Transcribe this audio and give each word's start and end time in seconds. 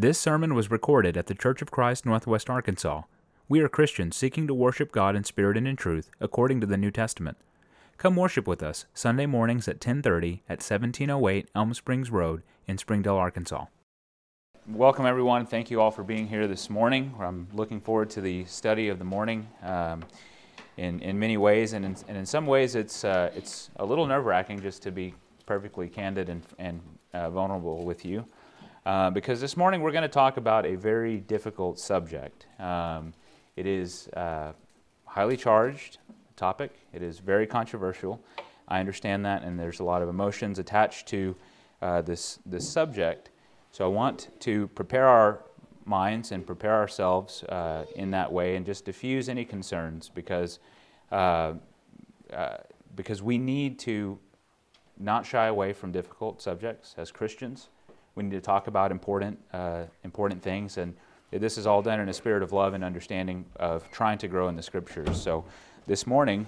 This 0.00 0.16
sermon 0.16 0.54
was 0.54 0.70
recorded 0.70 1.16
at 1.16 1.26
the 1.26 1.34
Church 1.34 1.60
of 1.60 1.72
Christ, 1.72 2.06
Northwest 2.06 2.48
Arkansas. 2.48 3.02
We 3.48 3.58
are 3.62 3.68
Christians 3.68 4.14
seeking 4.16 4.46
to 4.46 4.54
worship 4.54 4.92
God 4.92 5.16
in 5.16 5.24
spirit 5.24 5.56
and 5.56 5.66
in 5.66 5.74
truth, 5.74 6.08
according 6.20 6.60
to 6.60 6.68
the 6.68 6.76
New 6.76 6.92
Testament. 6.92 7.36
Come 7.96 8.14
worship 8.14 8.46
with 8.46 8.62
us 8.62 8.86
Sunday 8.94 9.26
mornings 9.26 9.66
at 9.66 9.80
10:30 9.80 10.42
at 10.48 10.62
1708 10.62 11.48
Elm 11.52 11.74
Springs 11.74 12.12
Road 12.12 12.44
in 12.68 12.78
Springdale, 12.78 13.16
Arkansas. 13.16 13.64
Welcome 14.68 15.04
everyone. 15.04 15.46
Thank 15.46 15.68
you 15.68 15.80
all 15.80 15.90
for 15.90 16.04
being 16.04 16.28
here 16.28 16.46
this 16.46 16.70
morning. 16.70 17.12
I'm 17.18 17.48
looking 17.52 17.80
forward 17.80 18.08
to 18.10 18.20
the 18.20 18.44
study 18.44 18.88
of 18.90 19.00
the 19.00 19.04
morning. 19.04 19.48
Um, 19.64 20.04
in, 20.76 21.00
in 21.00 21.18
many 21.18 21.38
ways, 21.38 21.72
and 21.72 21.84
in, 21.84 21.96
and 22.06 22.16
in 22.16 22.24
some 22.24 22.46
ways, 22.46 22.76
it's 22.76 23.02
uh, 23.02 23.32
it's 23.34 23.70
a 23.74 23.84
little 23.84 24.06
nerve-wracking 24.06 24.60
just 24.60 24.80
to 24.82 24.92
be 24.92 25.16
perfectly 25.44 25.88
candid 25.88 26.28
and, 26.28 26.42
and 26.56 26.80
uh, 27.12 27.30
vulnerable 27.30 27.84
with 27.84 28.04
you. 28.04 28.24
Uh, 28.88 29.10
because 29.10 29.38
this 29.38 29.54
morning 29.54 29.82
we're 29.82 29.92
going 29.92 30.00
to 30.00 30.08
talk 30.08 30.38
about 30.38 30.64
a 30.64 30.74
very 30.74 31.18
difficult 31.18 31.78
subject. 31.78 32.46
Um, 32.58 33.12
it 33.54 33.66
is 33.66 34.08
uh, 34.16 34.52
highly 35.04 35.36
charged 35.36 35.98
topic. 36.36 36.72
It 36.94 37.02
is 37.02 37.18
very 37.18 37.46
controversial. 37.46 38.18
I 38.66 38.80
understand 38.80 39.26
that, 39.26 39.42
and 39.42 39.60
there's 39.60 39.80
a 39.80 39.84
lot 39.84 40.00
of 40.00 40.08
emotions 40.08 40.58
attached 40.58 41.06
to 41.08 41.36
uh, 41.82 42.00
this 42.00 42.38
this 42.46 42.66
subject. 42.66 43.28
So 43.72 43.84
I 43.84 43.88
want 43.88 44.28
to 44.40 44.68
prepare 44.68 45.06
our 45.06 45.42
minds 45.84 46.32
and 46.32 46.46
prepare 46.46 46.76
ourselves 46.76 47.42
uh, 47.42 47.84
in 47.94 48.10
that 48.12 48.32
way, 48.32 48.56
and 48.56 48.64
just 48.64 48.86
diffuse 48.86 49.28
any 49.28 49.44
concerns 49.44 50.08
because 50.08 50.60
because 52.96 53.22
we 53.22 53.36
need 53.36 53.78
to 53.80 54.18
not 54.98 55.26
shy 55.26 55.48
away 55.48 55.74
from 55.74 55.92
difficult 55.92 56.40
subjects 56.40 56.94
as 56.96 57.12
Christians. 57.12 57.68
We 58.18 58.24
need 58.24 58.32
to 58.32 58.40
talk 58.40 58.66
about 58.66 58.90
important, 58.90 59.38
uh, 59.52 59.84
important 60.02 60.42
things, 60.42 60.76
and 60.76 60.92
this 61.30 61.56
is 61.56 61.68
all 61.68 61.82
done 61.82 62.00
in 62.00 62.08
a 62.08 62.12
spirit 62.12 62.42
of 62.42 62.52
love 62.52 62.74
and 62.74 62.82
understanding 62.82 63.44
of 63.54 63.88
trying 63.92 64.18
to 64.18 64.26
grow 64.26 64.48
in 64.48 64.56
the 64.56 64.62
Scriptures. 64.62 65.22
So, 65.22 65.44
this 65.86 66.04
morning, 66.04 66.44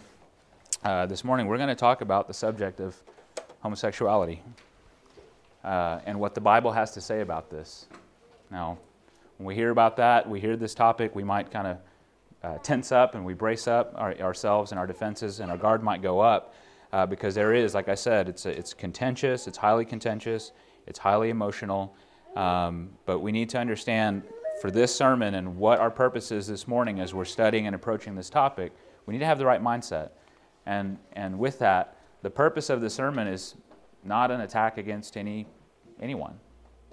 uh, 0.82 1.06
this 1.06 1.22
morning 1.22 1.46
we're 1.46 1.58
going 1.58 1.68
to 1.68 1.76
talk 1.76 2.00
about 2.00 2.26
the 2.26 2.34
subject 2.34 2.80
of 2.80 3.00
homosexuality 3.60 4.42
uh, 5.62 6.00
and 6.06 6.18
what 6.18 6.34
the 6.34 6.40
Bible 6.40 6.72
has 6.72 6.90
to 6.94 7.00
say 7.00 7.20
about 7.20 7.50
this. 7.50 7.86
Now, 8.50 8.76
when 9.38 9.46
we 9.46 9.54
hear 9.54 9.70
about 9.70 9.96
that, 9.98 10.28
we 10.28 10.40
hear 10.40 10.56
this 10.56 10.74
topic, 10.74 11.14
we 11.14 11.22
might 11.22 11.52
kind 11.52 11.68
of 11.68 11.78
uh, 12.42 12.58
tense 12.64 12.90
up 12.90 13.14
and 13.14 13.24
we 13.24 13.32
brace 13.32 13.68
up 13.68 13.94
our, 13.94 14.12
ourselves 14.16 14.72
and 14.72 14.80
our 14.80 14.88
defenses, 14.88 15.38
and 15.38 15.52
our 15.52 15.56
guard 15.56 15.84
might 15.84 16.02
go 16.02 16.18
up 16.18 16.52
uh, 16.92 17.06
because 17.06 17.36
there 17.36 17.54
is, 17.54 17.74
like 17.74 17.88
I 17.88 17.94
said, 17.94 18.28
it's, 18.28 18.44
a, 18.44 18.50
it's 18.50 18.74
contentious, 18.74 19.46
it's 19.46 19.58
highly 19.58 19.84
contentious, 19.84 20.50
it's 20.90 20.98
highly 20.98 21.30
emotional. 21.30 21.94
Um, 22.36 22.90
but 23.06 23.20
we 23.20 23.32
need 23.32 23.48
to 23.50 23.58
understand 23.58 24.24
for 24.60 24.70
this 24.70 24.94
sermon 24.94 25.34
and 25.34 25.56
what 25.56 25.78
our 25.78 25.90
purpose 25.90 26.32
is 26.32 26.46
this 26.46 26.68
morning 26.68 27.00
as 27.00 27.14
we're 27.14 27.24
studying 27.24 27.66
and 27.66 27.74
approaching 27.74 28.14
this 28.14 28.28
topic, 28.28 28.72
we 29.06 29.12
need 29.12 29.20
to 29.20 29.26
have 29.26 29.38
the 29.38 29.46
right 29.46 29.62
mindset. 29.62 30.10
And, 30.66 30.98
and 31.14 31.38
with 31.38 31.58
that, 31.60 31.96
the 32.22 32.30
purpose 32.30 32.68
of 32.68 32.80
the 32.80 32.90
sermon 32.90 33.26
is 33.26 33.54
not 34.04 34.30
an 34.30 34.42
attack 34.42 34.76
against 34.76 35.16
any, 35.16 35.46
anyone. 36.00 36.38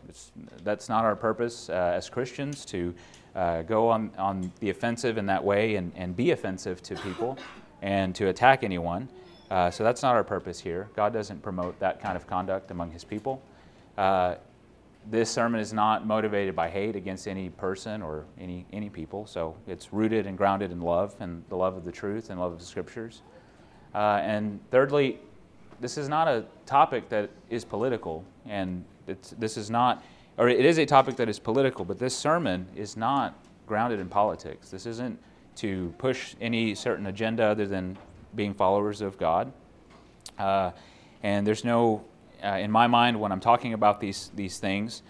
It's, 0.07 0.31
that's 0.63 0.87
not 0.87 1.03
our 1.03 1.15
purpose 1.15 1.69
uh, 1.69 1.73
as 1.95 2.09
Christians 2.09 2.63
to 2.65 2.93
uh, 3.35 3.63
go 3.63 3.89
on, 3.89 4.11
on 4.17 4.51
the 4.59 4.69
offensive 4.69 5.17
in 5.17 5.25
that 5.25 5.43
way 5.43 5.75
and, 5.75 5.91
and 5.95 6.15
be 6.15 6.31
offensive 6.31 6.81
to 6.83 6.95
people 6.95 7.37
and 7.81 8.15
to 8.15 8.29
attack 8.29 8.63
anyone. 8.63 9.09
Uh, 9.49 9.71
so 9.71 9.83
that's 9.83 10.03
not 10.03 10.15
our 10.15 10.23
purpose 10.23 10.59
here. 10.59 10.89
God 10.95 11.13
doesn't 11.13 11.41
promote 11.41 11.79
that 11.79 11.99
kind 11.99 12.15
of 12.15 12.27
conduct 12.27 12.71
among 12.71 12.91
his 12.91 13.03
people. 13.03 13.41
Uh, 13.97 14.35
this 15.09 15.29
sermon 15.29 15.61
is 15.61 15.71
not 15.71 16.05
motivated 16.05 16.55
by 16.55 16.69
hate 16.69 16.95
against 16.95 17.27
any 17.27 17.49
person 17.49 18.01
or 18.01 18.25
any, 18.39 18.65
any 18.73 18.89
people, 18.89 19.25
so 19.25 19.55
it's 19.65 19.93
rooted 19.93 20.27
and 20.27 20.37
grounded 20.37 20.71
in 20.71 20.81
love 20.81 21.15
and 21.19 21.43
the 21.49 21.55
love 21.55 21.77
of 21.77 21.85
the 21.85 21.91
truth 21.91 22.29
and 22.29 22.39
love 22.39 22.51
of 22.51 22.59
the 22.59 22.65
scriptures. 22.65 23.21
Uh, 23.95 24.19
and 24.21 24.59
thirdly, 24.69 25.19
this 25.79 25.97
is 25.97 26.09
not 26.09 26.27
a 26.27 26.45
topic 26.65 27.07
that 27.09 27.29
is 27.49 27.63
political, 27.63 28.25
and 28.45 28.83
this 29.05 29.55
is 29.55 29.69
not, 29.69 30.03
or 30.37 30.49
it 30.49 30.65
is 30.65 30.77
a 30.77 30.85
topic 30.85 31.15
that 31.15 31.29
is 31.29 31.39
political, 31.39 31.85
but 31.85 31.97
this 31.97 32.15
sermon 32.15 32.67
is 32.75 32.97
not 32.97 33.33
grounded 33.65 33.99
in 33.99 34.09
politics. 34.09 34.69
This 34.69 34.85
isn't 34.85 35.17
to 35.57 35.93
push 35.97 36.35
any 36.41 36.75
certain 36.75 37.07
agenda 37.07 37.43
other 37.43 37.65
than 37.65 37.97
being 38.35 38.53
followers 38.53 39.01
of 39.01 39.17
God. 39.17 39.51
Uh, 40.37 40.71
and 41.23 41.47
there's 41.47 41.63
no 41.63 42.03
uh, 42.47 42.57
in 42.57 42.71
my 42.71 42.87
mind, 42.87 43.19
when 43.19 43.31
I'm 43.31 43.41
talking 43.41 43.73
about 43.73 43.99
these, 43.99 44.31
these 44.35 44.57
things, 44.57 45.01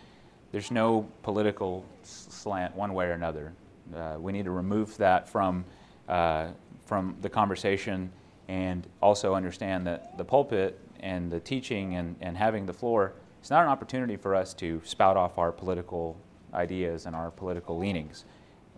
there's 0.51 0.71
no 0.71 1.07
political 1.21 1.85
slant 2.03 2.75
one 2.75 2.93
way 2.93 3.05
or 3.05 3.11
another. 3.11 3.53
Uh, 3.95 4.15
we 4.19 4.31
need 4.31 4.45
to 4.45 4.51
remove 4.51 4.97
that 4.97 5.29
from, 5.29 5.63
uh, 6.09 6.47
from 6.85 7.15
the 7.21 7.29
conversation 7.29 8.11
and 8.47 8.87
also 9.01 9.35
understand 9.35 9.85
that 9.85 10.17
the 10.17 10.23
pulpit 10.23 10.79
and 11.01 11.31
the 11.31 11.39
teaching 11.39 11.95
and, 11.95 12.15
and 12.21 12.35
having 12.35 12.65
the 12.65 12.73
floor 12.73 13.13
is 13.43 13.51
not 13.51 13.61
an 13.61 13.69
opportunity 13.69 14.15
for 14.15 14.33
us 14.33 14.53
to 14.55 14.81
spout 14.83 15.15
off 15.15 15.37
our 15.37 15.51
political 15.51 16.17
ideas 16.53 17.05
and 17.05 17.15
our 17.15 17.29
political 17.29 17.77
leanings. 17.77 18.25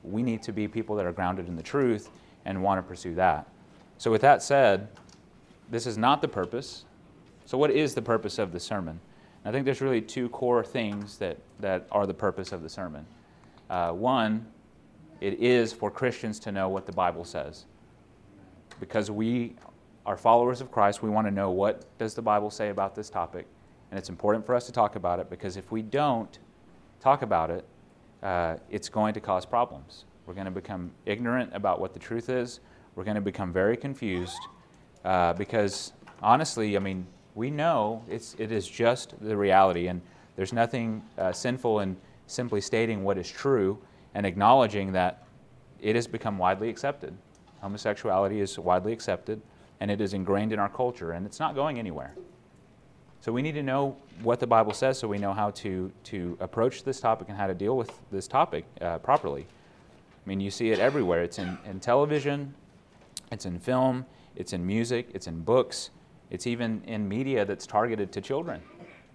We 0.03 0.21
need 0.21 0.43
to 0.43 0.51
be 0.51 0.67
people 0.67 0.95
that 0.97 1.05
are 1.05 1.13
grounded 1.13 1.47
in 1.47 1.55
the 1.55 1.63
truth 1.63 2.09
and 2.43 2.61
want 2.61 2.79
to 2.79 2.81
pursue 2.81 3.15
that. 3.15 3.47
So, 3.97 4.11
with 4.11 4.21
that 4.21 4.41
said, 4.41 4.89
this 5.69 5.85
is 5.85 5.97
not 5.97 6.21
the 6.21 6.27
purpose. 6.27 6.85
So, 7.49 7.57
what 7.57 7.71
is 7.71 7.95
the 7.95 8.01
purpose 8.03 8.37
of 8.37 8.51
the 8.51 8.59
sermon? 8.59 8.99
I 9.43 9.51
think 9.51 9.65
there's 9.65 9.81
really 9.81 10.01
two 10.01 10.29
core 10.29 10.63
things 10.63 11.17
that, 11.17 11.37
that 11.59 11.87
are 11.91 12.05
the 12.05 12.13
purpose 12.13 12.51
of 12.51 12.61
the 12.61 12.69
sermon. 12.69 13.07
Uh, 13.71 13.89
one, 13.89 14.45
it 15.19 15.39
is 15.39 15.73
for 15.73 15.89
Christians 15.89 16.39
to 16.41 16.51
know 16.51 16.69
what 16.69 16.85
the 16.85 16.91
Bible 16.91 17.25
says. 17.25 17.65
Because 18.79 19.09
we 19.09 19.55
are 20.05 20.15
followers 20.15 20.61
of 20.61 20.69
Christ, 20.69 21.01
we 21.01 21.09
want 21.09 21.25
to 21.25 21.31
know 21.31 21.49
what 21.49 21.85
does 21.97 22.13
the 22.13 22.21
Bible 22.21 22.51
say 22.51 22.69
about 22.69 22.93
this 22.93 23.09
topic. 23.09 23.47
And 23.89 23.97
it's 23.97 24.09
important 24.09 24.45
for 24.45 24.53
us 24.53 24.67
to 24.67 24.71
talk 24.71 24.95
about 24.95 25.19
it 25.19 25.27
because 25.27 25.57
if 25.57 25.71
we 25.71 25.81
don't 25.81 26.37
talk 26.99 27.23
about 27.23 27.49
it, 27.49 27.65
uh, 28.21 28.57
it's 28.69 28.89
going 28.89 29.15
to 29.15 29.19
cause 29.19 29.47
problems. 29.47 30.05
We're 30.27 30.35
going 30.35 30.45
to 30.45 30.51
become 30.51 30.91
ignorant 31.07 31.49
about 31.55 31.81
what 31.81 31.93
the 31.93 31.99
truth 31.99 32.29
is. 32.29 32.59
We're 32.93 33.05
going 33.05 33.15
to 33.15 33.21
become 33.21 33.51
very 33.51 33.75
confused 33.75 34.37
uh, 35.03 35.33
because, 35.33 35.93
honestly, 36.21 36.75
I 36.75 36.79
mean, 36.79 37.07
we 37.39 37.49
know 37.49 38.03
it's, 38.09 38.35
it 38.37 38.51
is 38.51 38.67
just 38.67 39.13
the 39.21 39.35
reality, 39.35 39.87
and 39.87 40.01
there's 40.35 40.51
nothing 40.51 41.01
uh, 41.17 41.31
sinful 41.31 41.79
in 41.79 41.95
simply 42.27 42.59
stating 42.59 43.05
what 43.05 43.17
is 43.17 43.31
true 43.31 43.79
and 44.13 44.25
acknowledging 44.25 44.91
that 44.91 45.23
it 45.81 45.95
has 45.95 46.05
become 46.05 46.37
widely 46.37 46.67
accepted. 46.67 47.13
Homosexuality 47.61 48.41
is 48.41 48.59
widely 48.59 48.91
accepted, 48.91 49.41
and 49.79 49.89
it 49.89 50.01
is 50.01 50.13
ingrained 50.13 50.51
in 50.51 50.59
our 50.59 50.67
culture, 50.67 51.13
and 51.13 51.25
it's 51.25 51.39
not 51.39 51.55
going 51.55 51.79
anywhere. 51.79 52.13
So 53.21 53.31
we 53.31 53.41
need 53.41 53.53
to 53.53 53.63
know 53.63 53.95
what 54.21 54.41
the 54.41 54.47
Bible 54.47 54.73
says 54.73 54.99
so 54.99 55.07
we 55.07 55.17
know 55.17 55.33
how 55.33 55.51
to, 55.51 55.89
to 56.05 56.37
approach 56.41 56.83
this 56.83 56.99
topic 56.99 57.29
and 57.29 57.37
how 57.37 57.47
to 57.47 57.53
deal 57.53 57.77
with 57.77 57.89
this 58.11 58.27
topic 58.27 58.65
uh, 58.81 58.97
properly. 58.97 59.45
I 60.25 60.29
mean, 60.29 60.41
you 60.41 60.51
see 60.51 60.71
it 60.71 60.79
everywhere. 60.79 61.23
It's 61.23 61.39
in, 61.39 61.57
in 61.65 61.79
television, 61.79 62.53
it's 63.31 63.45
in 63.45 63.59
film, 63.59 64.05
it's 64.35 64.51
in 64.51 64.67
music, 64.67 65.07
it's 65.13 65.27
in 65.27 65.39
books, 65.39 65.91
it's 66.31 66.47
even 66.47 66.81
in 66.85 67.07
media 67.07 67.45
that's 67.45 67.65
targeted 67.65 68.11
to 68.11 68.21
children. 68.21 68.61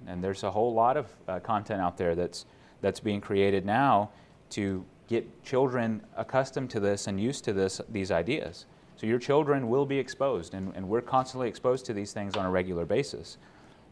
And 0.07 0.23
there's 0.23 0.43
a 0.43 0.51
whole 0.51 0.75
lot 0.75 0.97
of 0.97 1.07
uh, 1.29 1.41
content 1.41 1.81
out 1.81 1.97
there 1.97 2.15
that's, 2.15 2.47
that's 2.81 3.01
being 3.01 3.21
created 3.21 3.65
now 3.65 4.11
to 4.51 4.85
get 5.09 5.45
children 5.45 6.03
accustomed 6.17 6.71
to 6.71 6.81
this 6.81 7.07
and 7.07 7.21
used 7.21 7.45
to 7.45 7.53
this, 7.53 7.81
these 7.91 8.11
ideas. 8.11 8.67
So 8.97 9.07
your 9.07 9.19
children 9.19 9.69
will 9.69 9.87
be 9.87 9.99
exposed, 9.99 10.55
and, 10.55 10.73
and 10.77 10.89
we're 10.89 11.01
constantly 11.01 11.49
exposed 11.49 11.85
to 11.87 11.93
these 11.93 12.13
things 12.13 12.37
on 12.37 12.47
a 12.47 12.51
regular 12.51 12.85
basis. 12.85 13.39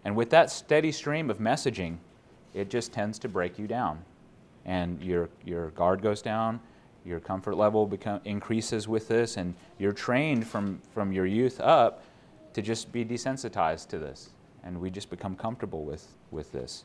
And 0.04 0.16
with 0.16 0.30
that 0.30 0.50
steady 0.50 0.92
stream 0.92 1.30
of 1.30 1.38
messaging, 1.38 1.96
it 2.54 2.70
just 2.70 2.92
tends 2.92 3.18
to 3.20 3.28
break 3.28 3.58
you 3.58 3.66
down. 3.66 3.98
And 4.64 5.02
your, 5.02 5.28
your 5.44 5.70
guard 5.70 6.02
goes 6.02 6.22
down, 6.22 6.60
your 7.04 7.18
comfort 7.18 7.56
level 7.56 7.86
become, 7.86 8.20
increases 8.24 8.86
with 8.86 9.08
this, 9.08 9.36
and 9.36 9.54
you're 9.78 9.92
trained 9.92 10.46
from, 10.46 10.80
from 10.94 11.12
your 11.12 11.26
youth 11.26 11.60
up 11.60 12.04
to 12.54 12.62
just 12.62 12.92
be 12.92 13.04
desensitized 13.04 13.88
to 13.88 13.98
this, 13.98 14.30
and 14.64 14.80
we 14.80 14.90
just 14.90 15.10
become 15.10 15.34
comfortable 15.36 15.84
with, 15.84 16.06
with 16.30 16.52
this. 16.52 16.84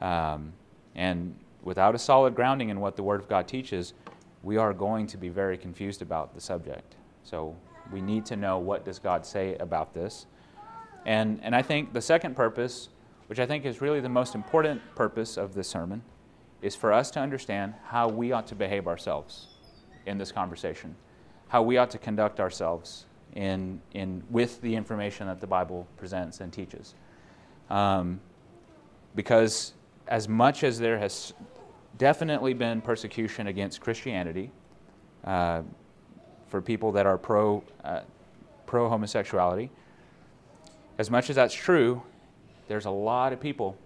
Um, 0.00 0.52
and 0.94 1.34
without 1.62 1.94
a 1.94 1.98
solid 1.98 2.34
grounding 2.34 2.68
in 2.68 2.80
what 2.80 2.96
the 2.96 3.02
Word 3.02 3.20
of 3.20 3.28
God 3.28 3.48
teaches, 3.48 3.94
we 4.42 4.56
are 4.56 4.72
going 4.72 5.06
to 5.08 5.16
be 5.16 5.28
very 5.28 5.58
confused 5.58 6.02
about 6.02 6.34
the 6.34 6.40
subject. 6.40 6.96
So 7.24 7.56
we 7.92 8.00
need 8.00 8.24
to 8.26 8.36
know 8.36 8.58
what 8.58 8.84
does 8.84 8.98
God 8.98 9.26
say 9.26 9.56
about 9.56 9.94
this. 9.94 10.26
And, 11.06 11.40
and 11.42 11.54
I 11.54 11.62
think 11.62 11.92
the 11.92 12.00
second 12.00 12.36
purpose, 12.36 12.88
which 13.28 13.38
I 13.38 13.46
think 13.46 13.64
is 13.64 13.80
really 13.80 14.00
the 14.00 14.08
most 14.08 14.34
important 14.34 14.80
purpose 14.94 15.36
of 15.36 15.54
this 15.54 15.68
sermon, 15.68 16.02
is 16.60 16.74
for 16.74 16.92
us 16.92 17.10
to 17.12 17.20
understand 17.20 17.74
how 17.86 18.08
we 18.08 18.32
ought 18.32 18.46
to 18.48 18.54
behave 18.54 18.86
ourselves 18.86 19.48
in 20.06 20.18
this 20.18 20.32
conversation, 20.32 20.96
how 21.48 21.62
we 21.62 21.76
ought 21.76 21.90
to 21.90 21.98
conduct 21.98 22.40
ourselves 22.40 23.06
in, 23.38 23.80
in, 23.92 24.20
with 24.30 24.60
the 24.62 24.74
information 24.74 25.28
that 25.28 25.40
the 25.40 25.46
Bible 25.46 25.86
presents 25.96 26.40
and 26.40 26.52
teaches. 26.52 26.94
Um, 27.70 28.20
because 29.14 29.74
as 30.08 30.28
much 30.28 30.64
as 30.64 30.78
there 30.78 30.98
has 30.98 31.34
definitely 31.98 32.52
been 32.52 32.80
persecution 32.80 33.46
against 33.46 33.80
Christianity 33.80 34.50
uh, 35.22 35.62
for 36.48 36.60
people 36.60 36.90
that 36.92 37.06
are 37.06 37.16
pro 37.16 37.62
uh, 37.84 38.00
pro 38.66 38.88
homosexuality. 38.88 39.70
As 40.98 41.10
much 41.10 41.30
as 41.30 41.36
that's 41.36 41.54
true, 41.54 42.02
there's 42.66 42.86
a 42.86 42.90
lot 42.90 43.32
of 43.32 43.40
people 43.40 43.76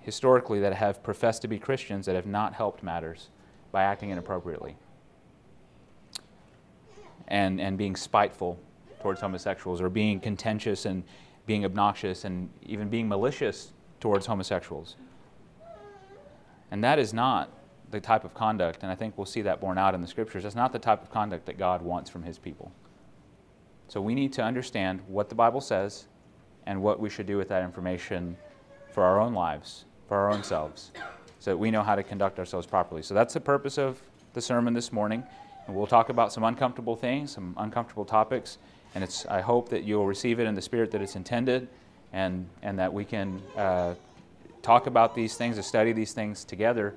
historically 0.00 0.60
that 0.60 0.74
have 0.74 1.02
professed 1.02 1.42
to 1.42 1.48
be 1.48 1.58
Christians 1.58 2.06
that 2.06 2.14
have 2.14 2.26
not 2.26 2.54
helped 2.54 2.82
matters 2.82 3.28
by 3.72 3.82
acting 3.82 4.10
inappropriately 4.10 4.76
and, 7.30 7.60
and 7.60 7.78
being 7.78 7.96
spiteful 7.96 8.58
towards 9.00 9.20
homosexuals 9.20 9.80
or 9.80 9.88
being 9.88 10.20
contentious 10.20 10.84
and 10.84 11.02
being 11.46 11.64
obnoxious 11.64 12.24
and 12.24 12.50
even 12.62 12.88
being 12.88 13.08
malicious 13.08 13.72
towards 13.98 14.26
homosexuals. 14.26 14.96
And 16.70 16.84
that 16.84 16.98
is 16.98 17.12
not 17.12 17.50
the 17.90 18.00
type 18.00 18.24
of 18.24 18.34
conduct, 18.34 18.82
and 18.82 18.92
I 18.92 18.94
think 18.94 19.18
we'll 19.18 19.26
see 19.26 19.42
that 19.42 19.60
borne 19.60 19.78
out 19.78 19.94
in 19.94 20.00
the 20.00 20.06
scriptures. 20.06 20.44
That's 20.44 20.54
not 20.54 20.72
the 20.72 20.78
type 20.78 21.02
of 21.02 21.10
conduct 21.10 21.46
that 21.46 21.58
God 21.58 21.82
wants 21.82 22.08
from 22.08 22.22
his 22.22 22.38
people. 22.38 22.70
So 23.88 24.00
we 24.00 24.14
need 24.14 24.32
to 24.34 24.42
understand 24.42 25.00
what 25.08 25.28
the 25.28 25.34
Bible 25.34 25.60
says 25.60 26.06
and 26.66 26.80
what 26.80 27.00
we 27.00 27.10
should 27.10 27.26
do 27.26 27.36
with 27.36 27.48
that 27.48 27.64
information 27.64 28.36
for 28.92 29.02
our 29.02 29.20
own 29.20 29.34
lives, 29.34 29.86
for 30.06 30.16
our 30.16 30.30
own 30.30 30.44
selves, 30.44 30.92
so 31.40 31.50
that 31.50 31.56
we 31.56 31.72
know 31.72 31.82
how 31.82 31.96
to 31.96 32.02
conduct 32.04 32.38
ourselves 32.38 32.66
properly. 32.66 33.02
So 33.02 33.14
that's 33.14 33.34
the 33.34 33.40
purpose 33.40 33.78
of 33.78 34.00
the 34.34 34.40
sermon 34.40 34.74
this 34.74 34.92
morning. 34.92 35.24
And 35.70 35.78
we'll 35.78 35.86
talk 35.86 36.08
about 36.08 36.32
some 36.32 36.42
uncomfortable 36.42 36.96
things, 36.96 37.30
some 37.30 37.54
uncomfortable 37.56 38.04
topics, 38.04 38.58
and 38.96 39.04
it's, 39.04 39.24
I 39.26 39.40
hope 39.40 39.68
that 39.68 39.84
you'll 39.84 40.04
receive 40.04 40.40
it 40.40 40.48
in 40.48 40.56
the 40.56 40.60
spirit 40.60 40.90
that 40.90 41.00
it's 41.00 41.14
intended 41.14 41.68
and, 42.12 42.48
and 42.62 42.76
that 42.80 42.92
we 42.92 43.04
can 43.04 43.40
uh, 43.56 43.94
talk 44.62 44.88
about 44.88 45.14
these 45.14 45.36
things 45.36 45.58
and 45.58 45.64
study 45.64 45.92
these 45.92 46.12
things 46.12 46.42
together 46.42 46.96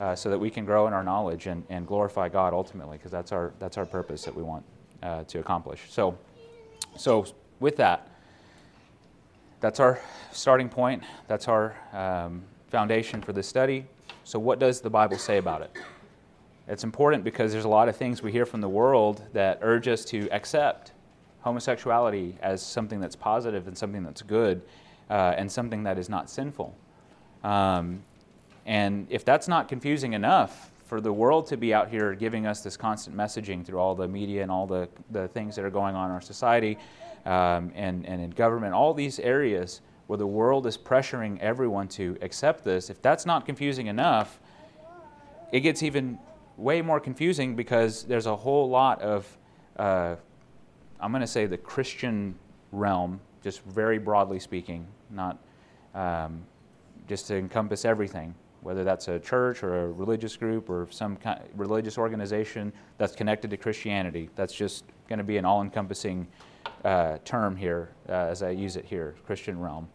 uh, 0.00 0.14
so 0.14 0.30
that 0.30 0.38
we 0.38 0.48
can 0.48 0.64
grow 0.64 0.86
in 0.86 0.94
our 0.94 1.04
knowledge 1.04 1.48
and, 1.48 1.64
and 1.68 1.86
glorify 1.86 2.30
God 2.30 2.54
ultimately, 2.54 2.96
because 2.96 3.10
that's 3.12 3.30
our, 3.30 3.52
that's 3.58 3.76
our 3.76 3.84
purpose 3.84 4.22
that 4.24 4.34
we 4.34 4.42
want 4.42 4.64
uh, 5.02 5.24
to 5.24 5.40
accomplish. 5.40 5.82
So, 5.90 6.16
so, 6.96 7.26
with 7.60 7.76
that, 7.76 8.08
that's 9.60 9.80
our 9.80 10.00
starting 10.32 10.70
point. 10.70 11.02
That's 11.28 11.46
our 11.46 11.76
um, 11.92 12.42
foundation 12.68 13.20
for 13.20 13.34
this 13.34 13.46
study. 13.46 13.84
So, 14.24 14.38
what 14.38 14.58
does 14.58 14.80
the 14.80 14.88
Bible 14.88 15.18
say 15.18 15.36
about 15.36 15.60
it? 15.60 15.76
It's 16.66 16.82
important 16.82 17.24
because 17.24 17.52
there's 17.52 17.66
a 17.66 17.68
lot 17.68 17.88
of 17.88 17.96
things 17.96 18.22
we 18.22 18.32
hear 18.32 18.46
from 18.46 18.62
the 18.62 18.68
world 18.68 19.22
that 19.34 19.58
urge 19.60 19.86
us 19.86 20.04
to 20.06 20.28
accept 20.30 20.92
homosexuality 21.42 22.36
as 22.40 22.62
something 22.62 23.00
that's 23.00 23.16
positive 23.16 23.68
and 23.68 23.76
something 23.76 24.02
that's 24.02 24.22
good 24.22 24.62
uh, 25.10 25.34
and 25.36 25.52
something 25.52 25.82
that 25.82 25.98
is 25.98 26.08
not 26.08 26.30
sinful. 26.30 26.74
Um, 27.42 28.02
and 28.64 29.06
if 29.10 29.26
that's 29.26 29.46
not 29.46 29.68
confusing 29.68 30.14
enough 30.14 30.70
for 30.86 31.02
the 31.02 31.12
world 31.12 31.46
to 31.48 31.58
be 31.58 31.74
out 31.74 31.90
here 31.90 32.14
giving 32.14 32.46
us 32.46 32.62
this 32.62 32.78
constant 32.78 33.14
messaging 33.14 33.64
through 33.64 33.78
all 33.78 33.94
the 33.94 34.08
media 34.08 34.42
and 34.42 34.50
all 34.50 34.66
the, 34.66 34.88
the 35.10 35.28
things 35.28 35.56
that 35.56 35.66
are 35.66 35.70
going 35.70 35.94
on 35.94 36.08
in 36.08 36.14
our 36.14 36.20
society 36.22 36.78
um, 37.26 37.72
and, 37.74 38.06
and 38.06 38.22
in 38.22 38.30
government, 38.30 38.72
all 38.72 38.94
these 38.94 39.18
areas 39.18 39.82
where 40.06 40.16
the 40.16 40.26
world 40.26 40.66
is 40.66 40.78
pressuring 40.78 41.38
everyone 41.40 41.88
to 41.88 42.16
accept 42.22 42.64
this, 42.64 42.88
if 42.88 43.02
that's 43.02 43.26
not 43.26 43.44
confusing 43.44 43.86
enough, 43.86 44.40
it 45.52 45.60
gets 45.60 45.82
even 45.82 46.18
way 46.56 46.82
more 46.82 47.00
confusing 47.00 47.56
because 47.56 48.04
there's 48.04 48.26
a 48.26 48.36
whole 48.36 48.68
lot 48.68 49.00
of, 49.02 49.38
uh, 49.76 50.16
I'm 51.00 51.10
going 51.10 51.20
to 51.20 51.26
say, 51.26 51.46
the 51.46 51.58
Christian 51.58 52.34
realm, 52.72 53.20
just 53.42 53.62
very 53.64 53.98
broadly 53.98 54.38
speaking, 54.38 54.86
not 55.10 55.38
um, 55.94 56.42
just 57.08 57.26
to 57.28 57.36
encompass 57.36 57.84
everything, 57.84 58.34
whether 58.62 58.84
that's 58.84 59.08
a 59.08 59.18
church 59.18 59.62
or 59.62 59.84
a 59.84 59.92
religious 59.92 60.36
group 60.36 60.70
or 60.70 60.86
some 60.90 61.16
kind 61.16 61.40
of 61.40 61.46
religious 61.58 61.98
organization 61.98 62.72
that's 62.98 63.14
connected 63.14 63.50
to 63.50 63.56
Christianity. 63.56 64.30
That's 64.34 64.54
just 64.54 64.84
going 65.08 65.18
to 65.18 65.24
be 65.24 65.36
an 65.36 65.44
all 65.44 65.62
encompassing 65.62 66.26
uh, 66.84 67.18
term 67.24 67.56
here 67.56 67.90
uh, 68.08 68.12
as 68.12 68.42
I 68.42 68.50
use 68.50 68.76
it 68.76 68.84
here, 68.84 69.14
Christian 69.26 69.60
realm. 69.60 69.88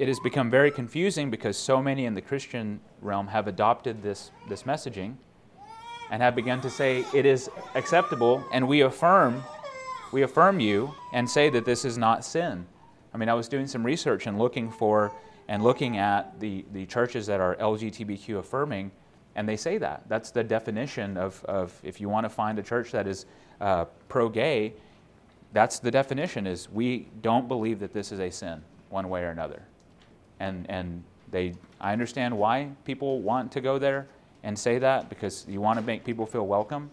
It 0.00 0.08
has 0.08 0.18
become 0.18 0.48
very 0.48 0.70
confusing 0.70 1.30
because 1.30 1.58
so 1.58 1.82
many 1.82 2.06
in 2.06 2.14
the 2.14 2.22
Christian 2.22 2.80
realm 3.02 3.26
have 3.26 3.46
adopted 3.46 4.02
this, 4.02 4.30
this 4.48 4.62
messaging 4.62 5.16
and 6.10 6.22
have 6.22 6.34
begun 6.34 6.62
to 6.62 6.70
say 6.70 7.04
it 7.12 7.26
is 7.26 7.50
acceptable 7.74 8.42
and 8.50 8.66
we 8.66 8.80
affirm 8.80 9.42
we 10.10 10.22
affirm 10.22 10.58
you 10.58 10.94
and 11.12 11.28
say 11.28 11.50
that 11.50 11.66
this 11.66 11.84
is 11.84 11.98
not 11.98 12.24
sin. 12.24 12.64
I 13.12 13.18
mean, 13.18 13.28
I 13.28 13.34
was 13.34 13.46
doing 13.46 13.66
some 13.66 13.84
research 13.84 14.26
and 14.26 14.38
looking 14.38 14.70
for 14.70 15.12
and 15.48 15.62
looking 15.62 15.98
at 15.98 16.40
the, 16.40 16.64
the 16.72 16.86
churches 16.86 17.26
that 17.26 17.38
are 17.38 17.54
LGBTQ 17.56 18.38
affirming, 18.38 18.92
and 19.34 19.46
they 19.46 19.58
say 19.58 19.76
that. 19.76 20.04
That's 20.08 20.30
the 20.30 20.42
definition 20.42 21.18
of, 21.18 21.44
of 21.44 21.78
if 21.82 22.00
you 22.00 22.08
want 22.08 22.24
to 22.24 22.30
find 22.30 22.58
a 22.58 22.62
church 22.62 22.90
that 22.92 23.06
is 23.06 23.26
uh, 23.60 23.84
pro 24.08 24.30
gay, 24.30 24.72
that's 25.52 25.78
the 25.78 25.90
definition 25.90 26.46
is 26.46 26.70
we 26.70 27.10
don't 27.20 27.48
believe 27.48 27.80
that 27.80 27.92
this 27.92 28.12
is 28.12 28.20
a 28.20 28.30
sin 28.30 28.62
one 28.88 29.10
way 29.10 29.24
or 29.24 29.28
another. 29.28 29.66
And, 30.40 30.68
and 30.68 31.04
they, 31.30 31.54
I 31.80 31.92
understand 31.92 32.36
why 32.36 32.70
people 32.84 33.20
want 33.20 33.52
to 33.52 33.60
go 33.60 33.78
there 33.78 34.08
and 34.42 34.58
say 34.58 34.78
that 34.78 35.08
because 35.08 35.46
you 35.48 35.60
want 35.60 35.78
to 35.78 35.84
make 35.84 36.04
people 36.04 36.26
feel 36.26 36.46
welcome. 36.46 36.90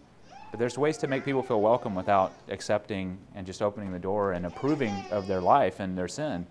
But 0.50 0.60
there's 0.60 0.78
ways 0.78 0.96
to 0.98 1.06
make 1.06 1.24
people 1.24 1.42
feel 1.42 1.60
welcome 1.60 1.94
without 1.94 2.32
accepting 2.48 3.18
and 3.34 3.46
just 3.46 3.60
opening 3.60 3.92
the 3.92 3.98
door 3.98 4.32
and 4.32 4.46
approving 4.46 4.94
of 5.10 5.26
their 5.26 5.40
life 5.40 5.80
and 5.80 5.96
their 5.96 6.08
sin. 6.08 6.46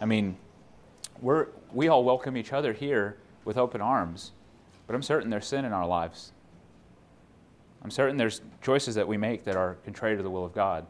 I 0.00 0.04
mean, 0.04 0.36
we're, 1.20 1.48
we 1.72 1.88
all 1.88 2.04
welcome 2.04 2.36
each 2.36 2.52
other 2.52 2.72
here 2.72 3.16
with 3.44 3.56
open 3.56 3.80
arms, 3.80 4.32
but 4.86 4.94
I'm 4.94 5.02
certain 5.02 5.30
there's 5.30 5.46
sin 5.46 5.64
in 5.64 5.72
our 5.72 5.86
lives. 5.86 6.32
I'm 7.82 7.90
certain 7.90 8.16
there's 8.16 8.40
choices 8.62 8.96
that 8.96 9.06
we 9.06 9.16
make 9.16 9.44
that 9.44 9.56
are 9.56 9.76
contrary 9.84 10.16
to 10.16 10.22
the 10.22 10.30
will 10.30 10.44
of 10.44 10.52
God. 10.54 10.86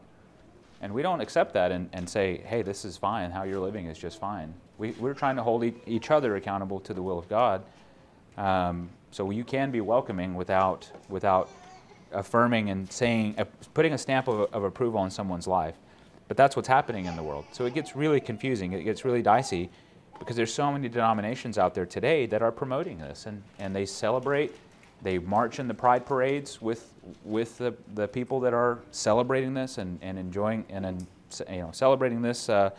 And 0.81 0.93
we 0.93 1.01
don't 1.01 1.21
accept 1.21 1.53
that 1.53 1.71
and, 1.71 1.89
and 1.93 2.07
say, 2.09 2.41
hey, 2.45 2.61
this 2.61 2.85
is 2.85 2.97
fine. 2.97 3.31
How 3.31 3.43
you're 3.43 3.59
living 3.59 3.87
is 3.87 3.97
just 3.97 4.19
fine. 4.19 4.53
We, 4.77 4.91
we're 4.91 5.15
trying 5.15 5.35
to 5.37 5.43
hold 5.43 5.63
e- 5.63 5.73
each 5.87 6.11
other 6.11 6.35
accountable 6.35 6.79
to 6.81 6.93
the 6.93 7.01
will 7.01 7.17
of 7.17 7.27
God. 7.27 7.63
Um, 8.37 8.89
so 9.09 9.31
you 9.31 9.43
can 9.43 9.71
be 9.71 9.81
welcoming 9.81 10.35
without, 10.35 10.89
without 11.09 11.49
affirming 12.11 12.69
and 12.69 12.91
saying, 12.91 13.35
uh, 13.39 13.45
putting 13.73 13.93
a 13.93 13.97
stamp 13.97 14.27
of, 14.27 14.53
of 14.53 14.63
approval 14.63 14.99
on 14.99 15.09
someone's 15.09 15.47
life. 15.47 15.75
But 16.27 16.37
that's 16.37 16.55
what's 16.55 16.67
happening 16.67 17.05
in 17.05 17.15
the 17.15 17.23
world. 17.23 17.45
So 17.51 17.65
it 17.65 17.73
gets 17.73 17.95
really 17.95 18.19
confusing. 18.19 18.73
It 18.73 18.83
gets 18.83 19.03
really 19.03 19.21
dicey 19.21 19.71
because 20.19 20.35
there's 20.35 20.53
so 20.53 20.71
many 20.71 20.89
denominations 20.89 21.57
out 21.57 21.73
there 21.73 21.85
today 21.85 22.25
that 22.27 22.41
are 22.41 22.51
promoting 22.51 22.99
this 22.99 23.25
and, 23.25 23.41
and 23.59 23.75
they 23.75 23.85
celebrate 23.85 24.53
they 25.01 25.19
march 25.19 25.59
in 25.59 25.67
the 25.67 25.73
pride 25.73 26.05
parades 26.05 26.61
with 26.61 26.93
with 27.23 27.57
the, 27.57 27.73
the 27.93 28.07
people 28.07 28.39
that 28.41 28.53
are 28.53 28.79
celebrating 28.91 29.53
this 29.53 29.77
and, 29.77 29.99
and 30.01 30.17
enjoying 30.17 30.65
and, 30.69 31.07
you 31.49 31.57
know 31.57 31.71
celebrating 31.71 32.21
this 32.21 32.49
uh, 32.49 32.69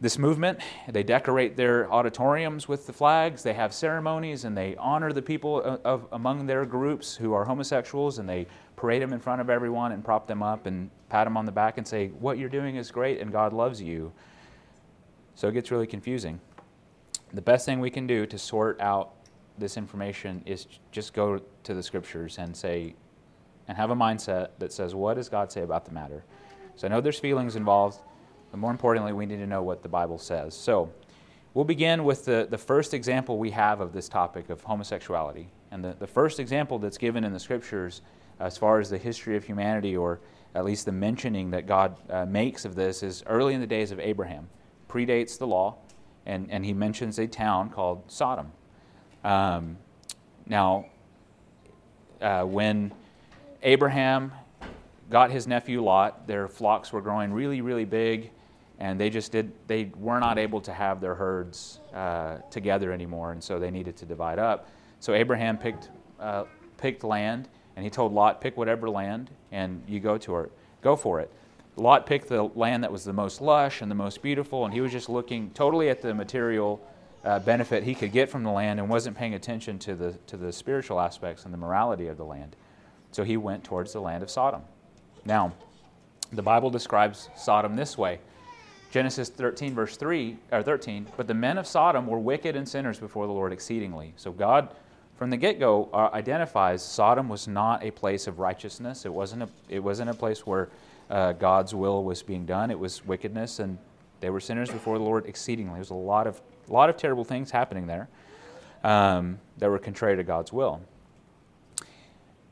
this 0.00 0.18
movement. 0.18 0.60
They 0.88 1.02
decorate 1.02 1.56
their 1.56 1.90
auditoriums 1.90 2.68
with 2.68 2.86
the 2.86 2.92
flags. 2.92 3.42
They 3.42 3.54
have 3.54 3.72
ceremonies 3.72 4.44
and 4.44 4.56
they 4.56 4.76
honor 4.76 5.12
the 5.12 5.22
people 5.22 5.62
of, 5.62 5.80
of, 5.84 6.06
among 6.12 6.46
their 6.46 6.66
groups 6.66 7.16
who 7.16 7.32
are 7.32 7.44
homosexuals 7.44 8.18
and 8.18 8.28
they 8.28 8.46
parade 8.76 9.00
them 9.00 9.14
in 9.14 9.20
front 9.20 9.40
of 9.40 9.48
everyone 9.48 9.92
and 9.92 10.04
prop 10.04 10.26
them 10.26 10.42
up 10.42 10.66
and 10.66 10.90
pat 11.08 11.26
them 11.26 11.36
on 11.36 11.46
the 11.46 11.52
back 11.52 11.78
and 11.78 11.88
say, 11.88 12.08
What 12.08 12.38
you're 12.38 12.50
doing 12.50 12.76
is 12.76 12.90
great 12.90 13.20
and 13.20 13.32
God 13.32 13.52
loves 13.52 13.80
you. 13.80 14.12
So 15.34 15.48
it 15.48 15.52
gets 15.52 15.70
really 15.70 15.86
confusing. 15.86 16.40
The 17.32 17.42
best 17.42 17.66
thing 17.66 17.80
we 17.80 17.90
can 17.90 18.06
do 18.06 18.26
to 18.26 18.38
sort 18.38 18.80
out 18.80 19.12
this 19.58 19.76
information 19.76 20.42
is 20.46 20.66
just 20.92 21.14
go 21.14 21.40
to 21.64 21.74
the 21.74 21.82
scriptures 21.82 22.38
and 22.38 22.56
say, 22.56 22.94
and 23.68 23.76
have 23.76 23.90
a 23.90 23.96
mindset 23.96 24.50
that 24.58 24.72
says, 24.72 24.94
What 24.94 25.14
does 25.14 25.28
God 25.28 25.50
say 25.50 25.62
about 25.62 25.84
the 25.84 25.92
matter? 25.92 26.24
So 26.76 26.86
I 26.86 26.90
know 26.90 27.00
there's 27.00 27.18
feelings 27.18 27.56
involved. 27.56 27.98
But 28.50 28.60
more 28.60 28.70
importantly, 28.70 29.12
we 29.12 29.26
need 29.26 29.38
to 29.38 29.46
know 29.46 29.62
what 29.62 29.82
the 29.82 29.88
Bible 29.88 30.18
says. 30.18 30.54
So 30.54 30.90
we'll 31.54 31.64
begin 31.64 32.04
with 32.04 32.24
the, 32.24 32.46
the 32.48 32.58
first 32.58 32.94
example 32.94 33.38
we 33.38 33.50
have 33.50 33.80
of 33.80 33.92
this 33.92 34.08
topic 34.08 34.50
of 34.50 34.62
homosexuality. 34.62 35.48
And 35.70 35.84
the, 35.84 35.96
the 35.98 36.06
first 36.06 36.38
example 36.38 36.78
that's 36.78 36.98
given 36.98 37.24
in 37.24 37.32
the 37.32 37.40
scriptures, 37.40 38.02
as 38.40 38.56
far 38.56 38.78
as 38.78 38.90
the 38.90 38.98
history 38.98 39.36
of 39.36 39.44
humanity, 39.44 39.96
or 39.96 40.20
at 40.54 40.64
least 40.64 40.86
the 40.86 40.92
mentioning 40.92 41.50
that 41.50 41.66
God 41.66 41.96
uh, 42.08 42.24
makes 42.24 42.64
of 42.64 42.74
this, 42.74 43.02
is 43.02 43.22
early 43.26 43.54
in 43.54 43.60
the 43.60 43.66
days 43.66 43.90
of 43.90 44.00
Abraham. 44.00 44.48
Predates 44.88 45.36
the 45.36 45.46
law, 45.46 45.76
and, 46.24 46.50
and 46.50 46.64
he 46.64 46.72
mentions 46.72 47.18
a 47.18 47.26
town 47.26 47.70
called 47.70 48.04
Sodom. 48.10 48.52
Um, 49.26 49.76
now, 50.46 50.86
uh, 52.20 52.44
when 52.44 52.92
Abraham 53.62 54.32
got 55.10 55.30
his 55.30 55.46
nephew 55.46 55.82
Lot, 55.82 56.26
their 56.26 56.46
flocks 56.48 56.92
were 56.92 57.00
growing 57.00 57.32
really, 57.32 57.60
really 57.60 57.84
big 57.84 58.30
and 58.78 59.00
they 59.00 59.10
just 59.10 59.32
did 59.32 59.50
they 59.66 59.90
were 59.96 60.20
not 60.20 60.38
able 60.38 60.60
to 60.60 60.72
have 60.72 61.00
their 61.00 61.14
herds 61.14 61.80
uh, 61.94 62.36
together 62.50 62.92
anymore 62.92 63.32
and 63.32 63.42
so 63.42 63.58
they 63.58 63.70
needed 63.70 63.96
to 63.96 64.06
divide 64.06 64.38
up. 64.38 64.68
So 65.00 65.14
abraham 65.14 65.56
picked 65.58 65.90
uh, 66.20 66.44
picked 66.76 67.04
land 67.04 67.48
and 67.76 67.84
he 67.84 67.90
told 67.90 68.12
lot 68.12 68.40
pick 68.40 68.56
whatever 68.56 68.88
land 68.90 69.30
and 69.52 69.82
you 69.88 70.00
go 70.00 70.18
to 70.18 70.40
it. 70.40 70.52
Go 70.82 70.96
for 70.96 71.20
it. 71.20 71.32
Lot 71.76 72.06
picked 72.06 72.28
the 72.28 72.44
land 72.54 72.84
that 72.84 72.92
was 72.92 73.04
the 73.04 73.12
most 73.12 73.40
lush 73.40 73.82
and 73.82 73.90
the 73.90 73.94
most 73.94 74.22
beautiful 74.22 74.64
and 74.64 74.74
he 74.74 74.80
was 74.80 74.92
just 74.92 75.08
looking 75.08 75.50
totally 75.50 75.88
at 75.88 76.02
the 76.02 76.12
material 76.12 76.80
uh, 77.26 77.40
benefit 77.40 77.82
he 77.82 77.94
could 77.94 78.12
get 78.12 78.30
from 78.30 78.44
the 78.44 78.50
land 78.50 78.78
and 78.78 78.88
wasn't 78.88 79.16
paying 79.16 79.34
attention 79.34 79.78
to 79.80 79.96
the, 79.96 80.12
to 80.28 80.36
the 80.36 80.52
spiritual 80.52 81.00
aspects 81.00 81.44
and 81.44 81.52
the 81.52 81.58
morality 81.58 82.06
of 82.06 82.16
the 82.16 82.24
land. 82.24 82.54
So 83.10 83.24
he 83.24 83.36
went 83.36 83.64
towards 83.64 83.92
the 83.92 84.00
land 84.00 84.22
of 84.22 84.30
Sodom. 84.30 84.62
Now, 85.24 85.52
the 86.32 86.42
Bible 86.42 86.70
describes 86.70 87.28
Sodom 87.36 87.74
this 87.74 87.98
way 87.98 88.20
Genesis 88.92 89.28
13, 89.28 89.74
verse 89.74 89.96
3, 89.96 90.36
or 90.52 90.62
13, 90.62 91.08
but 91.16 91.26
the 91.26 91.34
men 91.34 91.58
of 91.58 91.66
Sodom 91.66 92.06
were 92.06 92.20
wicked 92.20 92.54
and 92.54 92.66
sinners 92.66 93.00
before 93.00 93.26
the 93.26 93.32
Lord 93.32 93.52
exceedingly. 93.52 94.12
So 94.16 94.30
God, 94.30 94.74
from 95.16 95.28
the 95.28 95.36
get 95.36 95.58
go, 95.58 95.90
uh, 95.92 96.10
identifies 96.12 96.82
Sodom 96.82 97.28
was 97.28 97.48
not 97.48 97.82
a 97.82 97.90
place 97.90 98.28
of 98.28 98.38
righteousness. 98.38 99.04
It 99.04 99.12
wasn't 99.12 99.42
a, 99.42 99.48
it 99.68 99.80
wasn't 99.80 100.10
a 100.10 100.14
place 100.14 100.46
where 100.46 100.68
uh, 101.10 101.32
God's 101.32 101.74
will 101.74 102.04
was 102.04 102.22
being 102.22 102.46
done. 102.46 102.70
It 102.70 102.78
was 102.78 103.04
wickedness, 103.04 103.58
and 103.58 103.76
they 104.20 104.30
were 104.30 104.40
sinners 104.40 104.70
before 104.70 104.96
the 104.96 105.04
Lord 105.04 105.26
exceedingly. 105.26 105.74
There's 105.74 105.90
a 105.90 105.94
lot 105.94 106.28
of 106.28 106.40
a 106.68 106.72
lot 106.72 106.90
of 106.90 106.96
terrible 106.96 107.24
things 107.24 107.50
happening 107.50 107.86
there 107.86 108.08
um, 108.84 109.38
that 109.58 109.70
were 109.70 109.78
contrary 109.78 110.16
to 110.16 110.24
God's 110.24 110.52
will. 110.52 110.80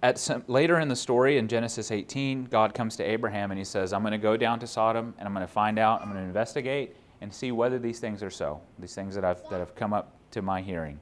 At 0.03 0.19
some, 0.19 0.45
later 0.49 0.81
in 0.81 0.89
the 0.89 0.97
story 0.97 1.39
in 1.39 1.49
Genesis 1.49 1.91
18, 1.91 2.45
God 2.45 2.75
comes 2.75 2.97
to 2.97 3.03
Abraham 3.03 3.51
and 3.51 3.59
he 3.59 3.65
says, 3.65 3.93
I'm 3.93 4.03
going 4.03 4.13
to 4.13 4.19
go 4.19 4.37
down 4.37 4.59
to 4.61 4.67
Sodom 4.67 5.15
and 5.19 5.27
I'm 5.27 5.33
going 5.33 5.47
to 5.47 5.53
find 5.53 5.79
out, 5.79 6.03
I'm 6.03 6.11
going 6.11 6.21
to 6.21 6.27
investigate 6.27 6.95
and 7.23 7.33
see 7.33 7.53
whether 7.53 7.79
these 7.79 8.01
things 8.01 8.23
are 8.23 8.31
so, 8.31 8.61
these 8.79 8.95
things 8.95 9.15
that, 9.15 9.25
I've, 9.25 9.49
that 9.49 9.61
have 9.61 9.75
come 9.75 9.95
up 9.95 10.13
to 10.33 10.43
my 10.43 10.61
hearing. 10.61 11.01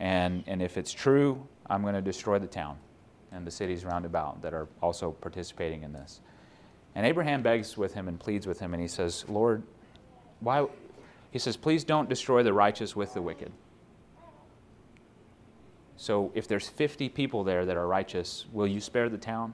And, 0.00 0.42
and 0.46 0.62
if 0.62 0.78
it's 0.78 0.92
true, 0.92 1.46
I'm 1.66 1.82
going 1.82 1.94
to 1.94 2.02
destroy 2.02 2.38
the 2.38 2.46
town 2.46 2.78
and 3.30 3.46
the 3.46 3.50
cities 3.50 3.84
round 3.84 4.06
about 4.06 4.40
that 4.42 4.54
are 4.54 4.68
also 4.80 5.10
participating 5.10 5.82
in 5.82 5.92
this. 5.92 6.20
And 6.94 7.04
Abraham 7.04 7.42
begs 7.42 7.76
with 7.76 7.92
him 7.92 8.08
and 8.08 8.18
pleads 8.18 8.46
with 8.46 8.60
him, 8.60 8.72
and 8.72 8.80
he 8.80 8.88
says, 8.88 9.24
Lord, 9.28 9.64
why, 10.40 10.66
he 11.34 11.40
says, 11.40 11.56
Please 11.56 11.82
don't 11.82 12.08
destroy 12.08 12.44
the 12.44 12.52
righteous 12.52 12.94
with 12.94 13.12
the 13.12 13.20
wicked. 13.20 13.50
So 15.96 16.30
if 16.32 16.46
there's 16.46 16.68
50 16.68 17.08
people 17.08 17.42
there 17.42 17.66
that 17.66 17.76
are 17.76 17.88
righteous, 17.88 18.46
will 18.52 18.68
you 18.68 18.80
spare 18.80 19.08
the 19.08 19.18
town? 19.18 19.52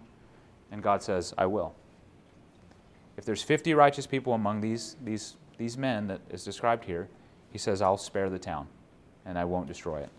And 0.70 0.82
God 0.82 1.02
says, 1.02 1.32
I 1.38 1.46
will. 1.46 1.74
If 3.16 3.24
there's 3.24 3.42
50 3.42 3.72
righteous 3.72 4.06
people 4.06 4.34
among 4.34 4.60
these, 4.60 4.96
these, 5.02 5.36
these 5.56 5.78
men 5.78 6.06
that 6.08 6.20
is 6.28 6.44
described 6.44 6.84
here, 6.84 7.08
he 7.50 7.56
says, 7.56 7.80
I'll 7.80 7.96
spare 7.96 8.28
the 8.28 8.38
town 8.38 8.66
and 9.24 9.38
I 9.38 9.46
won't 9.46 9.66
destroy 9.66 10.00
it. 10.00 10.10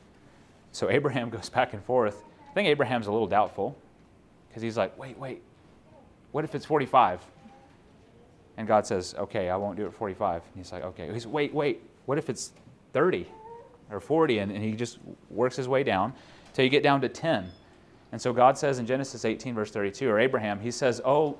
So 0.71 0.89
Abraham 0.89 1.29
goes 1.29 1.49
back 1.49 1.73
and 1.73 1.83
forth. 1.83 2.23
I 2.49 2.53
think 2.55 2.69
Abraham's 2.69 3.05
a 3.05 3.11
little 3.11 3.27
doubtful 3.27 3.77
because 4.49 4.63
he's 4.63 4.77
like, 4.77 4.97
wait, 4.97 5.15
wait, 5.19 5.43
what 6.31 6.43
if 6.43 6.55
it's 6.55 6.65
45? 6.65 7.21
And 8.58 8.67
God 8.67 8.86
says, 8.86 9.15
okay, 9.17 9.50
I 9.50 9.55
won't 9.55 9.77
do 9.77 9.86
it 9.86 9.93
45. 9.93 10.41
And 10.43 10.43
he's 10.55 10.72
like, 10.72 10.84
okay. 10.84 11.12
He's, 11.12 11.25
wait, 11.25 11.53
wait, 11.53 11.81
what 12.05 12.17
if 12.17 12.29
it's 12.29 12.51
30 12.93 13.27
or 13.89 14.00
40? 14.00 14.39
And, 14.39 14.51
and 14.51 14.63
he 14.63 14.74
just 14.74 15.00
works 15.29 15.55
his 15.55 15.67
way 15.67 15.84
down 15.84 16.13
until 16.48 16.65
you 16.65 16.70
get 16.70 16.84
down 16.84 17.01
to 17.01 17.10
10. 17.10 17.50
And 18.12 18.22
so 18.22 18.34
God 18.34 18.58
says 18.58 18.79
in 18.79 18.86
Genesis 18.86 19.24
18, 19.24 19.55
verse 19.55 19.72
32, 19.72 20.10
or 20.10 20.20
Abraham, 20.20 20.60
he 20.60 20.70
says, 20.70 21.01
Oh, 21.05 21.38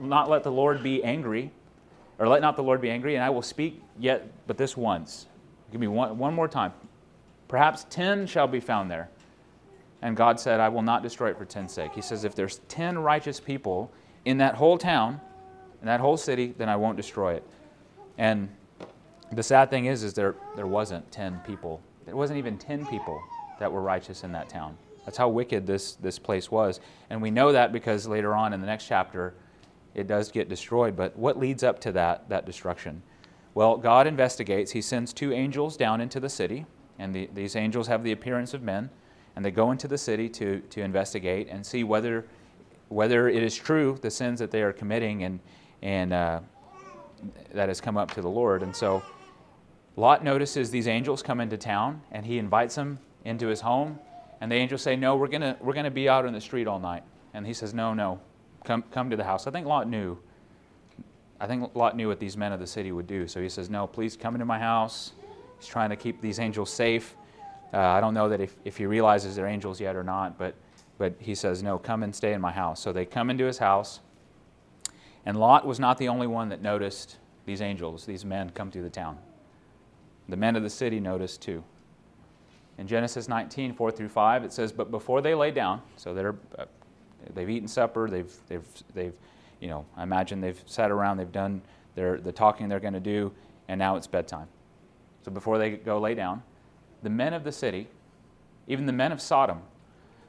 not 0.00 0.30
let 0.30 0.44
the 0.44 0.52
Lord 0.52 0.82
be 0.82 1.02
angry, 1.02 1.50
or 2.18 2.28
let 2.28 2.40
not 2.40 2.56
the 2.56 2.62
Lord 2.62 2.80
be 2.80 2.90
angry, 2.90 3.16
and 3.16 3.24
I 3.24 3.30
will 3.30 3.42
speak 3.42 3.82
yet 3.98 4.30
but 4.46 4.56
this 4.56 4.76
once. 4.76 5.26
Give 5.72 5.80
me 5.80 5.88
one, 5.88 6.16
one 6.18 6.32
more 6.32 6.46
time. 6.46 6.72
Perhaps 7.48 7.86
10 7.90 8.26
shall 8.26 8.46
be 8.46 8.60
found 8.60 8.90
there. 8.90 9.10
And 10.00 10.16
God 10.16 10.38
said, 10.38 10.60
I 10.60 10.68
will 10.68 10.82
not 10.82 11.02
destroy 11.02 11.30
it 11.30 11.38
for 11.38 11.44
10's 11.44 11.72
sake. 11.72 11.92
He 11.94 12.02
says, 12.02 12.24
If 12.24 12.34
there's 12.34 12.58
10 12.68 12.98
righteous 12.98 13.40
people 13.40 13.90
in 14.24 14.38
that 14.38 14.54
whole 14.54 14.78
town, 14.78 15.20
in 15.82 15.86
that 15.86 16.00
whole 16.00 16.16
city, 16.16 16.54
then 16.56 16.68
I 16.68 16.76
won't 16.76 16.96
destroy 16.96 17.34
it. 17.34 17.44
And 18.16 18.48
the 19.32 19.42
sad 19.42 19.68
thing 19.68 19.86
is, 19.86 20.04
is 20.04 20.14
there, 20.14 20.36
there 20.56 20.66
wasn't 20.66 21.10
10 21.10 21.40
people. 21.46 21.82
There 22.06 22.16
wasn't 22.16 22.38
even 22.38 22.56
10 22.56 22.86
people 22.86 23.20
that 23.58 23.70
were 23.70 23.82
righteous 23.82 24.24
in 24.24 24.32
that 24.32 24.48
town. 24.48 24.76
That's 25.04 25.18
how 25.18 25.28
wicked 25.28 25.66
this, 25.66 25.94
this 25.94 26.18
place 26.18 26.50
was. 26.50 26.80
And 27.10 27.20
we 27.20 27.32
know 27.32 27.50
that 27.52 27.72
because 27.72 28.06
later 28.06 28.34
on 28.34 28.52
in 28.52 28.60
the 28.60 28.66
next 28.66 28.86
chapter, 28.86 29.34
it 29.94 30.06
does 30.06 30.30
get 30.30 30.48
destroyed. 30.48 30.96
But 30.96 31.16
what 31.16 31.38
leads 31.38 31.62
up 31.64 31.80
to 31.80 31.92
that, 31.92 32.28
that 32.28 32.46
destruction? 32.46 33.02
Well, 33.54 33.76
God 33.76 34.06
investigates. 34.06 34.70
He 34.70 34.80
sends 34.80 35.12
two 35.12 35.32
angels 35.32 35.76
down 35.76 36.00
into 36.00 36.20
the 36.20 36.28
city, 36.28 36.64
and 36.98 37.14
the, 37.14 37.28
these 37.34 37.56
angels 37.56 37.88
have 37.88 38.04
the 38.04 38.12
appearance 38.12 38.54
of 38.54 38.62
men, 38.62 38.88
and 39.34 39.44
they 39.44 39.50
go 39.50 39.72
into 39.72 39.88
the 39.88 39.98
city 39.98 40.28
to, 40.30 40.60
to 40.70 40.80
investigate 40.80 41.48
and 41.50 41.66
see 41.66 41.84
whether, 41.84 42.26
whether 42.88 43.28
it 43.28 43.42
is 43.42 43.54
true, 43.56 43.98
the 44.00 44.10
sins 44.10 44.38
that 44.38 44.50
they 44.50 44.62
are 44.62 44.72
committing, 44.72 45.24
and, 45.24 45.40
and 45.82 46.12
uh, 46.12 46.40
that 47.52 47.68
has 47.68 47.80
come 47.80 47.96
up 47.96 48.12
to 48.14 48.22
the 48.22 48.28
Lord. 48.28 48.62
And 48.62 48.74
so 48.74 49.02
Lot 49.96 50.24
notices 50.24 50.70
these 50.70 50.88
angels 50.88 51.22
come 51.22 51.40
into 51.40 51.56
town, 51.56 52.02
and 52.10 52.24
he 52.24 52.38
invites 52.38 52.74
them 52.74 52.98
into 53.24 53.48
his 53.48 53.60
home. 53.60 53.98
And 54.40 54.50
the 54.50 54.56
angels 54.56 54.82
say, 54.82 54.96
No, 54.96 55.16
we're 55.16 55.28
to 55.28 55.56
we're 55.60 55.74
gonna 55.74 55.90
be 55.90 56.08
out 56.08 56.24
in 56.24 56.32
the 56.32 56.40
street 56.40 56.66
all 56.66 56.78
night. 56.78 57.02
And 57.34 57.46
he 57.46 57.52
says, 57.52 57.74
No, 57.74 57.94
no, 57.94 58.20
come, 58.64 58.82
come 58.90 59.10
to 59.10 59.16
the 59.16 59.24
house. 59.24 59.46
I 59.46 59.50
think 59.50 59.66
Lot 59.66 59.88
knew. 59.88 60.18
I 61.40 61.46
think 61.46 61.74
Lot 61.74 61.96
knew 61.96 62.08
what 62.08 62.20
these 62.20 62.36
men 62.36 62.52
of 62.52 62.60
the 62.60 62.66
city 62.66 62.92
would 62.92 63.06
do. 63.06 63.26
So 63.26 63.40
he 63.40 63.48
says, 63.48 63.68
No, 63.68 63.86
please 63.86 64.16
come 64.16 64.34
into 64.34 64.46
my 64.46 64.58
house. 64.58 65.12
He's 65.58 65.66
trying 65.68 65.90
to 65.90 65.96
keep 65.96 66.20
these 66.20 66.38
angels 66.38 66.72
safe. 66.72 67.16
Uh, 67.72 67.78
I 67.78 68.00
don't 68.00 68.14
know 68.14 68.28
that 68.28 68.40
if, 68.40 68.56
if 68.64 68.76
he 68.76 68.86
realizes 68.86 69.36
they're 69.36 69.46
angels 69.46 69.80
yet 69.80 69.96
or 69.96 70.02
not, 70.02 70.38
but, 70.38 70.54
but 70.98 71.14
he 71.18 71.34
says, 71.34 71.62
No, 71.62 71.78
come 71.78 72.02
and 72.02 72.14
stay 72.14 72.32
in 72.32 72.40
my 72.40 72.52
house. 72.52 72.80
So 72.80 72.92
they 72.92 73.04
come 73.04 73.30
into 73.30 73.44
his 73.44 73.58
house. 73.58 74.00
And 75.24 75.36
Lot 75.38 75.66
was 75.66 75.78
not 75.78 75.98
the 75.98 76.08
only 76.08 76.26
one 76.26 76.48
that 76.48 76.62
noticed 76.62 77.18
these 77.44 77.60
angels, 77.60 78.06
these 78.06 78.24
men 78.24 78.50
come 78.50 78.70
through 78.70 78.82
the 78.82 78.90
town. 78.90 79.18
The 80.28 80.36
men 80.36 80.56
of 80.56 80.62
the 80.62 80.70
city 80.70 81.00
noticed 81.00 81.42
too. 81.42 81.64
In 82.78 82.86
Genesis 82.86 83.28
19, 83.28 83.74
4 83.74 83.90
through 83.90 84.08
5, 84.08 84.44
it 84.44 84.52
says, 84.52 84.72
But 84.72 84.90
before 84.90 85.20
they 85.20 85.34
lay 85.34 85.50
down, 85.50 85.82
so 85.96 86.14
they're, 86.14 86.36
uh, 86.58 86.64
they've 87.34 87.50
eaten 87.50 87.68
supper, 87.68 88.08
they've, 88.08 88.32
they've, 88.48 88.66
they've, 88.94 89.12
you 89.60 89.68
know, 89.68 89.84
I 89.96 90.04
imagine 90.04 90.40
they've 90.40 90.62
sat 90.66 90.90
around, 90.90 91.18
they've 91.18 91.30
done 91.30 91.62
their, 91.94 92.18
the 92.18 92.32
talking 92.32 92.68
they're 92.68 92.80
going 92.80 92.94
to 92.94 93.00
do, 93.00 93.32
and 93.68 93.78
now 93.78 93.96
it's 93.96 94.06
bedtime. 94.06 94.48
So 95.24 95.30
before 95.30 95.58
they 95.58 95.72
go 95.72 95.98
lay 95.98 96.14
down, 96.14 96.42
the 97.02 97.10
men 97.10 97.34
of 97.34 97.44
the 97.44 97.52
city, 97.52 97.88
even 98.66 98.86
the 98.86 98.92
men 98.92 99.12
of 99.12 99.20
Sodom, 99.20 99.60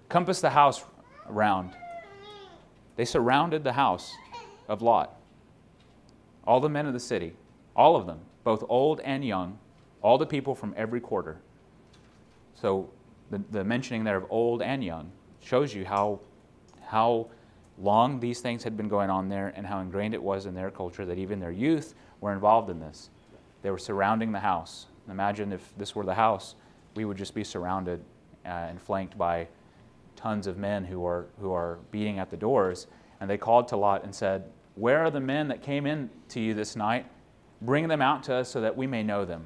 compassed 0.09 0.41
the 0.41 0.49
house 0.49 0.83
around. 1.29 1.71
They 2.95 3.05
surrounded 3.05 3.63
the 3.63 3.73
house 3.73 4.13
of 4.67 4.81
Lot. 4.81 5.17
All 6.45 6.59
the 6.59 6.69
men 6.69 6.85
of 6.85 6.93
the 6.93 6.99
city, 6.99 7.33
all 7.75 7.95
of 7.95 8.05
them, 8.05 8.19
both 8.43 8.63
old 8.67 8.99
and 9.01 9.25
young, 9.25 9.57
all 10.01 10.17
the 10.17 10.25
people 10.25 10.55
from 10.55 10.73
every 10.75 10.99
quarter. 10.99 11.39
So 12.55 12.89
the, 13.29 13.41
the 13.51 13.63
mentioning 13.63 14.03
there 14.03 14.17
of 14.17 14.25
old 14.29 14.61
and 14.61 14.83
young 14.83 15.11
shows 15.41 15.73
you 15.73 15.85
how, 15.85 16.19
how 16.85 17.27
long 17.77 18.19
these 18.19 18.41
things 18.41 18.63
had 18.63 18.77
been 18.77 18.87
going 18.87 19.09
on 19.09 19.29
there 19.29 19.53
and 19.55 19.65
how 19.65 19.79
ingrained 19.79 20.13
it 20.13 20.21
was 20.21 20.45
in 20.45 20.53
their 20.53 20.69
culture 20.69 21.05
that 21.05 21.17
even 21.17 21.39
their 21.39 21.51
youth 21.51 21.95
were 22.21 22.33
involved 22.33 22.69
in 22.69 22.79
this. 22.79 23.09
They 23.61 23.71
were 23.71 23.77
surrounding 23.77 24.31
the 24.31 24.39
house. 24.39 24.87
Imagine 25.09 25.51
if 25.51 25.73
this 25.77 25.95
were 25.95 26.05
the 26.05 26.13
house, 26.13 26.55
we 26.95 27.05
would 27.05 27.17
just 27.17 27.33
be 27.33 27.43
surrounded 27.43 28.01
uh, 28.45 28.49
and 28.49 28.81
flanked 28.81 29.17
by 29.17 29.47
tons 30.15 30.47
of 30.47 30.57
men 30.57 30.85
who 30.85 31.05
are, 31.05 31.27
who 31.39 31.51
are 31.51 31.79
beating 31.91 32.19
at 32.19 32.29
the 32.29 32.37
doors. 32.37 32.87
And 33.23 33.29
they 33.29 33.37
called 33.37 33.69
to 33.69 33.77
Lot 33.77 34.03
and 34.03 34.13
said, 34.13 34.43
where 34.75 34.99
are 34.99 35.09
the 35.09 35.21
men 35.21 35.47
that 35.47 35.61
came 35.61 35.85
in 35.85 36.09
to 36.27 36.41
you 36.41 36.53
this 36.53 36.75
night? 36.75 37.05
Bring 37.61 37.87
them 37.87 38.01
out 38.01 38.23
to 38.23 38.33
us 38.33 38.49
so 38.49 38.59
that 38.59 38.75
we 38.75 38.85
may 38.85 39.01
know 39.01 39.23
them. 39.23 39.45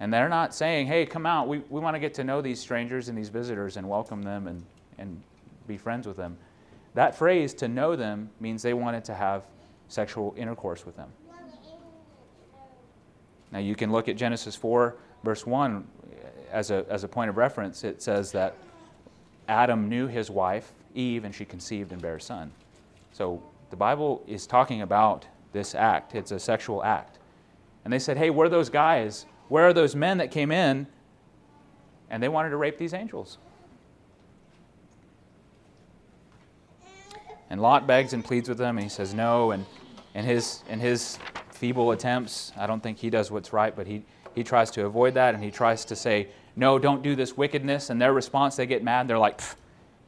And 0.00 0.10
they're 0.10 0.30
not 0.30 0.54
saying, 0.54 0.86
hey, 0.86 1.04
come 1.04 1.26
out. 1.26 1.48
We, 1.48 1.58
we 1.68 1.78
want 1.78 1.96
to 1.96 2.00
get 2.00 2.14
to 2.14 2.24
know 2.24 2.40
these 2.40 2.58
strangers 2.58 3.10
and 3.10 3.18
these 3.18 3.28
visitors 3.28 3.76
and 3.76 3.86
welcome 3.86 4.22
them 4.22 4.46
and, 4.46 4.64
and 4.96 5.22
be 5.66 5.76
friends 5.76 6.06
with 6.06 6.16
them. 6.16 6.38
That 6.94 7.14
phrase, 7.14 7.52
to 7.52 7.68
know 7.68 7.94
them, 7.94 8.30
means 8.40 8.62
they 8.62 8.72
wanted 8.72 9.04
to 9.04 9.14
have 9.14 9.42
sexual 9.88 10.34
intercourse 10.38 10.86
with 10.86 10.96
them. 10.96 11.10
Now, 13.52 13.58
you 13.58 13.76
can 13.76 13.92
look 13.92 14.08
at 14.08 14.16
Genesis 14.16 14.56
4, 14.56 14.96
verse 15.24 15.44
1, 15.44 15.86
as 16.50 16.70
a, 16.70 16.86
as 16.88 17.04
a 17.04 17.08
point 17.08 17.28
of 17.28 17.36
reference. 17.36 17.84
It 17.84 18.00
says 18.00 18.32
that 18.32 18.56
Adam 19.46 19.90
knew 19.90 20.06
his 20.06 20.30
wife, 20.30 20.72
Eve, 20.94 21.24
and 21.24 21.34
she 21.34 21.44
conceived 21.44 21.92
and 21.92 22.00
bare 22.00 22.16
a 22.16 22.20
son. 22.20 22.52
So 23.12 23.42
the 23.70 23.76
Bible 23.76 24.22
is 24.26 24.46
talking 24.46 24.82
about 24.82 25.26
this 25.52 25.74
act. 25.74 26.14
It's 26.14 26.30
a 26.30 26.38
sexual 26.38 26.82
act. 26.84 27.18
And 27.84 27.92
they 27.92 27.98
said, 27.98 28.16
hey, 28.16 28.30
where 28.30 28.46
are 28.46 28.50
those 28.50 28.68
guys? 28.68 29.26
Where 29.48 29.66
are 29.66 29.72
those 29.72 29.96
men 29.96 30.18
that 30.18 30.30
came 30.30 30.52
in? 30.52 30.86
And 32.10 32.22
they 32.22 32.28
wanted 32.28 32.50
to 32.50 32.56
rape 32.56 32.78
these 32.78 32.94
angels. 32.94 33.38
And 37.48 37.60
Lot 37.60 37.86
begs 37.86 38.12
and 38.12 38.24
pleads 38.24 38.48
with 38.48 38.58
them, 38.58 38.78
and 38.78 38.84
he 38.84 38.90
says 38.90 39.12
no. 39.12 39.50
And 39.50 39.66
in 40.14 40.24
his, 40.24 40.62
in 40.68 40.78
his 40.78 41.18
feeble 41.50 41.90
attempts, 41.90 42.52
I 42.56 42.66
don't 42.66 42.82
think 42.82 42.98
he 42.98 43.10
does 43.10 43.30
what's 43.30 43.52
right, 43.52 43.74
but 43.74 43.86
he, 43.86 44.04
he 44.34 44.44
tries 44.44 44.70
to 44.72 44.86
avoid 44.86 45.14
that, 45.14 45.34
and 45.34 45.42
he 45.42 45.50
tries 45.50 45.84
to 45.86 45.96
say, 45.96 46.28
no, 46.54 46.78
don't 46.78 47.02
do 47.02 47.16
this 47.16 47.36
wickedness. 47.36 47.90
And 47.90 48.00
their 48.00 48.12
response, 48.12 48.56
they 48.56 48.66
get 48.66 48.84
mad. 48.84 49.08
They're 49.08 49.18
like, 49.18 49.40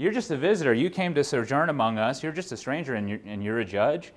you're 0.03 0.13
just 0.13 0.31
a 0.33 0.37
visitor. 0.37 0.75
You 0.75 0.91
came 0.91 1.15
to 1.15 1.23
sojourn 1.23 1.69
among 1.69 1.99
us. 1.99 2.23
You're 2.23 2.33
just 2.33 2.51
a 2.51 2.57
stranger 2.57 2.95
and 2.97 3.09
you're, 3.09 3.21
and 3.25 3.43
you're 3.43 3.61
a 3.61 3.65
judge. 3.65 4.13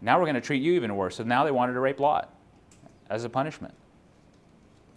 Now 0.00 0.18
we're 0.18 0.24
going 0.24 0.34
to 0.34 0.40
treat 0.40 0.60
you 0.60 0.72
even 0.72 0.96
worse. 0.96 1.16
So 1.16 1.24
now 1.24 1.44
they 1.44 1.52
wanted 1.52 1.74
to 1.74 1.80
rape 1.80 2.00
Lot 2.00 2.34
as 3.08 3.24
a 3.24 3.28
punishment. 3.28 3.74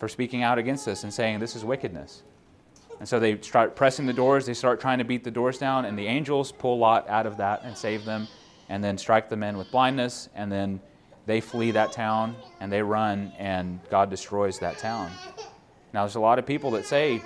for 0.04 0.10
speaking 0.10 0.44
out 0.44 0.58
against 0.58 0.86
us 0.90 1.06
and 1.06 1.13
saying 1.13 1.40
this 1.40 1.56
is 1.56 1.63
wickedness. 1.63 2.24
And 3.00 3.08
so 3.08 3.22
they 3.22 3.40
start 3.40 3.74
pressing 3.74 4.06
the 4.06 4.12
doors, 4.12 4.46
they 4.46 4.54
start 4.54 4.82
trying 4.82 4.98
to 4.98 5.06
beat 5.06 5.24
the 5.24 5.32
doors 5.32 5.58
down, 5.58 5.86
and 5.86 5.98
the 5.98 6.06
angels 6.08 6.52
pull 6.52 6.78
Lot 6.78 7.08
out 7.08 7.25
of 7.25 7.38
that 7.38 7.63
and 7.63 7.78
save 7.78 8.04
them, 8.04 8.28
and 8.68 8.84
then 8.84 8.98
strike 8.98 9.30
the 9.30 9.38
men 9.38 9.58
with 9.58 9.72
blindness, 9.72 10.28
and 10.36 10.52
then 10.52 10.82
they 11.25 11.40
flee 11.40 11.72
that 11.72 11.94
town 11.94 12.36
and 12.60 12.70
they 12.70 12.82
run, 12.82 13.32
and 13.38 13.80
God 13.90 14.10
destroys 14.10 14.60
that 14.60 14.78
town. 14.78 15.10
Now, 15.94 16.04
there's 16.04 16.16
a 16.16 16.20
lot 16.20 16.38
of 16.38 16.46
people 16.46 16.72
that 16.72 16.86
say, 16.86 17.24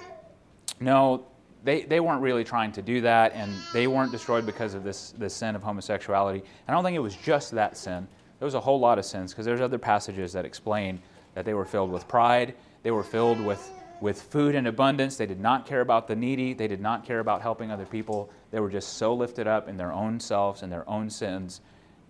no, 0.80 1.26
they, 1.68 1.82
they 1.82 2.00
weren't 2.00 2.22
really 2.22 2.46
trying 2.46 2.72
to 2.72 2.82
do 2.82 3.02
that, 3.02 3.34
and 3.34 3.52
they 3.74 3.88
weren't 3.88 4.14
destroyed 4.14 4.46
because 4.46 4.74
of 4.74 4.86
this, 4.86 5.14
this 5.18 5.34
sin 5.34 5.54
of 5.54 5.62
homosexuality. 5.62 6.40
And 6.40 6.70
I 6.70 6.72
don't 6.72 6.82
think 6.82 6.96
it 6.96 7.02
was 7.02 7.18
just 7.18 7.52
that 7.52 7.76
sin. 7.76 8.08
There 8.40 8.46
was 8.46 8.54
a 8.54 8.60
whole 8.62 8.80
lot 8.80 8.98
of 8.98 9.04
sins, 9.04 9.34
because 9.34 9.46
there's 9.46 9.60
other 9.60 9.78
passages 9.78 10.32
that 10.32 10.46
explain 10.46 11.02
that 11.34 11.44
they 11.44 11.54
were 11.54 11.66
filled 11.66 11.92
with 11.92 12.08
pride, 12.08 12.56
they 12.84 12.92
were 12.92 13.04
filled 13.04 13.42
with, 13.42 13.70
with 14.00 14.22
food 14.22 14.56
in 14.56 14.68
abundance, 14.68 15.18
they 15.18 15.26
did 15.26 15.42
not 15.42 15.66
care 15.66 15.82
about 15.82 16.08
the 16.08 16.16
needy, 16.16 16.54
they 16.54 16.70
did 16.70 16.80
not 16.80 17.06
care 17.06 17.20
about 17.20 17.42
helping 17.42 17.70
other 17.70 17.86
people. 17.86 18.30
They 18.52 18.62
were 18.62 18.70
just 18.70 18.94
so 18.94 19.14
lifted 19.14 19.46
up 19.46 19.68
in 19.68 19.76
their 19.76 19.92
own 19.92 20.22
selves 20.22 20.62
and 20.62 20.72
their 20.72 20.90
own 20.90 21.10
sins, 21.10 21.60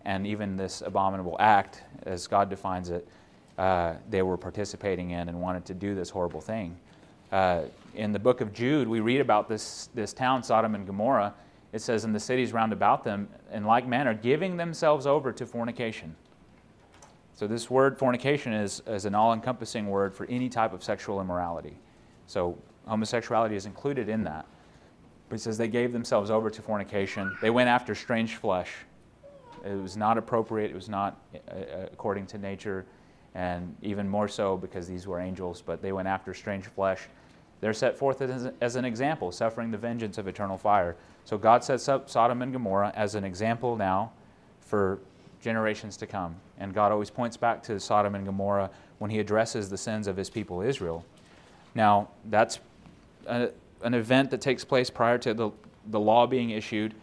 and 0.05 0.27
even 0.27 0.55
this 0.55 0.83
abominable 0.85 1.35
act, 1.39 1.81
as 2.03 2.27
God 2.27 2.51
defines 2.51 2.91
it, 2.91 3.07
uh, 3.57 3.95
they 4.07 4.21
were 4.21 4.37
participating 4.37 5.09
in 5.09 5.29
and 5.29 5.41
wanted 5.41 5.65
to 5.65 5.73
do 5.73 5.95
this 5.95 6.11
horrible 6.11 6.41
thing. 6.41 6.77
Uh, 7.31 7.63
in 7.93 8.11
the 8.11 8.19
book 8.19 8.41
of 8.41 8.53
Jude, 8.53 8.87
we 8.87 8.99
read 8.99 9.21
about 9.21 9.49
this, 9.49 9.89
this 9.93 10.13
town, 10.13 10.43
Sodom 10.43 10.75
and 10.75 10.85
Gomorrah. 10.85 11.33
It 11.73 11.81
says, 11.81 12.05
in 12.05 12.13
the 12.13 12.19
cities 12.19 12.53
round 12.53 12.73
about 12.73 13.03
them, 13.03 13.27
in 13.51 13.65
like 13.65 13.87
manner, 13.87 14.13
giving 14.13 14.57
themselves 14.57 15.05
over 15.05 15.31
to 15.33 15.45
fornication. 15.45 16.15
So, 17.33 17.45
this 17.45 17.69
word 17.69 17.99
fornication 17.99 18.53
is, 18.53 18.81
is 18.87 19.05
an 19.05 19.13
all 19.13 19.33
encompassing 19.33 19.87
word 19.87 20.13
for 20.13 20.25
any 20.25 20.49
type 20.49 20.73
of 20.73 20.83
sexual 20.83 21.21
immorality. 21.21 21.77
So, 22.25 22.57
homosexuality 22.87 23.55
is 23.55 23.65
included 23.65 24.09
in 24.09 24.23
that. 24.23 24.45
But 25.29 25.35
it 25.35 25.39
says 25.39 25.57
they 25.57 25.67
gave 25.67 25.91
themselves 25.91 26.31
over 26.31 26.49
to 26.49 26.61
fornication. 26.61 27.35
They 27.41 27.49
went 27.49 27.69
after 27.69 27.93
strange 27.93 28.35
flesh. 28.35 28.71
It 29.65 29.75
was 29.75 29.97
not 29.97 30.17
appropriate, 30.17 30.71
it 30.71 30.75
was 30.75 30.87
not 30.87 31.19
uh, 31.33 31.51
uh 31.51 31.85
according 31.91 32.27
to 32.27 32.37
nature, 32.37 32.85
and 33.35 33.75
even 33.81 34.07
more 34.07 34.27
so 34.27 34.55
because 34.55 34.87
these 34.87 35.05
were 35.05 35.19
angels, 35.19 35.61
but 35.61 35.81
they 35.81 35.91
went 35.91 36.07
after 36.07 36.33
strange 36.33 36.65
flesh 36.65 37.07
they're 37.59 37.73
set 37.73 37.97
forth 37.97 38.21
as, 38.21 38.49
as 38.61 38.75
an 38.75 38.85
example, 38.85 39.31
suffering 39.31 39.71
the 39.71 39.77
vengeance 39.77 40.17
of 40.17 40.27
eternal 40.27 40.57
fire. 40.57 40.95
So 41.25 41.37
God 41.37 41.63
sets 41.63 41.89
up 41.89 42.09
Sodom 42.09 42.41
and 42.41 42.53
Gomorrah 42.53 42.93
as 42.95 43.15
an 43.15 43.23
example 43.23 43.75
now 43.75 44.11
for 44.61 44.99
generations 45.41 45.97
to 45.97 46.07
come. 46.07 46.35
And 46.59 46.73
God 46.73 46.91
always 46.91 47.09
points 47.09 47.37
back 47.37 47.63
to 47.63 47.79
Sodom 47.79 48.15
and 48.15 48.25
Gomorrah 48.25 48.69
when 48.99 49.11
he 49.11 49.19
addresses 49.19 49.69
the 49.69 49.77
sins 49.77 50.07
of 50.07 50.17
his 50.17 50.29
people 50.29 50.61
Israel. 50.61 51.03
Now, 51.75 52.09
that's 52.25 52.59
a, 53.25 53.49
an 53.83 53.93
event 53.93 54.31
that 54.31 54.41
takes 54.41 54.63
place 54.63 54.89
prior 54.89 55.17
to 55.19 55.33
the, 55.33 55.51
the 55.87 55.99
law 55.99 56.27
being 56.27 56.51
issued. 56.51 56.93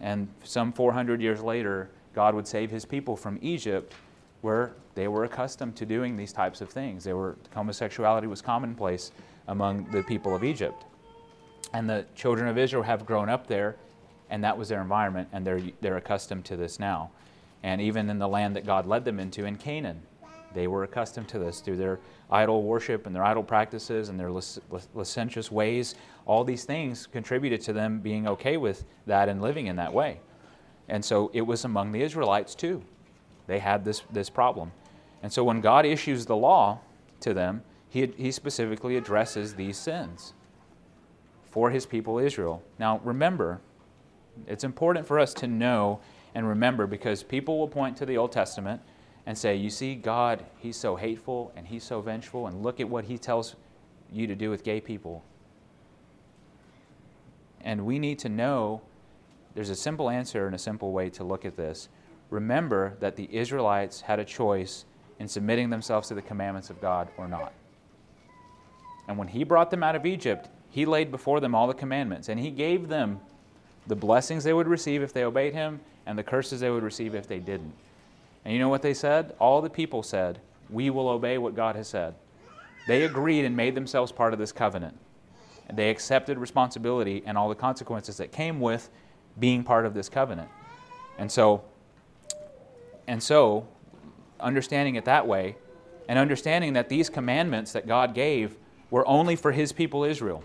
And 0.00 0.28
some 0.44 0.72
400 0.72 1.20
years 1.20 1.40
later, 1.40 1.90
God 2.14 2.34
would 2.34 2.46
save 2.46 2.70
his 2.70 2.84
people 2.84 3.16
from 3.16 3.38
Egypt, 3.42 3.94
where 4.40 4.72
they 4.94 5.08
were 5.08 5.24
accustomed 5.24 5.76
to 5.76 5.86
doing 5.86 6.16
these 6.16 6.32
types 6.32 6.60
of 6.60 6.68
things. 6.68 7.04
They 7.04 7.12
were, 7.12 7.36
homosexuality 7.54 8.26
was 8.26 8.42
commonplace 8.42 9.12
among 9.48 9.90
the 9.90 10.02
people 10.02 10.34
of 10.34 10.44
Egypt. 10.44 10.84
And 11.72 11.88
the 11.88 12.06
children 12.14 12.48
of 12.48 12.56
Israel 12.56 12.82
have 12.82 13.04
grown 13.04 13.28
up 13.28 13.46
there, 13.46 13.76
and 14.30 14.42
that 14.44 14.56
was 14.56 14.68
their 14.68 14.80
environment, 14.80 15.28
and 15.32 15.46
they're, 15.46 15.60
they're 15.80 15.96
accustomed 15.96 16.44
to 16.46 16.56
this 16.56 16.78
now. 16.78 17.10
And 17.62 17.80
even 17.80 18.08
in 18.08 18.18
the 18.18 18.28
land 18.28 18.54
that 18.56 18.64
God 18.64 18.86
led 18.86 19.04
them 19.04 19.18
into 19.18 19.44
in 19.44 19.56
Canaan, 19.56 20.00
they 20.54 20.66
were 20.66 20.84
accustomed 20.84 21.28
to 21.28 21.38
this 21.38 21.60
through 21.60 21.76
their 21.76 21.98
idol 22.30 22.62
worship 22.62 23.06
and 23.06 23.14
their 23.14 23.24
idol 23.24 23.42
practices 23.42 24.08
and 24.08 24.18
their 24.18 24.30
licentious 24.30 25.50
ways. 25.50 25.94
All 26.26 26.44
these 26.44 26.64
things 26.64 27.06
contributed 27.06 27.60
to 27.62 27.72
them 27.72 28.00
being 28.00 28.26
okay 28.28 28.56
with 28.56 28.84
that 29.06 29.28
and 29.28 29.42
living 29.42 29.66
in 29.66 29.76
that 29.76 29.92
way. 29.92 30.20
And 30.88 31.04
so 31.04 31.30
it 31.34 31.42
was 31.42 31.64
among 31.64 31.92
the 31.92 32.02
Israelites 32.02 32.54
too. 32.54 32.82
They 33.46 33.58
had 33.58 33.84
this, 33.84 34.02
this 34.10 34.30
problem. 34.30 34.72
And 35.22 35.32
so 35.32 35.44
when 35.44 35.60
God 35.60 35.84
issues 35.84 36.26
the 36.26 36.36
law 36.36 36.80
to 37.20 37.34
them, 37.34 37.62
he, 37.88 38.06
he 38.16 38.30
specifically 38.30 38.96
addresses 38.96 39.54
these 39.54 39.76
sins 39.76 40.34
for 41.50 41.70
his 41.70 41.86
people 41.86 42.18
Israel. 42.18 42.62
Now, 42.78 43.00
remember, 43.02 43.60
it's 44.46 44.64
important 44.64 45.06
for 45.06 45.18
us 45.18 45.34
to 45.34 45.46
know 45.46 46.00
and 46.34 46.46
remember 46.48 46.86
because 46.86 47.22
people 47.22 47.58
will 47.58 47.68
point 47.68 47.96
to 47.96 48.06
the 48.06 48.16
Old 48.16 48.32
Testament 48.32 48.80
and 49.26 49.36
say, 49.36 49.56
You 49.56 49.70
see, 49.70 49.94
God, 49.94 50.44
He's 50.58 50.76
so 50.76 50.96
hateful 50.96 51.52
and 51.56 51.66
He's 51.66 51.84
so 51.84 52.00
vengeful, 52.00 52.46
and 52.46 52.62
look 52.62 52.80
at 52.80 52.88
what 52.88 53.04
He 53.04 53.18
tells 53.18 53.56
you 54.10 54.26
to 54.26 54.34
do 54.34 54.50
with 54.50 54.62
gay 54.62 54.80
people. 54.80 55.24
And 57.60 57.84
we 57.84 57.98
need 57.98 58.18
to 58.20 58.28
know 58.28 58.82
there's 59.54 59.70
a 59.70 59.76
simple 59.76 60.08
answer 60.08 60.46
and 60.46 60.54
a 60.54 60.58
simple 60.58 60.92
way 60.92 61.10
to 61.10 61.24
look 61.24 61.44
at 61.44 61.56
this. 61.56 61.88
Remember 62.30 62.96
that 63.00 63.16
the 63.16 63.28
Israelites 63.34 64.02
had 64.02 64.18
a 64.18 64.24
choice 64.24 64.84
in 65.18 65.26
submitting 65.26 65.70
themselves 65.70 66.08
to 66.08 66.14
the 66.14 66.22
commandments 66.22 66.70
of 66.70 66.80
God 66.80 67.08
or 67.16 67.26
not. 67.26 67.52
And 69.08 69.16
when 69.16 69.28
he 69.28 69.42
brought 69.42 69.70
them 69.70 69.82
out 69.82 69.96
of 69.96 70.06
Egypt, 70.06 70.48
he 70.70 70.84
laid 70.84 71.10
before 71.10 71.40
them 71.40 71.54
all 71.54 71.66
the 71.66 71.74
commandments, 71.74 72.28
and 72.28 72.38
he 72.38 72.50
gave 72.50 72.88
them 72.88 73.20
the 73.86 73.96
blessings 73.96 74.44
they 74.44 74.52
would 74.52 74.68
receive 74.68 75.02
if 75.02 75.12
they 75.12 75.24
obeyed 75.24 75.54
him, 75.54 75.80
and 76.06 76.18
the 76.18 76.22
curses 76.22 76.60
they 76.60 76.70
would 76.70 76.82
receive 76.82 77.14
if 77.14 77.26
they 77.26 77.38
didn't. 77.38 77.72
And 78.44 78.54
you 78.54 78.60
know 78.60 78.68
what 78.68 78.82
they 78.82 78.94
said? 78.94 79.34
All 79.38 79.60
the 79.60 79.70
people 79.70 80.02
said, 80.02 80.38
We 80.70 80.90
will 80.90 81.08
obey 81.08 81.38
what 81.38 81.56
God 81.56 81.74
has 81.74 81.88
said. 81.88 82.14
They 82.86 83.04
agreed 83.04 83.44
and 83.44 83.56
made 83.56 83.74
themselves 83.74 84.12
part 84.12 84.32
of 84.32 84.38
this 84.38 84.52
covenant. 84.52 84.96
They 85.72 85.90
accepted 85.90 86.38
responsibility 86.38 87.22
and 87.26 87.36
all 87.36 87.48
the 87.48 87.54
consequences 87.54 88.16
that 88.18 88.32
came 88.32 88.60
with 88.60 88.88
being 89.38 89.64
part 89.64 89.84
of 89.84 89.92
this 89.94 90.08
covenant. 90.08 90.48
And 91.18 91.30
so, 91.30 91.62
and 93.06 93.22
so, 93.22 93.66
understanding 94.40 94.94
it 94.94 95.04
that 95.04 95.26
way, 95.26 95.56
and 96.08 96.18
understanding 96.18 96.72
that 96.74 96.88
these 96.88 97.10
commandments 97.10 97.72
that 97.72 97.86
God 97.86 98.14
gave 98.14 98.56
were 98.90 99.06
only 99.06 99.36
for 99.36 99.52
his 99.52 99.72
people 99.72 100.04
Israel. 100.04 100.42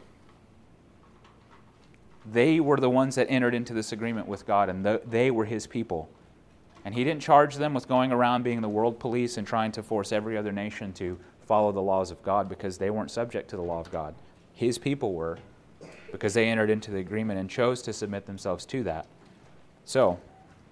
They 2.32 2.60
were 2.60 2.78
the 2.78 2.90
ones 2.90 3.16
that 3.16 3.28
entered 3.30 3.54
into 3.54 3.74
this 3.74 3.92
agreement 3.92 4.28
with 4.28 4.46
God, 4.46 4.70
and 4.70 4.86
they 4.86 5.30
were 5.32 5.46
his 5.46 5.68
people. 5.68 6.10
And 6.86 6.96
he 6.96 7.04
didn't 7.04 7.22
charge 7.22 7.56
them 7.56 7.74
with 7.74 7.88
going 7.88 8.12
around 8.12 8.44
being 8.44 8.62
the 8.62 8.70
world 8.70 9.00
police 9.00 9.38
and 9.38 9.48
trying 9.48 9.72
to 9.74 9.84
force 9.84 10.12
every 10.12 10.38
other 10.38 10.52
nation 10.52 10.94
to 10.94 11.18
follow 11.46 11.72
the 11.72 11.82
laws 11.82 12.12
of 12.12 12.22
God 12.24 12.50
because 12.50 12.78
they 12.78 12.90
weren't 12.90 13.12
subject 13.12 13.50
to 13.50 13.56
the 13.56 13.62
law 13.62 13.80
of 13.80 13.92
God. 13.92 14.16
His 14.54 14.78
people 14.78 15.14
were 15.14 15.38
because 16.12 16.34
they 16.34 16.48
entered 16.48 16.70
into 16.70 16.92
the 16.92 17.00
agreement 17.00 17.40
and 17.40 17.50
chose 17.50 17.82
to 17.84 17.94
submit 17.94 18.26
themselves 18.26 18.66
to 18.68 18.84
that. 18.84 19.08
So, 19.86 20.20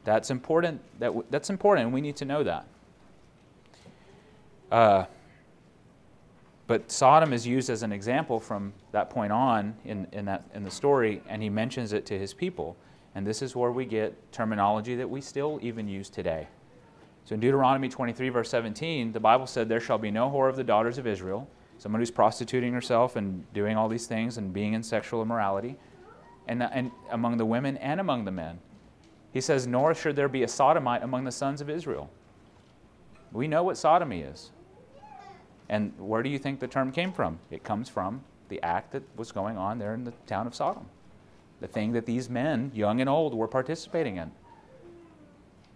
that's 0.04 0.32
important. 0.32 0.82
That 1.00 1.08
w- 1.08 1.26
that's 1.30 1.50
important, 1.50 1.92
we 1.92 2.02
need 2.02 2.16
to 2.18 2.26
know 2.26 2.44
that. 2.44 2.66
Uh, 4.72 5.06
but 6.72 6.90
Sodom 6.90 7.34
is 7.34 7.46
used 7.46 7.70
as 7.70 7.84
an 7.84 7.92
example 7.92 8.40
from 8.40 8.72
that 8.94 9.10
point 9.10 9.34
on 9.34 9.76
in, 9.84 10.08
in, 10.14 10.24
that, 10.24 10.46
in 10.54 10.64
the 10.64 10.72
story, 10.72 11.22
and 11.28 11.44
he 11.44 11.50
mentions 11.50 11.92
it 11.92 12.06
to 12.06 12.18
his 12.18 12.34
people. 12.34 12.78
And 13.14 13.28
this 13.28 13.42
is 13.42 13.58
where 13.58 13.74
we 13.74 13.84
get 13.84 14.32
terminology 14.32 14.96
that 14.96 15.10
we 15.10 15.20
still 15.20 15.60
even 15.62 15.86
use 15.86 16.10
today. 16.10 16.48
So 17.26 17.34
in 17.34 17.42
Deuteronomy 17.42 17.90
23, 17.90 18.30
verse 18.30 18.50
17, 18.50 19.12
the 19.12 19.20
Bible 19.20 19.48
said, 19.48 19.68
There 19.68 19.82
shall 19.82 19.98
be 19.98 20.12
no 20.12 20.30
whore 20.30 20.48
of 20.48 20.56
the 20.56 20.64
daughters 20.64 20.98
of 20.98 21.06
Israel, 21.06 21.46
someone 21.78 22.00
who's 22.00 22.10
prostituting 22.10 22.72
herself 22.72 23.18
and 23.18 23.44
doing 23.52 23.76
all 23.76 23.90
these 23.90 24.08
things 24.08 24.38
and 24.38 24.54
being 24.54 24.72
in 24.72 24.82
sexual 24.82 25.22
immorality, 25.22 25.76
and, 26.48 26.64
and 26.64 26.90
among 27.10 27.36
the 27.36 27.46
women 27.46 27.76
and 27.80 28.00
among 28.00 28.24
the 28.24 28.32
men. 28.32 28.58
He 29.34 29.42
says, 29.42 29.68
Nor 29.68 29.94
should 29.94 30.16
there 30.16 30.30
be 30.30 30.44
a 30.44 30.48
sodomite 30.48 31.04
among 31.04 31.26
the 31.26 31.34
sons 31.34 31.60
of 31.60 31.70
Israel. 31.70 32.10
We 33.34 33.50
know 33.50 33.62
what 33.62 33.78
sodomy 33.78 34.22
is. 34.22 34.52
And 35.72 35.94
where 35.98 36.22
do 36.22 36.30
you 36.30 36.38
think 36.38 36.60
the 36.60 36.68
term 36.68 36.92
came 36.92 37.14
from? 37.14 37.40
It 37.50 37.64
comes 37.64 37.90
from 37.90 38.22
the 38.50 38.62
act 38.62 38.92
that 38.92 39.04
was 39.16 39.32
going 39.32 39.58
on 39.58 39.80
there 39.80 39.94
in 39.94 40.04
the 40.04 40.12
town 40.28 40.46
of 40.46 40.54
Sodom. 40.54 40.86
The 41.62 41.68
thing 41.68 41.94
that 41.94 42.06
these 42.06 42.30
men, 42.30 42.72
young 42.76 43.00
and 43.00 43.10
old, 43.10 43.34
were 43.34 43.48
participating 43.48 44.18
in 44.18 44.32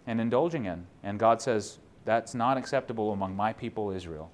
and 0.06 0.20
indulging 0.20 0.66
in. 0.66 0.86
And 1.02 1.18
God 1.18 1.40
says, 1.40 1.78
That's 2.04 2.34
not 2.34 2.58
acceptable 2.58 3.12
among 3.12 3.34
my 3.34 3.54
people, 3.54 3.90
Israel. 3.90 4.30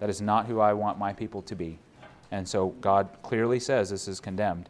That 0.00 0.10
is 0.10 0.20
not 0.20 0.46
who 0.46 0.60
I 0.60 0.74
want 0.74 0.98
my 0.98 1.14
people 1.14 1.40
to 1.42 1.56
be. 1.56 1.78
And 2.30 2.46
so 2.46 2.68
God 2.80 3.08
clearly 3.22 3.58
says 3.58 3.88
this 3.88 4.08
is 4.08 4.20
condemned. 4.20 4.68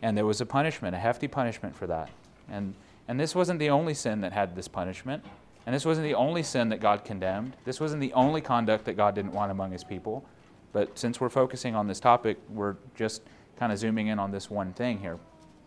And 0.00 0.16
there 0.16 0.24
was 0.24 0.40
a 0.40 0.46
punishment, 0.46 0.94
a 0.94 0.98
hefty 0.98 1.28
punishment 1.28 1.76
for 1.76 1.86
that. 1.88 2.08
And, 2.50 2.74
and 3.08 3.20
this 3.20 3.34
wasn't 3.34 3.58
the 3.58 3.68
only 3.68 3.92
sin 3.92 4.22
that 4.22 4.32
had 4.32 4.56
this 4.56 4.68
punishment. 4.68 5.22
And 5.66 5.74
this 5.74 5.84
wasn't 5.84 6.06
the 6.06 6.14
only 6.14 6.42
sin 6.42 6.68
that 6.70 6.80
God 6.80 7.04
condemned. 7.04 7.56
This 7.64 7.80
wasn't 7.80 8.00
the 8.00 8.12
only 8.14 8.40
conduct 8.40 8.84
that 8.86 8.96
God 8.96 9.14
didn't 9.14 9.32
want 9.32 9.50
among 9.52 9.70
his 9.70 9.84
people. 9.84 10.24
But 10.72 10.98
since 10.98 11.20
we're 11.20 11.28
focusing 11.28 11.74
on 11.74 11.86
this 11.86 12.00
topic, 12.00 12.38
we're 12.48 12.76
just 12.94 13.22
kind 13.56 13.72
of 13.72 13.78
zooming 13.78 14.08
in 14.08 14.18
on 14.18 14.30
this 14.30 14.50
one 14.50 14.72
thing 14.72 14.98
here. 14.98 15.18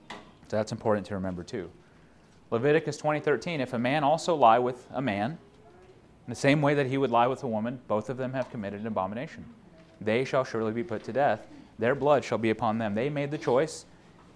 So 0.09 0.57
that's 0.57 0.71
important 0.71 1.05
to 1.07 1.15
remember 1.15 1.43
too. 1.43 1.69
Leviticus 2.51 2.97
20:13, 2.97 3.59
if 3.59 3.73
a 3.73 3.79
man 3.79 4.03
also 4.03 4.35
lie 4.35 4.59
with 4.59 4.87
a 4.91 5.01
man, 5.01 5.31
in 6.27 6.31
the 6.31 6.35
same 6.35 6.61
way 6.61 6.73
that 6.73 6.87
he 6.87 6.97
would 6.97 7.11
lie 7.11 7.27
with 7.27 7.43
a 7.43 7.47
woman, 7.47 7.79
both 7.87 8.09
of 8.09 8.17
them 8.17 8.33
have 8.33 8.49
committed 8.49 8.81
an 8.81 8.87
abomination. 8.87 9.45
they 10.01 10.25
shall 10.25 10.43
surely 10.43 10.73
be 10.73 10.83
put 10.83 11.03
to 11.05 11.13
death. 11.13 11.47
Their 11.79 11.95
blood 11.95 12.23
shall 12.23 12.37
be 12.37 12.49
upon 12.49 12.79
them. 12.79 12.95
They 12.95 13.09
made 13.09 13.31
the 13.31 13.37
choice. 13.37 13.85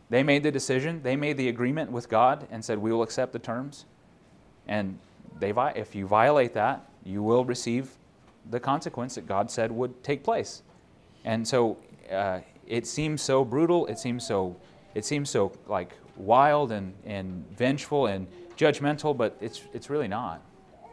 They 0.10 0.24
made 0.24 0.42
the 0.42 0.52
decision. 0.52 1.02
They 1.04 1.16
made 1.16 1.36
the 1.36 1.50
agreement 1.50 1.92
with 1.92 2.08
God 2.08 2.48
and 2.50 2.64
said, 2.64 2.78
We 2.78 2.92
will 2.92 3.04
accept 3.04 3.34
the 3.34 3.40
terms. 3.40 3.86
And 4.68 5.00
they, 5.40 5.54
if 5.76 5.96
you 5.96 6.06
violate 6.08 6.54
that, 6.54 6.90
you 7.04 7.24
will 7.24 7.46
receive 7.46 7.92
the 8.50 8.60
consequence 8.60 9.16
that 9.16 9.28
God 9.28 9.50
said 9.50 9.72
would 9.72 10.04
take 10.04 10.24
place. 10.24 10.64
And 11.26 11.48
so 11.48 11.78
uh, 12.12 12.40
it 12.68 12.88
seems 12.88 13.22
so 13.22 13.44
brutal. 13.46 13.86
It 13.88 14.00
seems 14.00 14.26
so, 14.26 14.56
it 14.96 15.06
seems 15.06 15.30
so 15.30 15.52
like 15.68 15.94
wild 16.16 16.72
and, 16.72 16.94
and 17.06 17.46
vengeful 17.58 18.08
and 18.08 18.28
judgmental, 18.58 19.16
but 19.16 19.38
it's, 19.40 19.62
it's 19.74 19.90
really 19.90 20.08
not. 20.08 20.42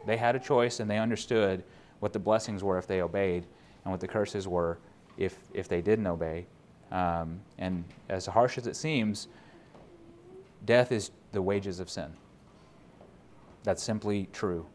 They 0.05 0.17
had 0.17 0.35
a 0.35 0.39
choice 0.39 0.79
and 0.79 0.89
they 0.89 0.97
understood 0.97 1.63
what 1.99 2.13
the 2.13 2.19
blessings 2.19 2.63
were 2.63 2.77
if 2.77 2.87
they 2.87 3.01
obeyed 3.01 3.45
and 3.83 3.91
what 3.91 3.99
the 3.99 4.07
curses 4.07 4.47
were 4.47 4.77
if, 5.17 5.37
if 5.53 5.67
they 5.67 5.81
didn't 5.81 6.07
obey. 6.07 6.45
Um, 6.91 7.41
and 7.57 7.83
as 8.07 8.25
harsh 8.25 8.57
as 8.57 8.67
it 8.67 8.75
seems, 8.75 9.27
death 10.65 10.91
is 10.91 11.11
the 11.31 11.41
wages 11.41 11.79
of 11.79 11.89
sin. 11.89 12.13
That's 13.67 13.83
simply 13.83 14.29
true. 14.31 14.65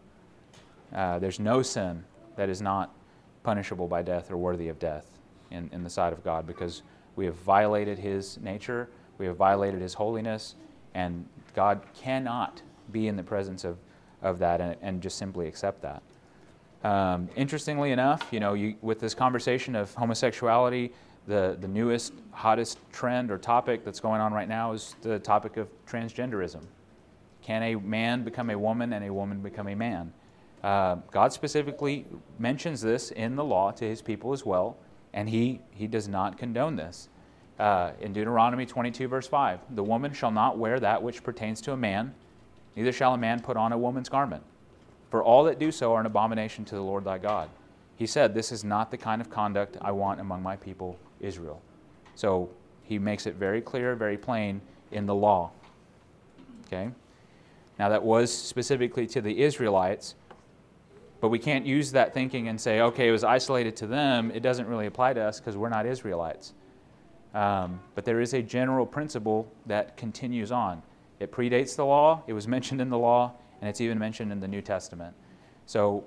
Uh, 0.95 1.19
there's 1.19 1.41
no 1.41 1.63
sin 1.63 2.05
that 2.37 2.51
is 2.51 2.61
not 2.61 2.95
punishable 3.43 3.89
by 3.89 4.03
death 4.03 4.31
or 4.31 4.37
worthy 4.37 4.69
of 4.69 4.79
death 4.79 5.07
in, 5.51 5.71
in 5.73 5.83
the 5.83 5.89
sight 5.89 6.13
of 6.13 6.23
God 6.23 6.47
because 6.47 6.83
we 7.17 7.25
have 7.25 7.35
violated 7.37 7.99
His 7.99 8.39
nature, 8.43 8.91
we 9.17 9.25
have 9.25 9.39
violated 9.39 9.81
His 9.81 9.95
holiness, 9.95 10.57
and 10.93 11.25
God 11.55 11.81
cannot 11.95 12.61
be 12.93 13.09
in 13.09 13.17
the 13.17 13.23
presence 13.23 13.65
of, 13.65 13.79
of 14.21 14.39
that 14.41 14.61
and, 14.61 14.77
and 14.83 15.01
just 15.01 15.17
simply 15.17 15.47
accept 15.47 15.81
that. 15.81 16.03
Um, 16.87 17.31
interestingly 17.35 17.93
enough, 17.93 18.29
you 18.31 18.41
know, 18.41 18.53
you, 18.53 18.75
with 18.83 19.01
this 19.01 19.15
conversation 19.15 19.75
of 19.75 19.95
homosexuality, 19.95 20.93
the, 21.27 21.57
the 21.63 21.69
newest, 21.69 22.13
hottest 22.31 22.77
trend 22.93 23.31
or 23.31 23.39
topic 23.39 23.87
that's 23.87 24.01
going 24.01 24.21
on 24.21 24.35
right 24.35 24.49
now 24.49 24.73
is 24.73 24.97
the 25.01 25.19
topic 25.19 25.57
of 25.57 25.71
transgenderism. 25.87 26.67
Can 27.43 27.63
a 27.63 27.75
man 27.75 28.23
become 28.23 28.51
a 28.51 28.59
woman 28.59 28.93
and 28.93 29.05
a 29.05 29.13
woman 29.13 29.41
become 29.41 29.69
a 29.69 29.75
man? 29.75 30.13
Uh, 30.63 30.97
God 31.11 31.33
specifically 31.33 32.07
mentions 32.39 32.81
this 32.81 33.11
in 33.11 33.35
the 33.35 33.45
law 33.45 33.73
to 33.73 33.85
his 33.85 34.01
people 34.01 34.33
as 34.33 34.47
well, 34.47 34.77
and 35.13 35.29
he, 35.29 35.61
he 35.73 35.87
does 35.87 36.07
not 36.07 36.39
condone 36.39 36.77
this. 36.77 37.09
Uh, 37.59 37.93
in 38.01 38.13
Deuteronomy 38.13 38.65
22, 38.65 39.09
verse 39.09 39.27
5, 39.27 39.61
the 39.71 39.83
woman 39.83 40.13
shall 40.13 40.31
not 40.31 40.57
wear 40.57 40.79
that 40.81 41.03
which 41.03 41.23
pertains 41.23 41.61
to 41.63 41.73
a 41.73 41.77
man, 41.77 42.15
neither 42.77 42.93
shall 42.93 43.15
a 43.15 43.19
man 43.19 43.41
put 43.41 43.57
on 43.57 43.73
a 43.73 43.79
woman's 43.79 44.09
garment. 44.09 44.43
For 45.11 45.23
all 45.23 45.45
that 45.45 45.59
do 45.59 45.71
so 45.71 45.93
are 45.95 46.01
an 46.01 46.07
abomination 46.07 46.65
to 46.67 46.75
the 46.75 46.81
Lord 46.81 47.05
thy 47.05 47.19
God. 47.19 47.51
He 47.97 48.07
said, 48.07 48.35
This 48.35 48.51
is 48.51 48.65
not 48.65 48.91
the 48.91 48.97
kind 48.97 49.21
of 49.21 49.29
conduct 49.29 49.77
I 49.81 49.93
want 49.93 50.21
among 50.21 50.43
my 50.43 50.57
people, 50.57 50.99
Israel. 51.21 51.61
So 52.15 52.49
he 52.83 52.99
makes 52.99 53.27
it 53.27 53.35
very 53.35 53.61
clear, 53.61 53.95
very 53.95 54.17
plain 54.17 54.61
in 54.91 55.07
the 55.07 55.15
law. 55.15 55.51
Okay? 56.67 56.91
Now, 57.83 57.89
that 57.89 58.05
was 58.05 58.33
specifically 58.33 59.09
to 59.09 59.21
the 59.21 59.43
Israelites, 59.43 60.15
but 61.21 61.31
we 61.31 61.41
can't 61.41 61.67
use 61.67 61.91
that 61.91 62.15
thinking 62.15 62.47
and 62.47 62.61
say, 62.61 62.81
okay, 62.81 63.09
it 63.09 63.11
was 63.11 63.25
isolated 63.25 63.75
to 63.79 63.89
them. 63.89 64.31
It 64.31 64.39
doesn't 64.41 64.69
really 64.69 64.87
apply 64.87 65.15
to 65.15 65.21
us 65.21 65.41
because 65.41 65.57
we're 65.57 65.69
not 65.69 65.85
Israelites. 65.85 66.53
Um, 67.35 67.81
but 67.97 68.05
there 68.05 68.21
is 68.21 68.35
a 68.35 68.41
general 68.41 68.87
principle 68.87 69.53
that 69.67 69.97
continues 69.97 70.53
on. 70.53 70.81
It 71.19 71.33
predates 71.33 71.75
the 71.75 71.85
law, 71.85 72.23
it 72.29 72.35
was 72.35 72.47
mentioned 72.47 72.81
in 72.81 72.89
the 72.89 72.99
law, 72.99 73.33
and 73.61 73.69
it's 73.69 73.81
even 73.81 73.99
mentioned 73.99 74.31
in 74.31 74.39
the 74.39 74.47
New 74.47 74.63
Testament. 74.63 75.17
So 75.67 76.05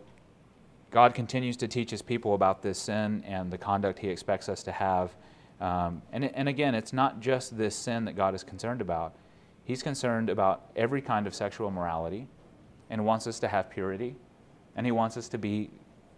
God 0.91 1.13
continues 1.13 1.57
to 1.57 1.67
teach 1.67 1.91
his 1.91 2.01
people 2.01 2.35
about 2.35 2.61
this 2.61 2.79
sin 2.79 3.21
and 3.27 3.51
the 3.51 3.57
conduct 3.57 3.99
he 3.99 4.07
expects 4.07 4.47
us 4.47 4.63
to 4.63 4.71
have. 4.71 5.13
Um, 5.59 6.01
and, 6.13 6.23
and 6.23 6.47
again, 6.47 6.73
it's 6.73 6.93
not 6.93 7.19
just 7.19 7.57
this 7.57 7.75
sin 7.75 8.05
that 8.05 8.15
God 8.15 8.33
is 8.33 8.45
concerned 8.45 8.79
about. 8.79 9.13
He's 9.65 9.81
concerned 9.81 10.29
about 10.29 10.69
every 10.75 11.01
kind 11.01 11.27
of 11.27 11.35
sexual 11.35 11.71
morality 11.71 12.27
and 12.89 13.03
wants 13.03 13.27
us 13.27 13.39
to 13.39 13.47
have 13.47 13.69
purity. 13.69 14.15
And 14.75 14.85
He 14.85 14.91
wants 14.91 15.17
us 15.17 15.27
to 15.29 15.37
be 15.37 15.71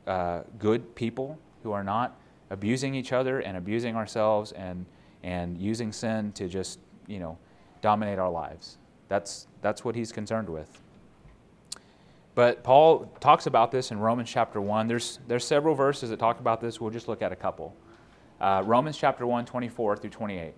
uh, 0.06 0.42
good 0.60 0.96
people 0.96 1.40
who 1.64 1.72
are 1.72 1.84
not 1.84 2.20
abusing 2.50 2.94
each 2.94 3.14
other 3.14 3.40
and 3.40 3.58
abusing 3.58 3.96
ourselves 3.96 4.52
and, 4.52 4.86
and 5.24 5.58
using 5.58 5.92
sin 5.92 6.34
to 6.34 6.48
just, 6.48 6.80
you 7.08 7.20
know, 7.20 7.38
dominate 7.82 8.20
our 8.20 8.30
lives. 8.30 8.78
That's, 9.08 9.48
that's 9.62 9.86
what 9.86 9.96
He's 9.96 10.12
concerned 10.12 10.50
with. 10.50 10.82
But 12.36 12.64
Paul 12.64 13.12
talks 13.20 13.48
about 13.48 13.72
this 13.72 13.92
in 13.92 14.00
Romans 14.00 14.30
chapter 14.30 14.62
1. 14.62 14.88
There's, 14.88 15.20
there's 15.28 15.46
several 15.46 15.74
verses 15.74 16.10
that 16.10 16.20
talk 16.20 16.40
about 16.40 16.62
this. 16.62 16.80
We'll 16.80 16.92
just 16.92 17.08
look 17.08 17.22
at 17.22 17.32
a 17.32 17.36
couple. 17.36 17.76
Uh, 18.40 18.62
Romans 18.66 18.98
chapter 18.98 19.26
1, 19.26 19.46
24 19.46 19.98
through 19.98 20.10
28. 20.10 20.54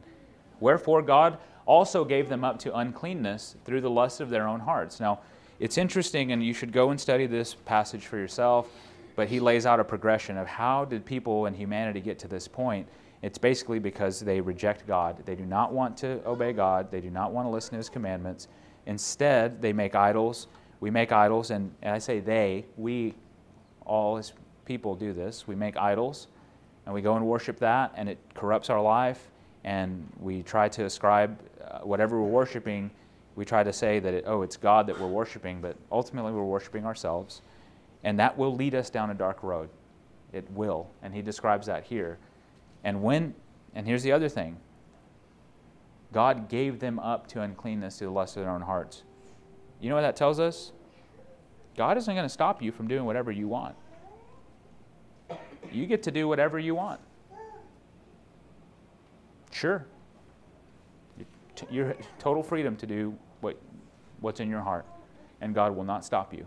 Wherefore 0.60 1.02
God 1.02 1.38
also 1.70 2.04
gave 2.04 2.30
them 2.30 2.44
up 2.44 2.58
to 2.58 2.76
uncleanness 2.76 3.56
through 3.64 3.80
the 3.80 3.90
lust 3.90 4.22
of 4.22 4.32
their 4.32 4.48
own 4.48 4.60
hearts. 4.60 5.00
Now, 5.00 5.20
it's 5.60 5.78
interesting, 5.78 6.32
and 6.32 6.44
you 6.44 6.52
should 6.52 6.72
go 6.72 6.90
and 6.90 7.00
study 7.00 7.28
this 7.28 7.54
passage 7.54 8.08
for 8.08 8.18
yourself, 8.18 8.68
but 9.16 9.28
he 9.28 9.40
lays 9.40 9.68
out 9.68 9.80
a 9.80 9.84
progression 9.84 10.36
of 10.36 10.48
how 10.48 10.84
did 10.84 11.06
people 11.06 11.46
and 11.46 11.56
humanity 11.56 12.02
get 12.02 12.18
to 12.20 12.28
this 12.28 12.48
point. 12.48 12.88
It's 13.22 13.38
basically 13.38 13.78
because 13.78 14.20
they 14.20 14.42
reject 14.42 14.88
God. 14.88 15.24
They 15.26 15.36
do 15.36 15.46
not 15.46 15.72
want 15.72 15.96
to 15.98 16.20
obey 16.26 16.54
God, 16.54 16.90
they 16.90 17.02
do 17.02 17.12
not 17.12 17.34
want 17.34 17.46
to 17.46 17.52
listen 17.52 17.72
to 17.72 17.78
his 17.78 17.90
commandments. 17.90 18.48
Instead, 18.88 19.62
they 19.62 19.72
make 19.72 19.94
idols. 19.94 20.48
We 20.80 20.90
make 20.90 21.12
idols, 21.12 21.52
and, 21.52 21.72
and 21.84 21.94
I 21.94 22.00
say 22.00 22.20
they, 22.20 22.66
we, 22.78 23.14
all 23.86 24.18
as 24.18 24.34
people 24.66 24.96
do 24.96 25.14
this. 25.14 25.48
We 25.48 25.54
make 25.54 25.78
idols, 25.78 26.30
and 26.86 26.96
we 26.96 27.04
go 27.04 27.16
and 27.16 27.28
worship 27.28 27.60
that, 27.60 27.94
and 27.96 28.10
it 28.10 28.18
corrupts 28.34 28.72
our 28.72 28.82
life, 28.82 29.30
and 29.64 30.08
we 30.20 30.42
try 30.42 30.68
to 30.70 30.86
ascribe 30.86 31.38
uh, 31.70 31.80
whatever 31.80 32.22
we're 32.22 32.28
worshiping, 32.28 32.92
we 33.36 33.46
try 33.46 33.64
to 33.64 33.72
say 33.72 34.00
that, 34.00 34.14
it, 34.14 34.24
oh, 34.28 34.42
it's 34.42 34.58
God 34.58 34.88
that 34.88 35.00
we're 35.00 35.08
worshiping, 35.08 35.62
but 35.62 35.76
ultimately 35.92 36.32
we're 36.32 36.44
worshiping 36.44 36.86
ourselves. 36.86 37.42
And 38.04 38.20
that 38.20 38.38
will 38.38 38.56
lead 38.56 38.76
us 38.76 38.90
down 38.90 39.10
a 39.10 39.14
dark 39.14 39.44
road. 39.44 39.70
It 40.34 40.50
will. 40.52 40.90
And 41.02 41.14
he 41.14 41.22
describes 41.22 41.68
that 41.68 41.84
here. 41.84 42.18
And 42.84 43.02
when, 43.02 43.34
and 43.76 43.86
here's 43.86 44.04
the 44.04 44.12
other 44.12 44.30
thing 44.30 44.58
God 46.12 46.50
gave 46.50 46.80
them 46.80 47.00
up 47.00 47.28
to 47.28 47.42
uncleanness 47.42 47.98
to 48.00 48.06
the 48.06 48.10
lust 48.10 48.36
of 48.38 48.44
their 48.44 48.52
own 48.52 48.62
hearts. 48.62 49.04
You 49.80 49.90
know 49.90 49.96
what 49.96 50.02
that 50.02 50.16
tells 50.16 50.40
us? 50.40 50.72
God 51.78 51.98
isn't 51.98 52.14
going 52.14 52.26
to 52.26 52.30
stop 52.34 52.62
you 52.62 52.72
from 52.72 52.88
doing 52.88 53.06
whatever 53.06 53.32
you 53.32 53.48
want. 53.48 53.76
You 55.72 55.86
get 55.86 56.04
to 56.04 56.12
do 56.12 56.28
whatever 56.28 56.58
you 56.58 56.76
want. 56.76 57.00
Sure, 59.52 59.86
your 61.70 61.96
total 62.18 62.44
freedom 62.44 62.76
to 62.78 62.88
do 62.88 63.16
what, 63.42 63.58
what's 64.20 64.40
in 64.40 64.50
your 64.50 64.62
heart, 64.62 64.86
and 65.42 65.54
God 65.54 65.76
will 65.76 65.84
not 65.84 66.06
stop 66.06 66.34
you. 66.34 66.46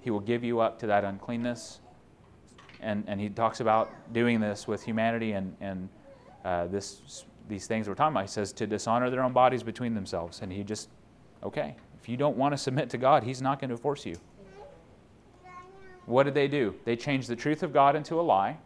He 0.00 0.10
will 0.10 0.20
give 0.20 0.42
you 0.42 0.60
up 0.60 0.78
to 0.80 0.86
that 0.86 1.04
uncleanness. 1.04 1.80
And, 2.80 3.04
and 3.06 3.20
he 3.20 3.28
talks 3.28 3.60
about 3.60 3.90
doing 4.12 4.40
this 4.40 4.66
with 4.66 4.82
humanity 4.82 5.32
and, 5.32 5.54
and 5.60 5.88
uh, 6.44 6.66
this, 6.68 7.24
these 7.48 7.66
things 7.66 7.88
we're 7.88 7.94
talking 7.94 8.14
about. 8.14 8.22
He 8.22 8.28
says 8.28 8.52
to 8.54 8.66
dishonor 8.66 9.10
their 9.10 9.22
own 9.22 9.34
bodies 9.34 9.62
between 9.62 9.94
themselves. 9.94 10.40
And 10.40 10.50
he 10.50 10.64
just, 10.64 10.88
okay, 11.42 11.76
if 12.00 12.08
you 12.08 12.16
don't 12.16 12.36
want 12.36 12.54
to 12.54 12.58
submit 12.58 12.88
to 12.90 12.98
God, 12.98 13.22
he's 13.22 13.42
not 13.42 13.60
going 13.60 13.70
to 13.70 13.76
force 13.76 14.06
you. 14.06 14.16
What 16.06 16.22
did 16.22 16.34
they 16.34 16.48
do? 16.48 16.74
They 16.84 16.96
changed 16.96 17.28
the 17.28 17.36
truth 17.36 17.62
of 17.62 17.72
God 17.74 17.94
into 17.94 18.18
a 18.18 18.22
lie. 18.22 18.56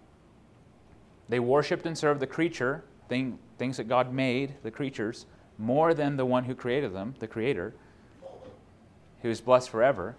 They 1.28 1.40
worshiped 1.40 1.84
and 1.86 1.98
served 1.98 2.20
the 2.20 2.26
creature 2.26 2.84
thing, 3.08 3.38
things 3.58 3.76
that 3.76 3.88
God 3.88 4.12
made, 4.12 4.54
the 4.62 4.70
creatures, 4.70 5.26
more 5.58 5.94
than 5.94 6.16
the 6.16 6.26
one 6.26 6.44
who 6.44 6.54
created 6.54 6.92
them, 6.92 7.14
the 7.18 7.28
Creator, 7.28 7.74
who 9.22 9.30
is 9.30 9.40
blessed 9.40 9.70
forever. 9.70 10.16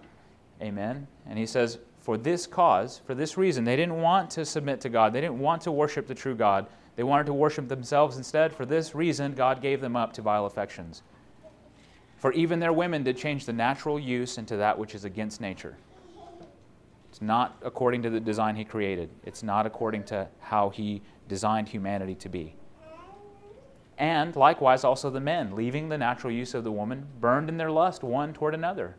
Amen. 0.62 1.08
And 1.28 1.38
he 1.38 1.46
says, 1.46 1.80
for 2.00 2.18
this 2.18 2.46
cause, 2.48 3.02
for 3.06 3.16
this 3.16 3.38
reason, 3.38 3.64
they 3.64 3.76
didn't 3.76 4.00
want 4.02 4.30
to 4.32 4.46
submit 4.46 4.80
to 4.82 4.90
God. 4.90 5.12
They 5.12 5.22
didn't 5.22 5.40
want 5.40 5.64
to 5.64 5.72
worship 5.72 6.08
the 6.08 6.16
true 6.16 6.36
God. 6.36 6.68
They 6.96 7.04
wanted 7.04 7.26
to 7.26 7.34
worship 7.34 7.68
themselves 7.68 8.18
instead. 8.18 8.54
For 8.54 8.66
this 8.66 8.96
reason, 8.96 9.34
God 9.34 9.62
gave 9.62 9.82
them 9.82 9.96
up 9.96 10.14
to 10.14 10.22
vile 10.22 10.46
affections. 10.46 11.02
For 12.18 12.32
even 12.34 12.60
their 12.60 12.74
women 12.74 13.04
did 13.04 13.18
change 13.18 13.46
the 13.46 13.54
natural 13.54 14.00
use 14.00 14.38
into 14.38 14.56
that 14.58 14.78
which 14.78 14.96
is 14.96 15.04
against 15.04 15.42
nature. 15.42 15.78
It's 17.10 17.22
not 17.22 17.58
according 17.64 18.02
to 18.04 18.10
the 18.10 18.20
design 18.20 18.56
He 18.56 18.66
created, 18.66 19.10
it's 19.24 19.42
not 19.42 19.66
according 19.66 20.04
to 20.06 20.28
how 20.40 20.70
He 20.70 21.02
designed 21.28 21.68
humanity 21.68 22.16
to 22.16 22.30
be. 22.30 22.56
And 23.98 24.36
likewise, 24.36 24.84
also 24.84 25.10
the 25.10 25.20
men, 25.20 25.56
leaving 25.56 25.90
the 25.90 25.98
natural 25.98 26.34
use 26.34 26.54
of 26.54 26.64
the 26.64 26.72
woman, 26.72 27.08
burned 27.20 27.48
in 27.48 27.58
their 27.58 27.72
lust 27.72 28.04
one 28.04 28.34
toward 28.34 28.54
another. 28.54 28.96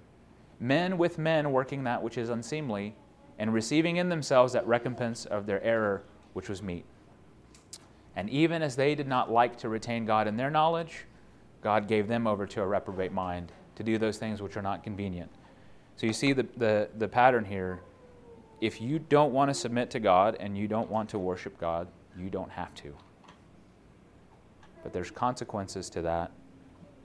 Men 0.59 0.97
with 0.97 1.19
men 1.19 1.53
working 1.53 1.85
that 1.85 2.03
which 2.03 2.17
is 2.17 2.31
unseemly, 2.31 2.95
and 3.39 3.53
receiving 3.53 3.97
in 3.97 4.09
themselves 4.09 4.55
that 4.55 4.67
recompense 4.67 5.27
of 5.27 5.45
their 5.45 5.63
error 5.63 6.03
which 6.33 6.49
was 6.49 6.63
meet. 6.63 6.87
And 8.15 8.31
even 8.31 8.63
as 8.63 8.77
they 8.77 8.95
did 8.95 9.07
not 9.07 9.31
like 9.31 9.59
to 9.59 9.69
retain 9.69 10.07
God 10.07 10.27
in 10.27 10.39
their 10.39 10.51
knowledge, 10.51 11.05
God 11.63 11.87
gave 11.87 12.09
them 12.09 12.27
over 12.27 12.47
to 12.47 12.63
a 12.63 12.67
reprobate 12.67 13.13
mind 13.13 13.53
to 13.75 13.83
do 13.83 13.99
those 13.99 14.17
things 14.17 14.41
which 14.41 14.57
are 14.57 14.63
not 14.63 14.83
convenient. 14.83 15.31
So 15.97 16.07
you 16.07 16.15
see 16.15 16.33
the, 16.33 16.47
the, 16.57 16.89
the 16.97 17.09
pattern 17.09 17.45
here. 17.45 17.81
if 18.61 18.81
you 18.81 18.99
don't 18.99 19.33
want 19.33 19.51
to 19.51 19.55
submit 19.55 19.91
to 19.91 20.01
God 20.01 20.37
and 20.41 20.57
you 20.57 20.67
don't 20.69 20.91
want 20.91 21.11
to 21.11 21.19
worship 21.19 21.59
God, 21.61 21.89
you 22.19 22.31
don't 22.31 22.51
have 22.51 22.75
to. 22.77 22.95
But 24.87 24.93
there's 24.93 25.11
consequences 25.11 25.91
to 25.91 26.03
that, 26.03 26.31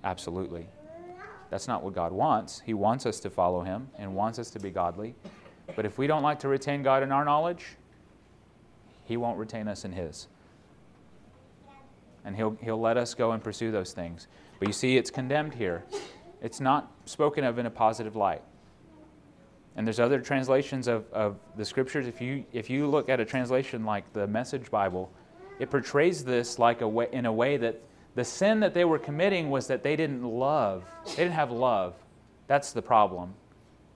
absolutely. 0.04 0.68
That's 1.50 1.68
not 1.68 1.82
what 1.82 1.96
God 1.96 2.12
wants. 2.12 2.62
He 2.64 2.76
wants 2.76 3.08
us 3.08 3.20
to 3.22 3.32
follow 3.32 3.64
Him 3.64 3.90
and 3.98 4.14
wants 4.14 4.38
us 4.38 4.52
to 4.52 4.60
be 4.60 4.70
godly. 4.70 5.16
But 5.76 5.88
if 5.88 5.98
we 5.98 6.06
don't 6.06 6.22
like 6.22 6.38
to 6.42 6.48
retain 6.48 6.84
God 6.84 7.02
in 7.02 7.12
our 7.12 7.26
knowledge, 7.26 7.66
He 9.06 9.18
won't 9.18 9.40
retain 9.40 9.68
us 9.68 9.84
in 9.84 9.94
His. 9.94 10.28
And 12.24 12.36
He'll, 12.36 12.56
he'll 12.62 12.80
let 12.80 12.98
us 12.98 13.16
go 13.16 13.32
and 13.32 13.44
pursue 13.44 13.72
those 13.72 13.94
things. 13.94 14.28
But 14.60 14.68
you 14.68 14.74
see, 14.76 14.96
it's 14.96 15.10
condemned 15.10 15.56
here. 15.56 15.84
It's 16.40 16.60
not 16.60 16.92
spoken 17.06 17.44
of 17.44 17.58
in 17.58 17.66
a 17.66 17.72
positive 17.72 18.16
light. 18.16 18.44
And 19.76 19.88
there's 19.88 20.00
other 20.00 20.20
translations 20.20 20.88
of, 20.88 21.12
of 21.12 21.38
the 21.58 21.66
scriptures. 21.66 22.06
If 22.06 22.22
you, 22.22 22.46
if 22.54 22.70
you 22.70 22.86
look 22.86 23.10
at 23.10 23.20
a 23.20 23.26
translation 23.26 23.86
like 23.86 24.14
the 24.14 24.28
Message 24.28 24.70
Bible, 24.70 25.12
it 25.60 25.70
portrays 25.70 26.24
this 26.24 26.60
like 26.60 26.82
a 26.82 26.88
way, 26.88 27.08
in 27.12 27.26
a 27.26 27.34
way 27.34 27.58
that 27.58 27.82
the 28.16 28.26
sin 28.26 28.60
that 28.60 28.74
they 28.74 28.86
were 28.86 29.00
committing 29.00 29.50
was 29.50 29.68
that 29.68 29.84
they 29.84 29.96
didn't 29.96 30.24
love. 30.24 30.84
They 31.06 31.24
didn't 31.24 31.34
have 31.34 31.52
love. 31.52 31.94
That's 32.48 32.74
the 32.74 32.82
problem. 32.82 33.34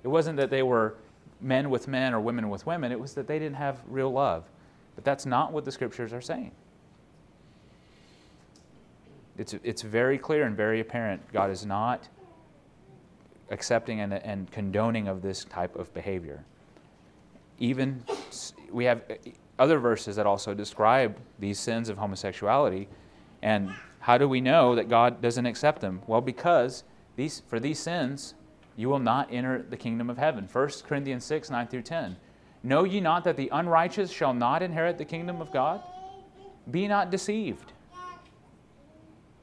It 0.03 0.07
wasn't 0.07 0.37
that 0.37 0.49
they 0.49 0.63
were 0.63 0.95
men 1.41 1.69
with 1.69 1.87
men 1.87 2.13
or 2.13 2.19
women 2.19 2.49
with 2.49 2.65
women, 2.65 2.91
it 2.91 2.99
was 2.99 3.13
that 3.15 3.27
they 3.27 3.39
didn't 3.39 3.57
have 3.57 3.79
real 3.87 4.11
love. 4.11 4.45
But 4.95 5.03
that's 5.03 5.25
not 5.25 5.51
what 5.51 5.65
the 5.65 5.71
scriptures 5.71 6.13
are 6.13 6.21
saying. 6.21 6.51
It's, 9.37 9.53
it's 9.63 9.81
very 9.81 10.17
clear 10.17 10.45
and 10.45 10.55
very 10.55 10.79
apparent. 10.79 11.21
God 11.33 11.49
is 11.51 11.65
not 11.65 12.07
accepting 13.49 13.99
and, 13.99 14.13
and 14.13 14.49
condoning 14.51 15.07
of 15.07 15.21
this 15.21 15.43
type 15.45 15.75
of 15.75 15.93
behavior. 15.93 16.43
Even 17.59 18.03
we 18.71 18.85
have 18.85 19.01
other 19.57 19.79
verses 19.79 20.15
that 20.15 20.25
also 20.25 20.53
describe 20.53 21.17
these 21.39 21.59
sins 21.59 21.89
of 21.89 21.97
homosexuality. 21.97 22.87
And 23.41 23.73
how 23.99 24.17
do 24.17 24.27
we 24.27 24.41
know 24.41 24.75
that 24.75 24.89
God 24.89 25.21
doesn't 25.21 25.45
accept 25.45 25.81
them? 25.81 26.01
Well, 26.07 26.21
because 26.21 26.83
these, 27.15 27.41
for 27.47 27.59
these 27.59 27.79
sins, 27.79 28.35
you 28.75 28.89
will 28.89 28.99
not 28.99 29.31
enter 29.31 29.61
the 29.61 29.77
kingdom 29.77 30.09
of 30.09 30.17
heaven. 30.17 30.47
1 30.51 30.69
Corinthians 30.85 31.23
6, 31.23 31.49
9 31.49 31.67
through 31.67 31.83
10. 31.83 32.17
Know 32.63 32.83
ye 32.83 32.99
not 32.99 33.23
that 33.23 33.37
the 33.37 33.49
unrighteous 33.51 34.11
shall 34.11 34.33
not 34.33 34.61
inherit 34.61 34.97
the 34.97 35.05
kingdom 35.05 35.41
of 35.41 35.51
God? 35.51 35.81
Be 36.69 36.87
not 36.87 37.11
deceived. 37.11 37.71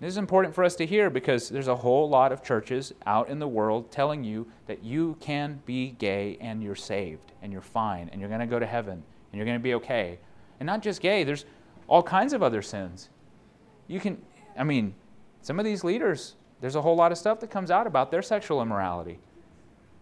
This 0.00 0.10
is 0.10 0.16
important 0.16 0.52
for 0.52 0.64
us 0.64 0.74
to 0.76 0.86
hear 0.86 1.08
because 1.10 1.48
there's 1.48 1.68
a 1.68 1.76
whole 1.76 2.08
lot 2.08 2.32
of 2.32 2.42
churches 2.42 2.92
out 3.06 3.28
in 3.28 3.38
the 3.38 3.46
world 3.46 3.92
telling 3.92 4.24
you 4.24 4.48
that 4.66 4.82
you 4.82 5.16
can 5.20 5.62
be 5.64 5.90
gay 5.92 6.36
and 6.40 6.60
you're 6.60 6.74
saved 6.74 7.30
and 7.40 7.52
you're 7.52 7.62
fine 7.62 8.08
and 8.10 8.20
you're 8.20 8.28
going 8.28 8.40
to 8.40 8.46
go 8.46 8.58
to 8.58 8.66
heaven 8.66 9.04
and 9.32 9.38
you're 9.38 9.46
going 9.46 9.58
to 9.58 9.62
be 9.62 9.74
okay. 9.74 10.18
And 10.60 10.66
not 10.66 10.82
just 10.82 11.00
gay, 11.00 11.24
there's 11.24 11.44
all 11.88 12.02
kinds 12.02 12.32
of 12.32 12.42
other 12.42 12.62
sins. 12.62 13.08
You 13.88 13.98
can, 13.98 14.20
I 14.56 14.64
mean, 14.64 14.94
some 15.40 15.58
of 15.58 15.64
these 15.64 15.82
leaders, 15.82 16.34
there's 16.60 16.76
a 16.76 16.82
whole 16.82 16.94
lot 16.94 17.10
of 17.10 17.18
stuff 17.18 17.40
that 17.40 17.50
comes 17.50 17.70
out 17.70 17.86
about 17.86 18.10
their 18.10 18.22
sexual 18.22 18.62
immorality. 18.62 19.18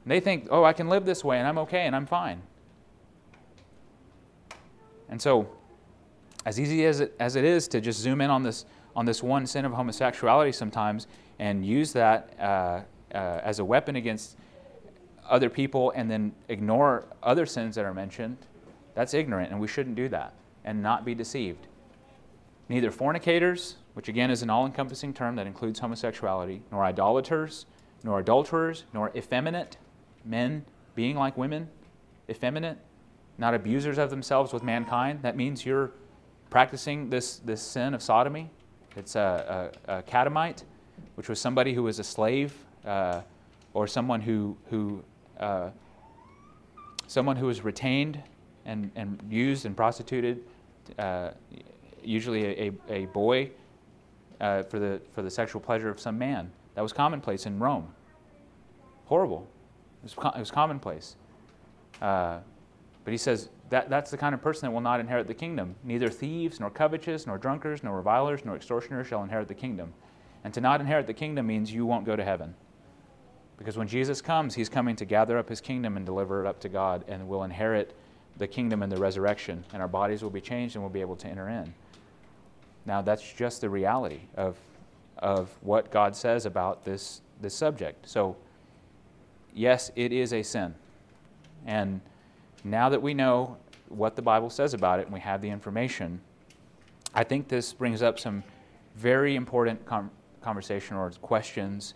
And 0.05 0.11
they 0.11 0.21
think, 0.21 0.49
oh, 0.51 0.65
I 0.65 0.73
can 0.73 0.89
live 0.89 1.07
this 1.07 1.25
way 1.25 1.39
and 1.39 1.49
I'm 1.49 1.59
okay 1.59 1.87
and 1.87 1.97
I'm 1.97 2.07
fine. 2.07 2.43
And 5.09 5.21
so, 5.21 5.49
as 6.45 6.59
easy 6.59 6.87
as 6.87 7.01
it, 7.01 7.15
as 7.21 7.37
it 7.37 7.45
is 7.45 7.69
to 7.69 7.81
just 7.81 8.01
zoom 8.01 8.21
in 8.21 8.31
on 8.31 8.43
this 8.43 8.65
on 8.97 9.05
this 9.05 9.23
one 9.23 9.47
sin 9.47 9.65
of 9.65 9.73
homosexuality 9.73 10.53
sometimes 10.53 11.07
and 11.39 11.65
use 11.65 11.93
that 11.93 12.35
uh, 12.41 12.81
uh, 13.15 13.41
as 13.43 13.59
a 13.59 13.65
weapon 13.65 13.97
against 13.97 14.37
other 15.29 15.49
people 15.49 15.93
and 15.95 16.11
then 16.11 16.33
ignore 16.49 17.07
other 17.23 17.47
sins 17.47 17.77
that 17.77 17.85
are 17.85 17.95
mentioned, 17.95 18.37
that's 18.95 19.15
ignorant, 19.15 19.51
and 19.51 19.61
we 19.61 19.69
shouldn't 19.69 19.97
do 19.97 20.09
that 20.09 20.35
and 20.65 20.83
not 20.83 21.05
be 21.05 21.15
deceived. 21.15 21.67
Neither 22.69 22.91
fornicators, 22.91 23.77
which 23.95 24.09
again 24.09 24.31
is 24.31 24.43
an 24.43 24.51
all 24.51 24.67
encompassing 24.67 25.13
term 25.13 25.37
that 25.37 25.47
includes 25.47 25.81
homosexuality, 25.81 26.63
nor 26.71 26.85
idolaters, 26.85 27.67
nor 28.05 28.21
adulterers, 28.21 28.85
nor 28.93 29.11
effeminate 29.17 29.77
men 30.25 30.65
being 30.95 31.17
like 31.17 31.37
women, 31.37 31.69
effeminate, 32.29 32.79
not 33.39 33.55
abusers 33.55 33.99
of 33.99 34.11
themselves 34.11 34.53
with 34.53 34.63
mankind. 34.63 35.21
That 35.23 35.37
means 35.37 35.65
you're 35.65 35.93
practicing 36.51 37.11
this, 37.11 37.39
this 37.39 37.63
sin 37.63 37.95
of 37.95 38.03
sodomy. 38.03 38.51
It's 38.97 39.17
a, 39.17 39.73
a, 39.87 39.99
a 39.99 40.03
catamite, 40.03 40.65
which 41.15 41.29
was 41.29 41.41
somebody 41.41 41.73
who 41.73 41.83
was 41.83 41.99
a 41.99 42.05
slave 42.05 42.53
uh, 42.85 43.23
or 43.73 43.87
someone 43.87 44.21
who, 44.21 44.57
who 44.69 45.03
uh, 45.39 45.71
someone 47.07 47.37
who 47.37 47.47
was 47.47 47.65
retained 47.65 48.23
and, 48.65 48.91
and 48.97 49.21
used 49.29 49.67
and 49.67 49.77
prostituted, 49.77 50.43
uh, 50.99 51.31
usually 52.03 52.45
a, 52.47 52.73
a, 52.89 53.07
boy, 53.07 53.51
uh, 54.41 54.63
for, 54.65 54.79
the, 54.79 55.01
for 55.13 55.23
the 55.23 55.31
sexual 55.31 55.61
pleasure 55.61 55.89
of 55.89 56.01
some 56.01 56.19
man. 56.19 56.51
That 56.75 56.83
was 56.83 56.93
commonplace 56.93 57.47
in 57.47 57.59
Rome. 57.59 57.89
Horrible. 59.07 59.47
It 60.03 60.15
was, 60.17 60.35
it 60.35 60.39
was 60.39 60.51
commonplace. 60.51 61.17
Uh, 62.01 62.39
but 63.05 63.13
he 63.13 63.19
says 63.19 63.51
that, 63.71 63.91
that's 63.91 64.11
the 64.11 64.17
kind 64.17 64.35
of 64.35 64.43
person 64.43 64.67
that 64.67 64.73
will 64.73 64.81
not 64.81 65.01
inherit 65.01 65.27
the 65.27 65.35
kingdom. 65.35 65.75
Neither 65.85 66.09
thieves, 66.09 66.61
nor 66.61 66.71
covetous, 66.71 67.27
nor 67.27 67.39
drunkards, 67.39 67.83
nor 67.83 67.97
revilers, 67.97 68.45
nor 68.45 68.57
extortioners 68.57 69.07
shall 69.07 69.23
inherit 69.23 69.49
the 69.49 69.55
kingdom. 69.55 69.93
And 70.45 70.55
to 70.55 70.61
not 70.61 70.81
inherit 70.81 71.07
the 71.07 71.15
kingdom 71.15 71.47
means 71.47 71.73
you 71.73 71.85
won't 71.85 72.07
go 72.07 72.17
to 72.17 72.25
heaven. 72.25 72.55
Because 73.59 73.77
when 73.77 73.89
Jesus 73.89 74.23
comes, 74.23 74.55
he's 74.55 74.71
coming 74.71 74.97
to 74.97 75.05
gather 75.05 75.37
up 75.37 75.49
his 75.49 75.61
kingdom 75.61 75.97
and 75.97 76.07
deliver 76.07 76.43
it 76.43 76.49
up 76.49 76.61
to 76.61 76.69
God, 76.69 77.05
and 77.09 77.29
we'll 77.29 77.43
inherit 77.43 77.95
the 78.41 78.49
kingdom 78.49 78.83
and 78.83 78.91
the 78.91 78.97
resurrection, 78.97 79.63
and 79.75 79.83
our 79.83 79.87
bodies 79.89 80.23
will 80.23 80.31
be 80.31 80.41
changed 80.41 80.75
and 80.75 80.83
we'll 80.83 80.91
be 80.91 81.03
able 81.03 81.15
to 81.15 81.29
enter 81.29 81.51
in. 81.51 81.73
Now, 82.87 83.03
that's 83.03 83.33
just 83.35 83.61
the 83.61 83.69
reality 83.69 84.21
of, 84.35 84.57
of 85.19 85.51
what 85.61 85.91
God 85.91 86.17
says 86.17 86.47
about 86.47 86.83
this, 86.83 87.21
this 87.43 87.55
subject. 87.55 88.09
So, 88.09 88.35
yes, 89.55 89.93
it 89.95 90.11
is 90.11 90.33
a 90.33 90.43
sin. 90.43 90.75
And 91.67 92.01
now 92.65 92.89
that 92.89 93.03
we 93.03 93.13
know 93.13 93.59
what 93.91 94.17
the 94.17 94.23
Bible 94.23 94.49
says 94.49 94.73
about 94.73 95.01
it 95.01 95.05
and 95.05 95.13
we 95.13 95.21
have 95.21 95.43
the 95.43 95.51
information, 95.51 96.19
I 97.15 97.25
think 97.25 97.47
this 97.47 97.75
brings 97.75 98.01
up 98.01 98.19
some 98.19 98.43
very 98.97 99.37
important 99.37 99.85
com- 99.85 100.11
conversation 100.41 100.97
or 100.97 101.11
questions 101.21 101.93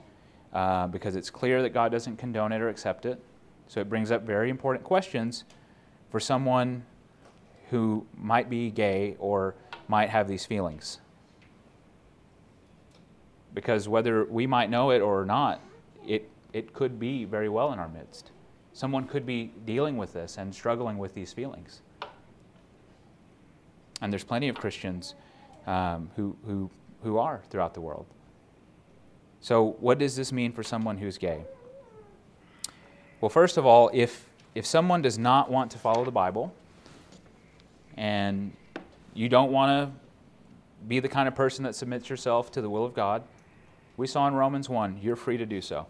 uh, 0.52 0.88
because 0.88 1.16
it's 1.16 1.30
clear 1.30 1.62
that 1.62 1.70
God 1.70 1.90
doesn't 1.90 2.18
condone 2.18 2.52
it 2.52 2.60
or 2.60 2.68
accept 2.68 3.06
it. 3.06 3.18
So 3.66 3.80
it 3.80 3.88
brings 3.88 4.10
up 4.10 4.24
very 4.24 4.50
important 4.50 4.84
questions 4.84 5.44
for 6.14 6.20
someone 6.20 6.84
who 7.70 8.06
might 8.16 8.48
be 8.48 8.70
gay 8.70 9.16
or 9.18 9.56
might 9.88 10.08
have 10.08 10.28
these 10.28 10.46
feelings. 10.46 11.00
Because 13.52 13.88
whether 13.88 14.24
we 14.26 14.46
might 14.46 14.70
know 14.70 14.90
it 14.90 15.00
or 15.00 15.24
not, 15.24 15.60
it, 16.06 16.30
it 16.52 16.72
could 16.72 17.00
be 17.00 17.24
very 17.24 17.48
well 17.48 17.72
in 17.72 17.80
our 17.80 17.88
midst. 17.88 18.30
Someone 18.72 19.08
could 19.08 19.26
be 19.26 19.50
dealing 19.66 19.96
with 19.96 20.12
this 20.12 20.38
and 20.38 20.54
struggling 20.54 20.98
with 20.98 21.14
these 21.14 21.32
feelings. 21.32 21.80
And 24.00 24.12
there's 24.12 24.22
plenty 24.22 24.48
of 24.48 24.54
Christians 24.54 25.16
um, 25.66 26.10
who, 26.14 26.36
who, 26.46 26.70
who 27.02 27.18
are 27.18 27.42
throughout 27.50 27.74
the 27.74 27.80
world. 27.80 28.06
So, 29.40 29.74
what 29.80 29.98
does 29.98 30.14
this 30.14 30.30
mean 30.30 30.52
for 30.52 30.62
someone 30.62 30.98
who's 30.98 31.18
gay? 31.18 31.42
Well, 33.20 33.30
first 33.30 33.56
of 33.56 33.66
all, 33.66 33.90
if, 33.92 34.28
if 34.54 34.64
someone 34.64 35.02
does 35.02 35.18
not 35.18 35.50
want 35.50 35.70
to 35.72 35.78
follow 35.78 36.04
the 36.04 36.10
Bible 36.10 36.54
and 37.96 38.52
you 39.14 39.28
don't 39.28 39.50
want 39.50 39.90
to 39.90 39.98
be 40.86 41.00
the 41.00 41.08
kind 41.08 41.28
of 41.28 41.34
person 41.34 41.64
that 41.64 41.74
submits 41.74 42.08
yourself 42.08 42.52
to 42.52 42.60
the 42.60 42.70
will 42.70 42.84
of 42.84 42.94
God, 42.94 43.22
we 43.96 44.06
saw 44.06 44.26
in 44.28 44.34
Romans 44.34 44.68
1, 44.68 44.98
you're 45.02 45.16
free 45.16 45.36
to 45.36 45.46
do 45.46 45.60
so 45.60 45.86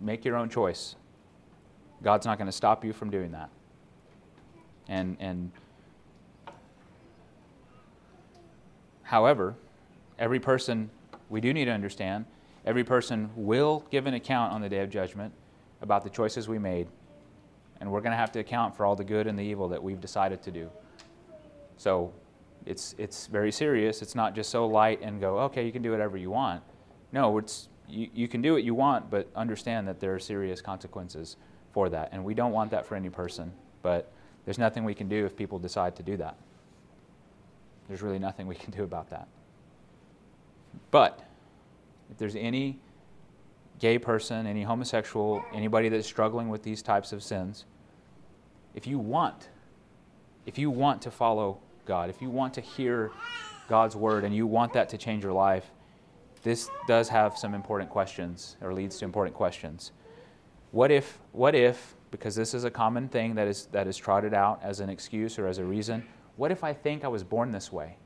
make 0.00 0.24
your 0.24 0.36
own 0.36 0.48
choice. 0.48 0.96
God's 2.02 2.26
not 2.26 2.38
going 2.38 2.46
to 2.46 2.52
stop 2.52 2.84
you 2.84 2.92
from 2.92 3.10
doing 3.10 3.32
that. 3.32 3.50
And, 4.88 5.16
and 5.18 5.50
however, 9.02 9.54
every 10.18 10.38
person, 10.38 10.90
we 11.28 11.40
do 11.40 11.52
need 11.52 11.64
to 11.64 11.70
understand, 11.70 12.26
every 12.64 12.84
person 12.84 13.30
will 13.34 13.84
give 13.90 14.06
an 14.06 14.14
account 14.14 14.52
on 14.52 14.60
the 14.60 14.68
day 14.68 14.80
of 14.80 14.90
judgment 14.90 15.32
about 15.82 16.04
the 16.04 16.10
choices 16.10 16.48
we 16.48 16.58
made. 16.58 16.88
And 17.80 17.90
we're 17.90 18.00
going 18.00 18.12
to 18.12 18.16
have 18.16 18.32
to 18.32 18.38
account 18.38 18.76
for 18.76 18.86
all 18.86 18.96
the 18.96 19.04
good 19.04 19.26
and 19.26 19.38
the 19.38 19.42
evil 19.42 19.68
that 19.68 19.82
we've 19.82 20.00
decided 20.00 20.42
to 20.42 20.50
do. 20.50 20.70
So 21.76 22.12
it's, 22.64 22.94
it's 22.98 23.26
very 23.26 23.52
serious. 23.52 24.02
It's 24.02 24.14
not 24.14 24.34
just 24.34 24.50
so 24.50 24.66
light 24.66 25.00
and 25.02 25.20
go, 25.20 25.38
okay, 25.40 25.64
you 25.64 25.72
can 25.72 25.82
do 25.82 25.90
whatever 25.90 26.16
you 26.16 26.30
want. 26.30 26.62
No, 27.12 27.36
it's, 27.38 27.68
you, 27.88 28.08
you 28.14 28.28
can 28.28 28.40
do 28.40 28.52
what 28.52 28.64
you 28.64 28.74
want, 28.74 29.10
but 29.10 29.28
understand 29.36 29.86
that 29.88 30.00
there 30.00 30.14
are 30.14 30.18
serious 30.18 30.60
consequences 30.60 31.36
for 31.72 31.88
that. 31.90 32.08
And 32.12 32.24
we 32.24 32.34
don't 32.34 32.52
want 32.52 32.70
that 32.70 32.86
for 32.86 32.96
any 32.96 33.10
person, 33.10 33.52
but 33.82 34.10
there's 34.44 34.58
nothing 34.58 34.84
we 34.84 34.94
can 34.94 35.08
do 35.08 35.26
if 35.26 35.36
people 35.36 35.58
decide 35.58 35.94
to 35.96 36.02
do 36.02 36.16
that. 36.16 36.36
There's 37.88 38.02
really 38.02 38.18
nothing 38.18 38.46
we 38.46 38.54
can 38.54 38.72
do 38.72 38.82
about 38.82 39.10
that. 39.10 39.28
But 40.90 41.22
if 42.10 42.16
there's 42.18 42.36
any 42.36 42.78
gay 43.78 43.98
person, 43.98 44.46
any 44.46 44.62
homosexual, 44.62 45.44
anybody 45.52 45.88
that's 45.88 46.06
struggling 46.06 46.48
with 46.48 46.62
these 46.62 46.82
types 46.82 47.12
of 47.12 47.22
sins, 47.22 47.64
if 48.74 48.86
you 48.86 48.98
want, 48.98 49.48
if 50.44 50.58
you 50.58 50.70
want 50.70 51.02
to 51.02 51.10
follow 51.10 51.58
God, 51.84 52.10
if 52.10 52.20
you 52.20 52.30
want 52.30 52.54
to 52.54 52.60
hear 52.60 53.10
God's 53.68 53.96
word 53.96 54.24
and 54.24 54.34
you 54.34 54.46
want 54.46 54.72
that 54.74 54.88
to 54.90 54.98
change 54.98 55.24
your 55.24 55.32
life, 55.32 55.70
this 56.42 56.68
does 56.86 57.08
have 57.08 57.36
some 57.36 57.54
important 57.54 57.90
questions 57.90 58.56
or 58.60 58.72
leads 58.72 58.98
to 58.98 59.04
important 59.04 59.34
questions. 59.34 59.92
What 60.70 60.90
if, 60.90 61.18
what 61.32 61.54
if, 61.54 61.96
because 62.10 62.34
this 62.34 62.54
is 62.54 62.64
a 62.64 62.70
common 62.70 63.08
thing 63.08 63.34
that 63.34 63.48
is, 63.48 63.66
that 63.72 63.86
is 63.86 63.96
trotted 63.96 64.34
out 64.34 64.60
as 64.62 64.80
an 64.80 64.88
excuse 64.88 65.38
or 65.38 65.46
as 65.46 65.58
a 65.58 65.64
reason, 65.64 66.06
what 66.36 66.50
if 66.50 66.62
I 66.62 66.72
think 66.72 67.04
I 67.04 67.08
was 67.08 67.24
born 67.24 67.50
this 67.50 67.72
way? 67.72 67.96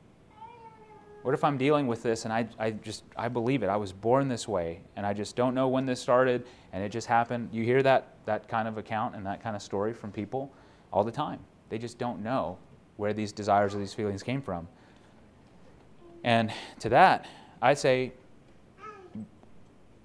What 1.21 1.33
if 1.35 1.43
I'm 1.43 1.57
dealing 1.57 1.85
with 1.85 2.01
this 2.01 2.25
and 2.25 2.33
I, 2.33 2.47
I 2.57 2.71
just, 2.71 3.03
I 3.15 3.27
believe 3.27 3.61
it. 3.61 3.67
I 3.67 3.75
was 3.75 3.91
born 3.91 4.27
this 4.27 4.47
way 4.47 4.81
and 4.95 5.05
I 5.05 5.13
just 5.13 5.35
don't 5.35 5.53
know 5.53 5.67
when 5.67 5.85
this 5.85 6.01
started 6.01 6.45
and 6.73 6.83
it 6.83 6.89
just 6.89 7.07
happened. 7.07 7.49
You 7.51 7.63
hear 7.63 7.83
that, 7.83 8.15
that 8.25 8.47
kind 8.47 8.67
of 8.67 8.77
account 8.77 9.15
and 9.15 9.25
that 9.25 9.43
kind 9.43 9.55
of 9.55 9.61
story 9.61 9.93
from 9.93 10.11
people 10.11 10.51
all 10.91 11.03
the 11.03 11.11
time. 11.11 11.39
They 11.69 11.77
just 11.77 11.99
don't 11.99 12.23
know 12.23 12.57
where 12.97 13.13
these 13.13 13.31
desires 13.31 13.75
or 13.75 13.79
these 13.79 13.93
feelings 13.93 14.23
came 14.23 14.41
from. 14.41 14.67
And 16.23 16.51
to 16.79 16.89
that, 16.89 17.27
I 17.61 17.75
say, 17.75 18.13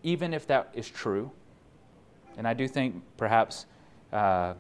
even 0.03 0.33
if 0.33 0.47
that 0.47 0.71
is 0.75 0.89
true, 0.89 1.31
and 2.37 2.47
I 2.47 2.55
do 2.55 2.69
think 2.69 3.03
perhaps 3.17 3.67
uh, 4.13 4.55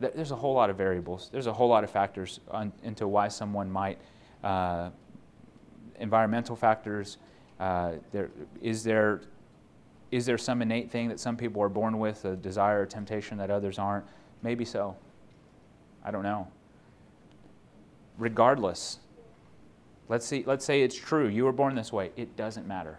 th- 0.00 0.12
there's 0.14 0.30
a 0.30 0.36
whole 0.36 0.54
lot 0.54 0.70
of 0.70 0.76
variables, 0.76 1.28
there's 1.32 1.46
a 1.46 1.52
whole 1.52 1.68
lot 1.68 1.84
of 1.84 1.90
factors 1.90 2.40
on, 2.50 2.72
into 2.82 3.06
why 3.06 3.28
someone 3.28 3.70
might, 3.70 3.98
uh, 4.42 4.90
environmental 6.02 6.56
factors, 6.56 7.16
uh, 7.58 7.92
there, 8.10 8.30
is, 8.60 8.84
there, 8.84 9.22
is 10.10 10.26
there 10.26 10.36
some 10.36 10.60
innate 10.60 10.90
thing 10.90 11.08
that 11.08 11.20
some 11.20 11.36
people 11.36 11.62
are 11.62 11.68
born 11.68 11.98
with, 11.98 12.24
a 12.24 12.36
desire 12.36 12.82
or 12.82 12.86
temptation 12.86 13.38
that 13.38 13.50
others 13.50 13.78
aren't? 13.78 14.04
Maybe 14.42 14.64
so. 14.64 14.96
I 16.04 16.10
don't 16.10 16.24
know. 16.24 16.48
Regardless, 18.18 18.98
let's, 20.08 20.26
see, 20.26 20.42
let's 20.46 20.64
say 20.64 20.82
it's 20.82 20.96
true, 20.96 21.28
you 21.28 21.44
were 21.44 21.52
born 21.52 21.74
this 21.74 21.92
way. 21.92 22.10
It 22.16 22.36
doesn't 22.36 22.66
matter. 22.66 22.98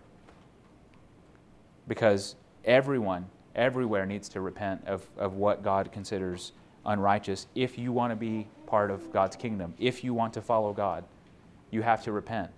Because 1.87 2.35
everyone, 2.63 3.27
everywhere 3.55 4.05
needs 4.05 4.29
to 4.29 4.41
repent 4.41 4.87
of, 4.87 5.05
of 5.17 5.33
what 5.33 5.61
God 5.61 5.91
considers 5.91 6.53
unrighteous 6.85 7.47
if 7.55 7.77
you 7.77 7.91
want 7.91 8.11
to 8.11 8.15
be 8.15 8.47
part 8.65 8.91
of 8.91 9.11
God's 9.11 9.35
kingdom, 9.35 9.73
if 9.77 10.03
you 10.03 10.13
want 10.13 10.33
to 10.33 10.41
follow 10.41 10.73
God. 10.73 11.03
You 11.69 11.81
have 11.81 12.03
to 12.03 12.11
repent. 12.11 12.51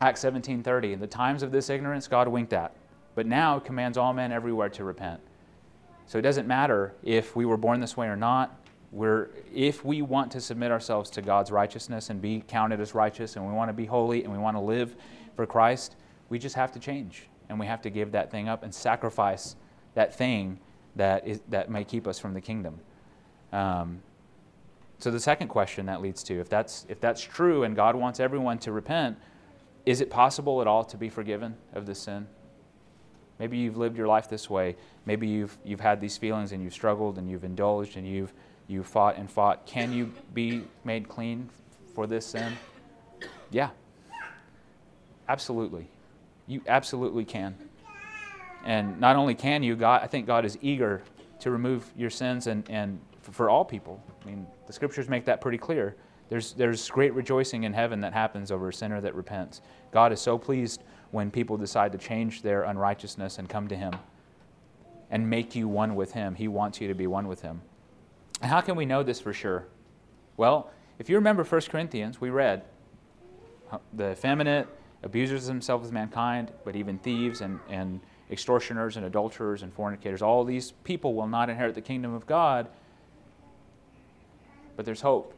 Acts 0.00 0.20
17:30, 0.22 0.92
in 0.92 1.00
the 1.00 1.06
times 1.06 1.42
of 1.42 1.50
this 1.50 1.70
ignorance 1.70 2.06
God 2.06 2.28
winked 2.28 2.52
at, 2.52 2.72
but 3.14 3.26
now 3.26 3.58
commands 3.58 3.98
all 3.98 4.12
men 4.12 4.30
everywhere 4.32 4.68
to 4.70 4.84
repent. 4.84 5.20
So 6.06 6.18
it 6.18 6.22
doesn't 6.22 6.46
matter 6.46 6.94
if 7.02 7.36
we 7.36 7.44
were 7.44 7.56
born 7.56 7.80
this 7.80 7.96
way 7.96 8.06
or 8.06 8.16
not. 8.16 8.58
We're, 8.92 9.28
if 9.54 9.84
we 9.84 10.00
want 10.00 10.32
to 10.32 10.40
submit 10.40 10.70
ourselves 10.70 11.10
to 11.10 11.22
God's 11.22 11.50
righteousness 11.50 12.08
and 12.08 12.22
be 12.22 12.42
counted 12.48 12.80
as 12.80 12.94
righteous, 12.94 13.36
and 13.36 13.46
we 13.46 13.52
want 13.52 13.68
to 13.68 13.74
be 13.74 13.84
holy 13.84 14.24
and 14.24 14.32
we 14.32 14.38
want 14.38 14.56
to 14.56 14.60
live 14.60 14.96
for 15.36 15.44
Christ, 15.46 15.96
we 16.30 16.38
just 16.38 16.54
have 16.54 16.72
to 16.72 16.78
change. 16.78 17.28
And 17.50 17.60
we 17.60 17.66
have 17.66 17.82
to 17.82 17.90
give 17.90 18.12
that 18.12 18.30
thing 18.30 18.48
up 18.48 18.62
and 18.62 18.74
sacrifice 18.74 19.56
that 19.94 20.14
thing 20.14 20.58
that, 20.96 21.26
is, 21.26 21.40
that 21.48 21.70
may 21.70 21.84
keep 21.84 22.06
us 22.06 22.18
from 22.18 22.32
the 22.32 22.40
kingdom. 22.40 22.78
Um, 23.52 24.00
so 24.98 25.10
the 25.10 25.20
second 25.20 25.48
question 25.48 25.86
that 25.86 26.00
leads 26.00 26.22
to 26.24 26.40
if 26.40 26.48
that's, 26.48 26.86
if 26.88 27.00
that's 27.00 27.20
true 27.20 27.64
and 27.64 27.76
God 27.76 27.94
wants 27.94 28.20
everyone 28.20 28.58
to 28.60 28.72
repent, 28.72 29.18
is 29.88 30.02
it 30.02 30.10
possible 30.10 30.60
at 30.60 30.66
all 30.66 30.84
to 30.84 30.98
be 30.98 31.08
forgiven 31.08 31.56
of 31.72 31.86
this 31.86 32.00
sin? 32.00 32.26
Maybe 33.38 33.56
you've 33.56 33.78
lived 33.78 33.96
your 33.96 34.06
life 34.06 34.28
this 34.28 34.50
way. 34.50 34.76
Maybe 35.06 35.26
you've, 35.26 35.56
you've 35.64 35.80
had 35.80 35.98
these 35.98 36.18
feelings 36.18 36.52
and 36.52 36.62
you've 36.62 36.74
struggled 36.74 37.16
and 37.16 37.30
you've 37.30 37.42
indulged 37.42 37.96
and 37.96 38.06
you've 38.06 38.34
you 38.66 38.82
fought 38.82 39.16
and 39.16 39.30
fought. 39.30 39.64
Can 39.64 39.90
you 39.90 40.12
be 40.34 40.64
made 40.84 41.08
clean 41.08 41.48
for 41.94 42.06
this 42.06 42.26
sin? 42.26 42.52
Yeah. 43.50 43.70
Absolutely. 45.26 45.88
You 46.46 46.60
absolutely 46.68 47.24
can. 47.24 47.56
And 48.66 49.00
not 49.00 49.16
only 49.16 49.34
can 49.34 49.62
you, 49.62 49.74
God, 49.74 50.02
I 50.02 50.06
think 50.06 50.26
God 50.26 50.44
is 50.44 50.58
eager 50.60 51.00
to 51.40 51.50
remove 51.50 51.90
your 51.96 52.10
sins 52.10 52.46
and, 52.46 52.68
and 52.68 53.00
for 53.22 53.48
all 53.48 53.64
people. 53.64 54.02
I 54.22 54.26
mean, 54.26 54.46
the 54.66 54.72
scriptures 54.74 55.08
make 55.08 55.24
that 55.24 55.40
pretty 55.40 55.56
clear. 55.56 55.96
There's, 56.28 56.52
there's 56.52 56.88
great 56.90 57.14
rejoicing 57.14 57.64
in 57.64 57.72
heaven 57.72 58.00
that 58.02 58.12
happens 58.12 58.50
over 58.50 58.68
a 58.68 58.72
sinner 58.72 59.00
that 59.00 59.14
repents. 59.14 59.62
God 59.92 60.12
is 60.12 60.20
so 60.20 60.36
pleased 60.36 60.82
when 61.10 61.30
people 61.30 61.56
decide 61.56 61.92
to 61.92 61.98
change 61.98 62.42
their 62.42 62.64
unrighteousness 62.64 63.38
and 63.38 63.48
come 63.48 63.68
to 63.68 63.76
Him 63.76 63.94
and 65.10 65.28
make 65.28 65.54
you 65.54 65.68
one 65.68 65.94
with 65.94 66.12
Him. 66.12 66.34
He 66.34 66.48
wants 66.48 66.80
you 66.80 66.88
to 66.88 66.94
be 66.94 67.06
one 67.06 67.28
with 67.28 67.40
Him. 67.40 67.62
And 68.42 68.50
how 68.50 68.60
can 68.60 68.76
we 68.76 68.84
know 68.84 69.02
this 69.02 69.20
for 69.20 69.32
sure? 69.32 69.66
Well, 70.36 70.70
if 70.98 71.08
you 71.08 71.16
remember 71.16 71.44
1 71.44 71.60
Corinthians, 71.62 72.20
we 72.20 72.30
read 72.30 72.62
the 73.94 74.12
effeminate, 74.12 74.68
abusers 75.02 75.42
of 75.42 75.48
themselves 75.48 75.84
with 75.84 75.92
mankind, 75.92 76.52
but 76.64 76.76
even 76.76 76.98
thieves 76.98 77.40
and, 77.40 77.58
and 77.68 78.00
extortioners 78.30 78.96
and 78.96 79.06
adulterers 79.06 79.62
and 79.62 79.72
fornicators, 79.72 80.22
all 80.22 80.44
these 80.44 80.72
people 80.84 81.14
will 81.14 81.26
not 81.26 81.48
inherit 81.48 81.74
the 81.74 81.80
kingdom 81.80 82.12
of 82.12 82.26
God. 82.26 82.68
But 84.76 84.84
there's 84.84 85.00
hope. 85.00 85.37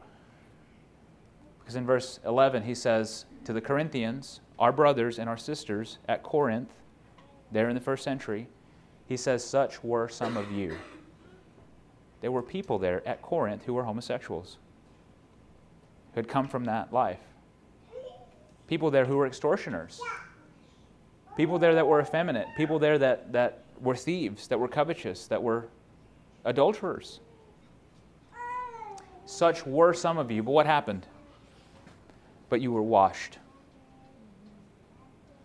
Because 1.61 1.75
in 1.75 1.85
verse 1.85 2.19
11, 2.25 2.63
he 2.63 2.75
says 2.75 3.25
to 3.45 3.53
the 3.53 3.61
Corinthians, 3.61 4.41
our 4.59 4.71
brothers 4.71 5.17
and 5.17 5.29
our 5.29 5.37
sisters 5.37 5.97
at 6.07 6.23
Corinth, 6.23 6.71
there 7.51 7.69
in 7.69 7.75
the 7.75 7.81
first 7.81 8.03
century, 8.03 8.47
he 9.07 9.17
says, 9.17 9.43
Such 9.43 9.83
were 9.83 10.07
some 10.07 10.37
of 10.37 10.51
you. 10.51 10.77
There 12.21 12.31
were 12.31 12.43
people 12.43 12.77
there 12.77 13.05
at 13.07 13.21
Corinth 13.21 13.65
who 13.65 13.73
were 13.73 13.83
homosexuals, 13.83 14.57
who 16.13 16.19
had 16.19 16.27
come 16.27 16.47
from 16.47 16.65
that 16.65 16.93
life. 16.93 17.19
People 18.67 18.91
there 18.91 19.05
who 19.05 19.17
were 19.17 19.27
extortioners. 19.27 19.99
People 21.35 21.59
there 21.59 21.75
that 21.75 21.87
were 21.87 21.99
effeminate. 21.99 22.47
People 22.55 22.79
there 22.79 22.97
that, 22.97 23.31
that 23.33 23.63
were 23.81 23.95
thieves, 23.95 24.47
that 24.47 24.59
were 24.59 24.67
covetous, 24.67 25.27
that 25.27 25.41
were 25.41 25.67
adulterers. 26.45 27.19
Such 29.25 29.65
were 29.65 29.93
some 29.93 30.17
of 30.17 30.29
you, 30.31 30.43
but 30.43 30.51
what 30.51 30.65
happened? 30.65 31.07
But 32.51 32.59
you 32.59 32.73
were 32.73 32.83
washed. 32.83 33.39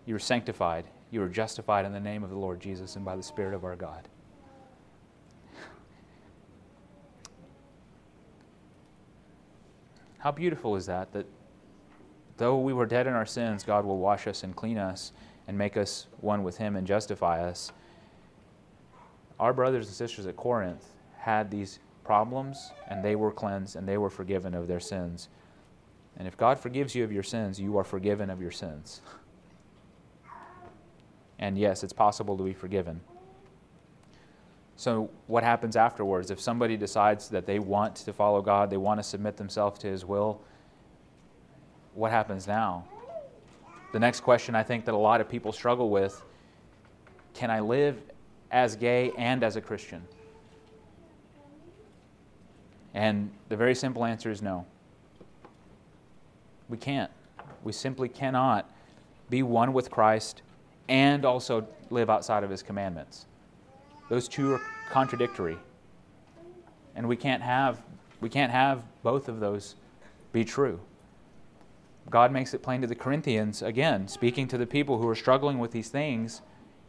You 0.07 0.15
were 0.15 0.19
sanctified. 0.19 0.87
You 1.13 1.21
were 1.21 1.29
justified 1.29 1.85
in 1.85 1.93
the 1.93 2.01
name 2.01 2.25
of 2.25 2.31
the 2.31 2.37
Lord 2.37 2.59
Jesus 2.59 2.97
and 2.97 3.05
by 3.05 3.15
the 3.15 3.23
Spirit 3.23 3.55
of 3.55 3.63
our 3.63 3.77
God. 3.77 4.09
How 10.19 10.33
beautiful 10.33 10.75
is 10.75 10.87
that? 10.87 11.13
That 11.13 11.27
though 12.39 12.59
we 12.59 12.73
were 12.73 12.87
dead 12.87 13.07
in 13.07 13.13
our 13.13 13.25
sins, 13.25 13.63
God 13.63 13.85
will 13.85 13.99
wash 13.99 14.27
us 14.27 14.43
and 14.43 14.57
clean 14.57 14.77
us 14.77 15.13
and 15.47 15.57
make 15.57 15.77
us 15.77 16.09
one 16.23 16.43
with 16.43 16.57
Him 16.57 16.75
and 16.75 16.85
justify 16.85 17.41
us. 17.41 17.71
Our 19.39 19.53
brothers 19.53 19.87
and 19.87 19.95
sisters 19.95 20.27
at 20.27 20.37
Corinth 20.37 20.85
had 21.19 21.53
these 21.53 21.79
problems, 22.03 22.73
and 22.89 23.05
they 23.05 23.15
were 23.15 23.31
cleansed 23.31 23.77
and 23.77 23.87
they 23.87 23.97
were 23.97 24.11
forgiven 24.11 24.55
of 24.55 24.67
their 24.67 24.81
sins. 24.81 25.29
And 26.17 26.27
if 26.27 26.37
God 26.37 26.59
forgives 26.59 26.95
you 26.95 27.05
of 27.05 27.13
your 27.13 27.23
sins, 27.23 27.61
you 27.61 27.77
are 27.77 27.85
forgiven 27.85 28.31
of 28.31 28.41
your 28.41 28.51
sins. 28.51 29.03
And 31.39 31.59
yes, 31.59 31.85
it's 31.85 31.93
possible 31.93 32.37
to 32.39 32.45
be 32.45 32.55
forgiven. 32.55 33.01
So, 34.77 35.11
what 35.27 35.43
happens 35.43 35.77
afterwards? 35.77 36.31
If 36.31 36.41
somebody 36.41 36.77
decides 36.77 37.29
that 37.31 37.47
they 37.47 37.59
want 37.59 37.97
to 37.97 38.13
follow 38.13 38.43
God, 38.43 38.71
they 38.71 38.77
want 38.77 38.99
to 38.99 39.03
submit 39.03 39.37
themselves 39.37 39.79
to 39.81 39.87
His 39.87 40.05
will, 40.05 40.41
what 41.95 42.11
happens 42.11 42.47
now? 42.47 42.85
The 43.93 43.99
next 43.99 44.21
question 44.21 44.55
I 44.55 44.63
think 44.63 44.85
that 44.85 44.95
a 44.95 44.99
lot 44.99 45.21
of 45.21 45.29
people 45.29 45.53
struggle 45.53 45.89
with 45.89 46.23
can 47.33 47.51
I 47.51 47.61
live 47.61 48.01
as 48.51 48.77
gay 48.77 49.13
and 49.17 49.43
as 49.43 49.57
a 49.57 49.61
Christian? 49.61 50.03
And 52.95 53.31
the 53.51 53.57
very 53.57 53.75
simple 53.75 54.05
answer 54.05 54.31
is 54.31 54.41
no. 54.41 54.67
We 56.69 56.77
can't. 56.77 57.11
We 57.63 57.73
simply 57.73 58.09
cannot 58.09 58.71
be 59.31 59.43
one 59.43 59.73
with 59.73 59.91
Christ 59.91 60.43
and 60.89 61.25
also 61.25 61.67
live 61.91 62.11
outside 62.11 62.45
of 62.45 62.51
His 62.51 62.63
commandments. 62.63 63.27
Those 64.09 64.29
two 64.29 64.55
are 64.55 64.61
contradictory. 64.91 65.59
And 66.95 67.09
we 67.09 67.17
can't 67.17 67.43
have 67.43 67.83
we 68.21 68.31
can't 68.31 68.51
have 68.51 68.83
both 69.03 69.29
of 69.29 69.41
those 69.41 69.75
be 70.33 70.45
true. 70.45 70.81
God 72.09 72.33
makes 72.33 72.55
it 72.55 72.63
plain 72.63 72.81
to 72.81 72.87
the 72.87 72.95
Corinthians 72.95 73.63
again, 73.63 74.09
speaking 74.09 74.49
to 74.49 74.59
the 74.59 74.67
people 74.67 74.99
who 74.99 75.09
are 75.09 75.15
struggling 75.15 75.59
with 75.59 75.73
these 75.73 75.89
things. 75.89 76.41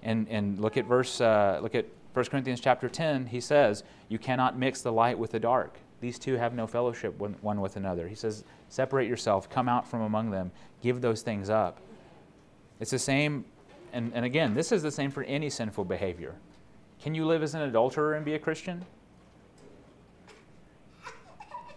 And, 0.03 0.27
and 0.29 0.59
look 0.59 0.77
at 0.77 0.85
verse 0.85 1.19
uh, 1.19 1.59
look 1.61 1.75
at 1.75 1.85
1 2.13 2.25
Corinthians 2.25 2.61
chapter 2.61 2.87
10. 2.87 3.27
He 3.27 3.41
says, 3.41 3.83
"You 4.09 4.19
cannot 4.19 4.57
mix 4.57 4.81
the 4.81 4.91
light 4.91 5.19
with 5.19 5.31
the 5.31 5.39
dark. 5.39 5.79
These 5.99 6.19
two 6.19 6.35
have 6.35 6.53
no 6.53 6.67
fellowship 6.67 7.19
one, 7.19 7.61
with 7.61 7.75
another." 7.75 8.07
He 8.07 8.15
says, 8.15 8.43
"Separate 8.69 9.07
yourself. 9.07 9.49
Come 9.49 9.67
out 9.67 9.87
from 9.87 10.01
among 10.01 10.31
them. 10.31 10.51
Give 10.81 11.01
those 11.01 11.21
things 11.21 11.49
up." 11.49 11.79
It's 12.79 12.91
the 12.91 12.99
same 12.99 13.45
and, 13.93 14.11
and 14.13 14.25
again, 14.25 14.53
this 14.53 14.71
is 14.71 14.83
the 14.83 14.91
same 14.91 15.11
for 15.11 15.23
any 15.23 15.49
sinful 15.49 15.85
behavior. 15.85 16.35
Can 17.01 17.15
you 17.15 17.25
live 17.25 17.43
as 17.43 17.55
an 17.55 17.61
adulterer 17.61 18.13
and 18.13 18.25
be 18.25 18.33
a 18.33 18.39
Christian? 18.39 18.85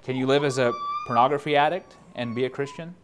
Can 0.03 0.17
you 0.17 0.27
live 0.27 0.45
as 0.45 0.59
a 0.59 0.73
pornography 1.07 1.57
addict 1.57 1.97
and 2.15 2.35
be 2.35 2.45
a 2.45 2.51
Christian? 2.51 2.95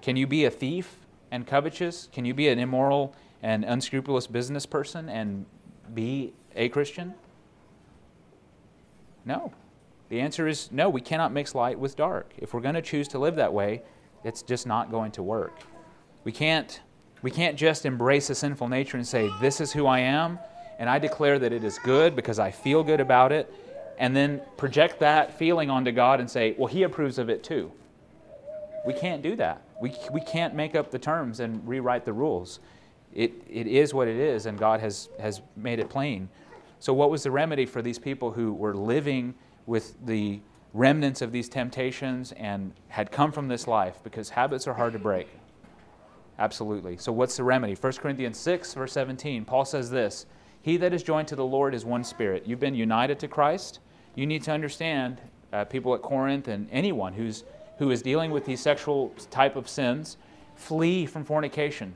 Can 0.00 0.16
you 0.16 0.26
be 0.26 0.44
a 0.44 0.50
thief 0.50 1.06
and 1.30 1.46
covetous? 1.46 2.08
Can 2.12 2.24
you 2.24 2.32
be 2.34 2.48
an 2.48 2.58
immoral 2.58 3.14
and 3.42 3.64
unscrupulous 3.64 4.26
business 4.26 4.64
person 4.64 5.08
and 5.08 5.44
be 5.92 6.32
a 6.54 6.68
Christian? 6.68 7.14
No. 9.28 9.52
The 10.08 10.20
answer 10.20 10.48
is 10.48 10.72
no, 10.72 10.88
we 10.88 11.02
cannot 11.02 11.32
mix 11.32 11.54
light 11.54 11.78
with 11.78 11.94
dark. 11.96 12.32
If 12.38 12.54
we're 12.54 12.62
going 12.62 12.76
to 12.76 12.82
choose 12.82 13.06
to 13.08 13.18
live 13.18 13.36
that 13.36 13.52
way, 13.52 13.82
it's 14.24 14.40
just 14.40 14.66
not 14.66 14.90
going 14.90 15.12
to 15.12 15.22
work. 15.22 15.60
We 16.24 16.32
can't, 16.32 16.80
we 17.20 17.30
can't 17.30 17.56
just 17.56 17.84
embrace 17.84 18.30
a 18.30 18.34
sinful 18.34 18.68
nature 18.68 18.96
and 18.96 19.06
say, 19.06 19.30
This 19.38 19.60
is 19.60 19.70
who 19.70 19.86
I 19.86 20.00
am, 20.00 20.38
and 20.78 20.88
I 20.88 20.98
declare 20.98 21.38
that 21.38 21.52
it 21.52 21.62
is 21.62 21.78
good 21.78 22.16
because 22.16 22.38
I 22.38 22.50
feel 22.50 22.82
good 22.82 23.00
about 23.00 23.30
it, 23.30 23.52
and 23.98 24.16
then 24.16 24.40
project 24.56 24.98
that 25.00 25.38
feeling 25.38 25.68
onto 25.68 25.92
God 25.92 26.20
and 26.20 26.30
say, 26.30 26.54
Well, 26.56 26.68
He 26.68 26.84
approves 26.84 27.18
of 27.18 27.28
it 27.28 27.44
too. 27.44 27.70
We 28.86 28.94
can't 28.94 29.20
do 29.20 29.36
that. 29.36 29.60
We, 29.82 29.94
we 30.10 30.22
can't 30.22 30.54
make 30.54 30.74
up 30.74 30.90
the 30.90 30.98
terms 30.98 31.40
and 31.40 31.66
rewrite 31.68 32.06
the 32.06 32.14
rules. 32.14 32.60
It, 33.12 33.32
it 33.48 33.66
is 33.66 33.92
what 33.92 34.08
it 34.08 34.16
is, 34.16 34.46
and 34.46 34.58
God 34.58 34.80
has, 34.80 35.10
has 35.20 35.42
made 35.54 35.80
it 35.80 35.90
plain. 35.90 36.30
So, 36.80 36.92
what 36.92 37.10
was 37.10 37.24
the 37.24 37.30
remedy 37.30 37.66
for 37.66 37.82
these 37.82 37.98
people 37.98 38.30
who 38.30 38.52
were 38.52 38.74
living 38.74 39.34
with 39.66 39.94
the 40.06 40.40
remnants 40.72 41.22
of 41.22 41.32
these 41.32 41.48
temptations 41.48 42.32
and 42.32 42.72
had 42.88 43.10
come 43.10 43.32
from 43.32 43.48
this 43.48 43.66
life? 43.66 44.00
Because 44.04 44.30
habits 44.30 44.66
are 44.66 44.74
hard 44.74 44.92
to 44.92 44.98
break. 44.98 45.28
Absolutely. 46.38 46.96
So, 46.96 47.10
what's 47.10 47.36
the 47.36 47.42
remedy? 47.42 47.74
1 47.74 47.92
Corinthians 47.94 48.38
6, 48.38 48.74
verse 48.74 48.92
17, 48.92 49.44
Paul 49.44 49.64
says 49.64 49.90
this 49.90 50.26
He 50.62 50.76
that 50.76 50.92
is 50.94 51.02
joined 51.02 51.28
to 51.28 51.36
the 51.36 51.44
Lord 51.44 51.74
is 51.74 51.84
one 51.84 52.04
spirit. 52.04 52.44
You've 52.46 52.60
been 52.60 52.76
united 52.76 53.18
to 53.20 53.28
Christ. 53.28 53.80
You 54.14 54.26
need 54.26 54.42
to 54.44 54.52
understand, 54.52 55.20
uh, 55.52 55.64
people 55.64 55.94
at 55.94 56.02
Corinth 56.02 56.48
and 56.48 56.68
anyone 56.70 57.12
who's, 57.12 57.44
who 57.78 57.90
is 57.90 58.02
dealing 58.02 58.30
with 58.30 58.44
these 58.44 58.60
sexual 58.60 59.12
type 59.30 59.56
of 59.56 59.68
sins, 59.68 60.16
flee 60.54 61.06
from 61.06 61.24
fornication. 61.24 61.94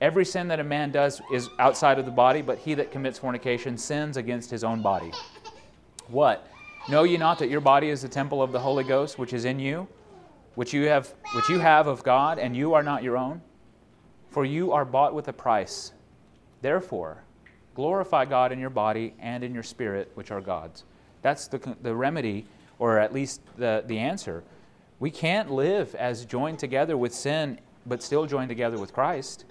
Every 0.00 0.24
sin 0.24 0.48
that 0.48 0.60
a 0.60 0.64
man 0.64 0.90
does 0.90 1.22
is 1.32 1.48
outside 1.58 1.98
of 1.98 2.04
the 2.04 2.10
body, 2.10 2.42
but 2.42 2.58
he 2.58 2.74
that 2.74 2.90
commits 2.90 3.18
fornication 3.18 3.78
sins 3.78 4.16
against 4.16 4.50
his 4.50 4.64
own 4.64 4.82
body. 4.82 5.12
What? 6.08 6.48
Know 6.88 7.04
ye 7.04 7.16
not 7.16 7.38
that 7.38 7.48
your 7.48 7.60
body 7.60 7.88
is 7.88 8.02
the 8.02 8.08
temple 8.08 8.42
of 8.42 8.52
the 8.52 8.60
Holy 8.60 8.84
Ghost, 8.84 9.18
which 9.18 9.32
is 9.32 9.44
in 9.44 9.58
you, 9.58 9.88
which 10.54 10.74
you 10.74 10.86
have, 10.88 11.14
which 11.34 11.48
you 11.48 11.58
have 11.58 11.86
of 11.86 12.02
God, 12.02 12.38
and 12.38 12.56
you 12.56 12.74
are 12.74 12.82
not 12.82 13.02
your 13.02 13.16
own? 13.16 13.40
For 14.28 14.44
you 14.44 14.72
are 14.72 14.84
bought 14.84 15.14
with 15.14 15.28
a 15.28 15.32
price. 15.32 15.92
Therefore, 16.60 17.22
glorify 17.74 18.24
God 18.24 18.52
in 18.52 18.58
your 18.58 18.70
body 18.70 19.14
and 19.18 19.42
in 19.42 19.54
your 19.54 19.62
spirit, 19.62 20.10
which 20.14 20.30
are 20.30 20.40
God's. 20.40 20.84
That's 21.22 21.48
the, 21.48 21.76
the 21.82 21.94
remedy, 21.94 22.46
or 22.78 22.98
at 22.98 23.14
least 23.14 23.40
the, 23.56 23.84
the 23.86 23.98
answer. 23.98 24.42
We 25.00 25.10
can't 25.10 25.50
live 25.50 25.94
as 25.94 26.24
joined 26.24 26.58
together 26.58 26.96
with 26.96 27.14
sin, 27.14 27.60
but 27.86 28.02
still 28.02 28.26
joined 28.26 28.48
together 28.48 28.78
with 28.78 28.92
Christ. 28.92 29.44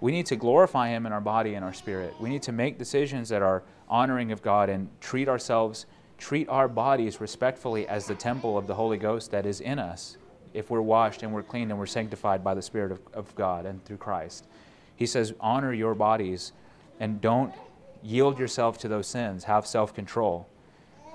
We 0.00 0.12
need 0.12 0.26
to 0.26 0.36
glorify 0.36 0.88
Him 0.88 1.06
in 1.06 1.12
our 1.12 1.20
body 1.20 1.54
and 1.54 1.64
our 1.64 1.72
spirit. 1.72 2.14
We 2.20 2.28
need 2.28 2.42
to 2.42 2.52
make 2.52 2.78
decisions 2.78 3.28
that 3.30 3.42
are 3.42 3.62
honoring 3.88 4.32
of 4.32 4.42
God 4.42 4.68
and 4.68 4.88
treat 5.00 5.28
ourselves, 5.28 5.86
treat 6.18 6.48
our 6.48 6.68
bodies 6.68 7.20
respectfully 7.20 7.88
as 7.88 8.06
the 8.06 8.14
temple 8.14 8.58
of 8.58 8.66
the 8.66 8.74
Holy 8.74 8.98
Ghost 8.98 9.30
that 9.30 9.46
is 9.46 9.60
in 9.60 9.78
us 9.78 10.18
if 10.54 10.70
we're 10.70 10.80
washed 10.80 11.22
and 11.22 11.32
we're 11.32 11.42
cleaned 11.42 11.70
and 11.70 11.78
we're 11.78 11.86
sanctified 11.86 12.42
by 12.42 12.54
the 12.54 12.62
Spirit 12.62 12.90
of, 12.90 13.00
of 13.12 13.34
God 13.34 13.66
and 13.66 13.84
through 13.84 13.98
Christ. 13.98 14.46
He 14.96 15.06
says, 15.06 15.34
honor 15.40 15.72
your 15.72 15.94
bodies 15.94 16.52
and 16.98 17.20
don't 17.20 17.52
yield 18.02 18.38
yourself 18.38 18.78
to 18.78 18.88
those 18.88 19.06
sins. 19.06 19.44
Have 19.44 19.66
self 19.66 19.94
control. 19.94 20.48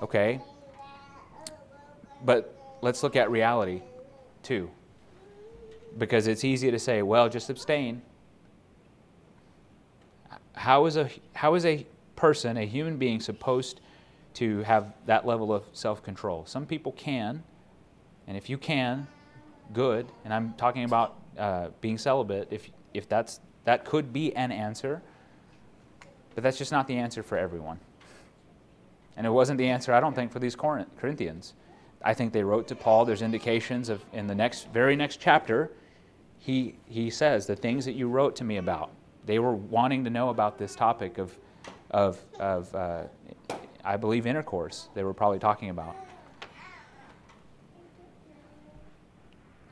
Okay? 0.00 0.40
But 2.24 2.54
let's 2.80 3.02
look 3.02 3.16
at 3.16 3.30
reality 3.30 3.82
too. 4.42 4.70
Because 5.98 6.26
it's 6.26 6.44
easy 6.44 6.70
to 6.70 6.78
say, 6.78 7.02
well, 7.02 7.28
just 7.28 7.50
abstain. 7.50 8.02
How 10.54 10.86
is 10.86 10.96
a, 10.96 11.10
how 11.34 11.54
is 11.54 11.64
a 11.64 11.86
person, 12.16 12.56
a 12.56 12.66
human 12.66 12.96
being, 12.96 13.20
supposed 13.20 13.80
to 14.34 14.62
have 14.62 14.92
that 15.06 15.26
level 15.26 15.52
of 15.52 15.64
self 15.72 16.02
control? 16.02 16.44
Some 16.46 16.66
people 16.66 16.92
can, 16.92 17.42
and 18.26 18.36
if 18.36 18.50
you 18.50 18.58
can, 18.58 19.06
good, 19.72 20.06
and 20.24 20.32
I'm 20.32 20.54
talking 20.54 20.84
about 20.84 21.16
uh, 21.38 21.68
being 21.80 21.98
celibate, 21.98 22.48
if, 22.50 22.70
if 22.94 23.08
that's, 23.08 23.40
that 23.64 23.84
could 23.84 24.12
be 24.12 24.34
an 24.36 24.52
answer, 24.52 25.02
but 26.34 26.44
that's 26.44 26.58
just 26.58 26.72
not 26.72 26.86
the 26.86 26.96
answer 26.96 27.22
for 27.22 27.38
everyone. 27.38 27.78
And 29.16 29.26
it 29.26 29.30
wasn't 29.30 29.58
the 29.58 29.68
answer, 29.68 29.92
I 29.92 30.00
don't 30.00 30.14
think, 30.14 30.32
for 30.32 30.38
these 30.38 30.56
Corinthians. 30.56 31.54
I 32.04 32.14
think 32.14 32.32
they 32.32 32.42
wrote 32.42 32.66
to 32.68 32.74
Paul. 32.74 33.04
There's 33.04 33.22
indications 33.22 33.88
of 33.88 34.04
in 34.12 34.26
the 34.26 34.34
next, 34.34 34.68
very 34.68 34.96
next 34.96 35.20
chapter, 35.20 35.70
he, 36.38 36.74
he 36.86 37.10
says, 37.10 37.46
the 37.46 37.54
things 37.54 37.84
that 37.84 37.92
you 37.92 38.08
wrote 38.08 38.34
to 38.36 38.44
me 38.44 38.56
about. 38.56 38.90
They 39.24 39.38
were 39.38 39.54
wanting 39.54 40.04
to 40.04 40.10
know 40.10 40.30
about 40.30 40.58
this 40.58 40.74
topic 40.74 41.18
of, 41.18 41.36
of, 41.90 42.18
of 42.38 42.74
uh, 42.74 43.04
I 43.84 43.96
believe, 43.96 44.26
intercourse, 44.26 44.88
they 44.94 45.04
were 45.04 45.14
probably 45.14 45.38
talking 45.38 45.70
about. 45.70 45.96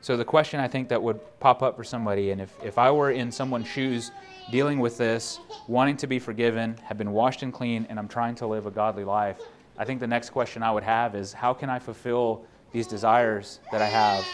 So 0.01 0.17
the 0.17 0.25
question 0.25 0.59
I 0.59 0.67
think 0.67 0.89
that 0.89 1.01
would 1.01 1.19
pop 1.39 1.61
up 1.61 1.77
for 1.77 1.83
somebody, 1.83 2.31
and 2.31 2.41
if, 2.41 2.51
if 2.63 2.79
I 2.79 2.89
were 2.89 3.11
in 3.11 3.31
someone's 3.31 3.67
shoes 3.67 4.11
dealing 4.49 4.79
with 4.79 4.97
this, 4.97 5.39
wanting 5.67 5.95
to 5.97 6.07
be 6.07 6.17
forgiven, 6.17 6.75
have 6.83 6.97
been 6.97 7.11
washed 7.11 7.43
and 7.43 7.53
clean, 7.53 7.85
and 7.87 7.99
I'm 7.99 8.07
trying 8.07 8.33
to 8.35 8.47
live 8.47 8.65
a 8.65 8.71
godly 8.71 9.03
life, 9.03 9.39
I 9.77 9.85
think 9.85 9.99
the 9.99 10.07
next 10.07 10.31
question 10.31 10.63
I 10.63 10.71
would 10.71 10.83
have 10.83 11.13
is 11.15 11.33
how 11.33 11.53
can 11.53 11.69
I 11.69 11.77
fulfill 11.77 12.45
these 12.71 12.87
desires 12.87 13.59
that 13.71 13.81
I 13.81 13.85
have, 13.85 14.25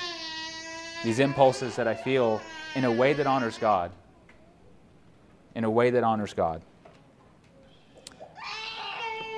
these 1.03 1.20
impulses 1.20 1.76
that 1.76 1.88
I 1.88 1.95
feel, 1.95 2.41
in 2.76 2.86
a 2.86 2.91
way 2.91 3.11
that 3.13 3.28
honors 3.28 3.57
God? 3.57 3.91
In 5.58 5.64
a 5.64 5.70
way 5.72 5.89
that 5.89 6.03
honors 6.03 6.36
God. 6.36 6.62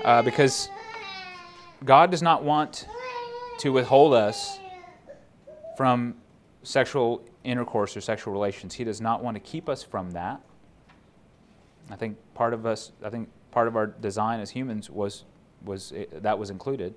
Uh, 0.03 0.21
because 0.21 0.67
God 1.85 2.11
does 2.11 2.21
not 2.21 2.43
want 2.43 2.89
to 3.59 3.69
withhold 3.69 4.13
us 4.13 4.59
from 5.77 6.15
sexual 6.63 7.21
intercourse 7.45 7.95
or 7.95 8.01
sexual 8.01 8.33
relations. 8.33 8.73
He 8.73 8.83
does 8.83 8.99
not 8.99 9.23
want 9.23 9.35
to 9.35 9.39
keep 9.39 9.69
us 9.69 9.81
from 9.81 10.11
that. 10.11 10.41
I 11.89 11.95
think 11.95 12.17
part 12.33 12.53
of 12.53 12.65
us, 12.65 12.91
I 13.01 13.09
think 13.09 13.29
part 13.51 13.69
of 13.69 13.77
our 13.77 13.87
design 13.87 14.41
as 14.41 14.49
humans 14.49 14.89
was, 14.89 15.23
was 15.63 15.93
it, 15.93 16.11
eh, 16.13 16.19
that 16.19 16.37
was 16.37 16.49
included. 16.49 16.95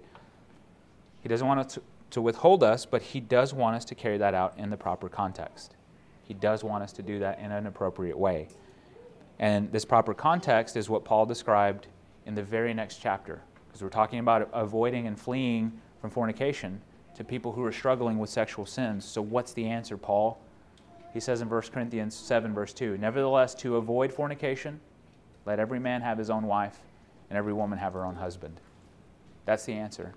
He 1.23 1.29
doesn't 1.29 1.47
want 1.47 1.68
to, 1.70 1.83
to 2.11 2.20
withhold 2.20 2.64
us, 2.64 2.87
but 2.87 3.03
he 3.03 3.20
does 3.20 3.55
want 3.55 3.77
us 3.77 3.85
to 3.85 3.95
carry 3.95 4.18
that 4.18 4.35
out 4.35 4.59
in 4.59 4.68
the 4.68 4.77
proper 4.77 5.09
context. 5.09 5.77
He 6.25 6.35
does 6.35 6.64
want 6.64 6.83
us 6.83 6.93
to 6.95 7.03
do 7.03 7.20
that 7.20 7.39
in 7.39 7.53
an 7.53 7.68
appropriate 7.68 8.18
way. 8.18 8.49
And 9.43 9.72
this 9.72 9.84
proper 9.84 10.14
context 10.14 10.76
is 10.76 10.88
what 10.88 11.05
Paul 11.05 11.26
described 11.26 11.88
in 12.26 12.36
the 12.36 12.45
very 12.45 12.72
next 12.72 12.99
chapter, 12.99 13.43
because 13.66 13.82
we're 13.82 13.88
talking 13.88 14.20
about 14.20 14.49
avoiding 14.53 15.09
and 15.09 15.18
fleeing 15.18 15.72
from 16.01 16.11
fornication 16.11 16.80
to 17.16 17.24
people 17.24 17.51
who 17.51 17.64
are 17.64 17.72
struggling 17.72 18.20
with 18.20 18.30
sexual 18.30 18.64
sins. 18.64 19.05
So, 19.05 19.20
what's 19.20 19.53
the 19.53 19.66
answer, 19.66 19.97
Paul? 19.97 20.38
He 21.12 21.18
says 21.18 21.40
in 21.40 21.51
1 21.51 21.61
Corinthians 21.72 22.14
7, 22.14 22.55
verse 22.55 22.72
2 22.72 22.99
Nevertheless, 22.99 23.53
to 23.57 23.78
avoid 23.78 24.12
fornication, 24.12 24.78
let 25.45 25.59
every 25.59 25.80
man 25.80 26.03
have 26.03 26.18
his 26.18 26.30
own 26.30 26.47
wife, 26.47 26.78
and 27.28 27.36
every 27.36 27.53
woman 27.53 27.80
have 27.80 27.95
her 27.95 28.05
own 28.05 28.14
husband. 28.14 28.61
That's 29.45 29.64
the 29.64 29.72
answer. 29.72 30.14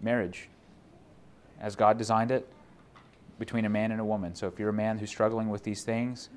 Marriage, 0.00 0.48
as 1.60 1.74
God 1.74 1.98
designed 1.98 2.30
it, 2.30 2.48
between 3.40 3.64
a 3.64 3.68
man 3.68 3.90
and 3.90 4.00
a 4.00 4.04
woman. 4.04 4.36
So, 4.36 4.46
if 4.46 4.56
you're 4.60 4.68
a 4.68 4.72
man 4.72 4.98
who's 4.98 5.10
struggling 5.10 5.48
with 5.48 5.64
these 5.64 5.82
things, 5.82 6.30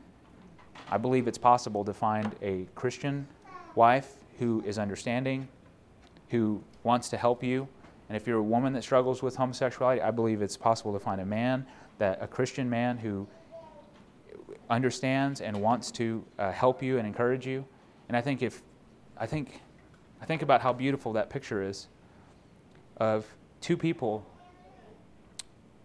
I 0.90 0.98
believe 0.98 1.28
it's 1.28 1.38
possible 1.38 1.84
to 1.86 1.94
find 1.94 2.36
a 2.42 2.68
Christian 2.76 3.28
wife 3.76 4.16
who 4.40 4.64
is 4.66 4.80
understanding, 4.80 5.48
who 6.30 6.64
wants 6.84 7.10
to 7.10 7.18
help 7.18 7.44
you, 7.44 7.68
and 8.10 8.16
if 8.16 8.26
you're 8.26 8.40
a 8.40 8.44
woman 8.44 8.74
that 8.74 8.84
struggles 8.84 9.22
with 9.22 9.36
homosexuality, 9.36 10.02
I 10.02 10.10
believe 10.10 10.42
it's 10.42 10.58
possible 10.58 10.92
to 10.94 11.00
find 11.00 11.22
a 11.22 11.26
man, 11.26 11.66
that 12.00 12.18
a 12.22 12.28
Christian 12.28 12.68
man 12.68 12.98
who 12.98 13.28
understands 14.70 15.42
and 15.42 15.62
wants 15.62 15.92
to 15.92 16.26
uh, 16.40 16.52
help 16.52 16.82
you 16.82 16.98
and 16.98 17.06
encourage 17.06 17.46
you. 17.46 17.66
And 18.08 18.18
I 18.18 18.22
think 18.22 18.42
if 18.42 18.64
I 19.16 19.28
think 19.28 19.62
I 20.22 20.26
think 20.26 20.42
about 20.42 20.62
how 20.62 20.74
beautiful 20.74 21.14
that 21.14 21.30
picture 21.30 21.62
is 21.62 21.88
of 22.98 23.28
two 23.62 23.78
people 23.78 24.26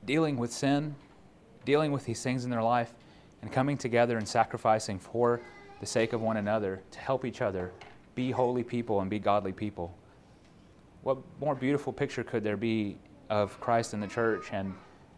dealing 0.05 0.36
with 0.36 0.53
sin, 0.53 0.95
dealing 1.64 1.92
with 1.92 2.07
these 2.07 2.22
things 2.22 2.45
in 2.45 2.51
their 2.51 2.62
life, 2.62 2.95
and 3.45 3.53
coming 3.53 3.76
together 3.76 4.16
and 4.16 4.26
sacrificing 4.26 4.99
for 4.99 5.38
the 5.80 5.86
sake 5.86 6.14
of 6.14 6.22
one 6.22 6.38
another 6.38 6.80
to 6.90 6.99
help 6.99 7.26
each 7.26 7.42
other 7.42 7.70
be 8.14 8.30
holy 8.30 8.64
people 8.64 9.03
and 9.03 9.11
be 9.11 9.18
godly 9.18 9.53
people 9.53 9.95
what 11.03 11.18
more 11.38 11.55
beautiful 11.55 11.92
picture 11.92 12.24
could 12.24 12.42
there 12.42 12.57
be 12.57 12.97
of 13.28 13.61
Christ 13.61 13.92
in 13.92 14.01
the 14.01 14.07
church 14.07 14.49
and, 14.53 14.74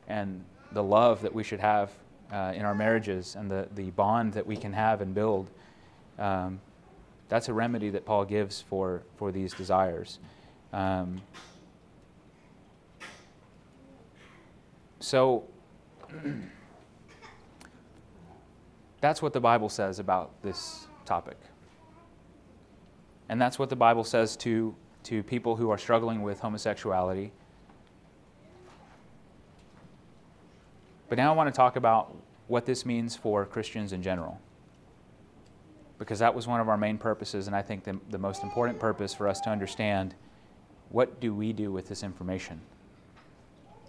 and 0.09 0.45
the 0.73 0.83
love 0.83 1.23
that 1.23 1.33
we 1.33 1.45
should 1.45 1.61
have 1.61 1.93
uh, 2.33 2.53
in 2.57 2.63
our 2.63 2.75
marriages 2.75 3.37
and 3.37 3.49
the, 3.49 3.69
the 3.77 3.91
bond 3.93 4.33
that 4.33 4.45
we 4.45 4.57
can 4.57 4.73
have 4.73 5.01
and 5.01 5.15
build. 5.15 5.49
Um, 6.19 6.61
that's 7.29 7.49
a 7.49 7.53
remedy 7.53 7.89
that 7.91 8.05
Paul 8.05 8.25
gives 8.25 8.61
for, 8.61 9.05
for 9.17 9.31
these 9.31 9.55
desires. 9.55 10.19
Um, 10.73 11.23
so, 14.99 15.45
that's 19.07 19.23
what 19.23 19.33
the 19.33 19.41
Bible 19.41 19.69
says 19.69 20.01
about 20.01 20.33
this 20.43 20.89
topic. 21.05 21.37
And 23.29 23.41
that's 23.41 23.57
what 23.57 23.71
the 23.71 23.77
Bible 23.77 24.03
says 24.03 24.37
to, 24.39 24.75
to 25.05 25.23
people 25.23 25.55
who 25.55 25.71
are 25.71 25.79
struggling 25.79 26.23
with 26.23 26.41
homosexuality. 26.41 27.31
But 31.09 31.19
now 31.19 31.33
I 31.33 31.37
want 31.37 31.47
to 31.47 31.57
talk 31.57 31.77
about 31.77 32.17
what 32.49 32.67
this 32.67 32.85
means 32.85 33.15
for 33.15 33.45
Christians 33.45 33.93
in 33.93 34.03
general. 34.03 34.41
Because 36.01 36.19
that 36.19 36.35
was 36.35 36.49
one 36.49 36.61
of 36.61 36.69
our 36.69 36.77
main 36.77 36.99
purposes, 36.99 37.47
and 37.47 37.55
I 37.55 37.63
think 37.63 37.85
the, 37.85 37.97
the 38.11 38.19
most 38.19 38.43
important 38.43 38.81
purpose 38.81 39.15
for 39.15 39.29
us 39.29 39.41
to 39.43 39.51
understand 39.51 40.17
what 40.89 41.21
do 41.21 41.33
we 41.33 41.53
do 41.53 41.71
with 41.71 41.89
this 41.89 42.03
information? 42.03 42.61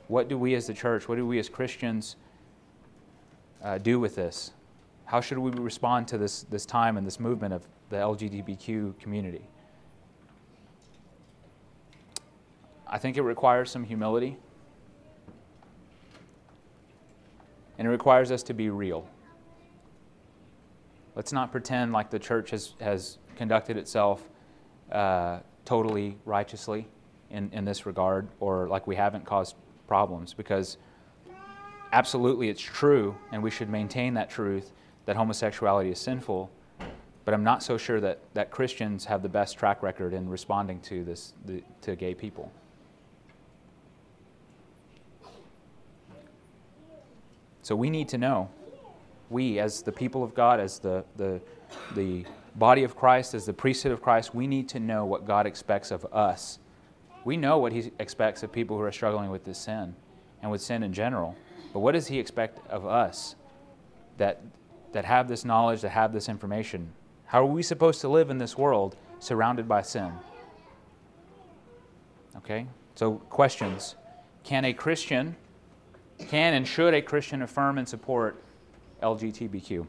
What 0.09 0.30
do 0.30 0.38
we 0.38 0.53
as 0.53 0.68
the 0.68 0.76
church, 0.76 1.09
what 1.09 1.15
do 1.15 1.26
we 1.26 1.39
as 1.39 1.49
Christians 1.49 2.18
uh, 3.63 3.80
do 3.80 3.99
with 3.99 4.15
this? 4.15 4.51
How 5.08 5.22
should 5.22 5.38
we 5.38 5.51
respond 5.51 6.10
to 6.10 6.18
this, 6.18 6.43
this 6.43 6.66
time 6.66 6.97
and 6.97 7.08
this 7.08 7.18
movement 7.18 7.53
of 7.53 7.66
the 7.89 7.95
LGBTQ 7.95 8.99
community? 8.99 9.47
I 12.86 12.97
think 12.97 13.16
it 13.16 13.22
requires 13.22 13.72
some 13.72 13.86
humility. 13.86 14.36
And 17.78 17.88
it 17.88 17.91
requires 17.91 18.32
us 18.32 18.43
to 18.43 18.53
be 18.53 18.70
real. 18.70 19.08
Let's 21.16 21.32
not 21.32 21.53
pretend 21.53 21.93
like 21.93 22.10
the 22.10 22.20
church 22.20 22.49
has, 22.49 22.74
has 22.82 23.18
conducted 23.38 23.78
itself 23.78 24.28
uh, 24.91 25.39
totally 25.64 26.18
righteously 26.26 26.86
in, 27.32 27.49
in 27.53 27.64
this 27.64 27.86
regard 27.86 28.28
or 28.41 28.68
like 28.68 28.88
we 28.88 28.95
haven't 28.97 29.24
caused 29.24 29.55
problems 29.88 30.34
because 30.34 30.78
absolutely 31.93 32.49
it's 32.49 32.62
true 32.62 33.16
and 33.32 33.41
we 33.41 33.49
should 33.49 33.70
maintain 33.70 34.14
that 34.14 34.30
truth 34.30 34.74
that 35.08 35.16
homosexuality 35.16 35.89
is 35.89 35.99
sinful 35.99 36.51
but 37.26 37.34
i'm 37.34 37.43
not 37.43 37.64
so 37.64 37.76
sure 37.78 37.99
that, 37.99 38.20
that 38.36 38.51
christians 38.51 39.05
have 39.05 39.24
the 39.24 39.30
best 39.30 39.58
track 39.58 39.82
record 39.82 40.14
in 40.14 40.30
responding 40.30 40.80
to 40.82 41.03
this 41.03 41.34
the, 41.45 41.64
to 41.82 41.95
gay 41.95 42.14
people 42.14 42.51
So 47.68 47.76
we 47.76 47.89
need 47.89 48.08
to 48.08 48.18
know, 48.18 48.49
we 49.30 49.60
as 49.60 49.82
the 49.82 49.91
people 49.91 50.24
of 50.24 50.34
God, 50.34 50.62
as 50.62 50.80
the, 50.80 51.03
the, 51.18 51.41
the 51.95 52.24
body 52.55 52.86
of 52.86 52.95
Christ, 52.95 53.34
as 53.34 53.45
the 53.45 53.51
priesthood 53.51 53.91
of 53.91 54.01
Christ, 54.01 54.34
we 54.34 54.47
need 54.47 54.70
to 54.70 54.80
know 54.80 55.03
what 55.03 55.26
God 55.26 55.45
expects 55.45 55.91
of 55.91 56.05
us. 56.14 56.60
We 57.26 57.36
know 57.36 57.58
what 57.58 57.74
He 57.74 57.91
expects 57.99 58.41
of 58.41 58.53
people 58.53 58.78
who 58.78 58.84
are 58.84 58.91
struggling 58.93 59.30
with 59.30 59.43
this 59.43 59.58
sin 59.58 59.97
and 60.41 60.49
with 60.49 60.62
sin 60.62 60.82
in 60.82 60.93
general. 60.93 61.36
But 61.74 61.82
what 61.82 61.91
does 61.91 62.08
He 62.08 62.20
expect 62.20 62.66
of 62.70 62.86
us 62.86 63.36
that, 64.18 64.41
that 64.91 65.05
have 65.05 65.27
this 65.27 65.45
knowledge, 65.45 65.81
that 65.81 65.89
have 65.89 66.13
this 66.13 66.29
information? 66.29 66.91
How 67.25 67.41
are 67.41 67.45
we 67.45 67.63
supposed 67.63 68.01
to 68.01 68.07
live 68.07 68.29
in 68.29 68.38
this 68.38 68.57
world 68.57 68.95
surrounded 69.19 69.67
by 69.67 69.81
sin? 69.81 70.11
Okay? 72.38 72.67
So, 72.95 73.15
questions. 73.15 73.95
Can 74.43 74.63
a 74.65 74.73
Christian 74.73 75.35
can 76.17 76.53
and 76.55 76.67
should 76.67 76.93
a 76.93 77.01
Christian 77.01 77.41
affirm 77.41 77.77
and 77.77 77.88
support 77.88 78.41
LGBTQ? 79.01 79.85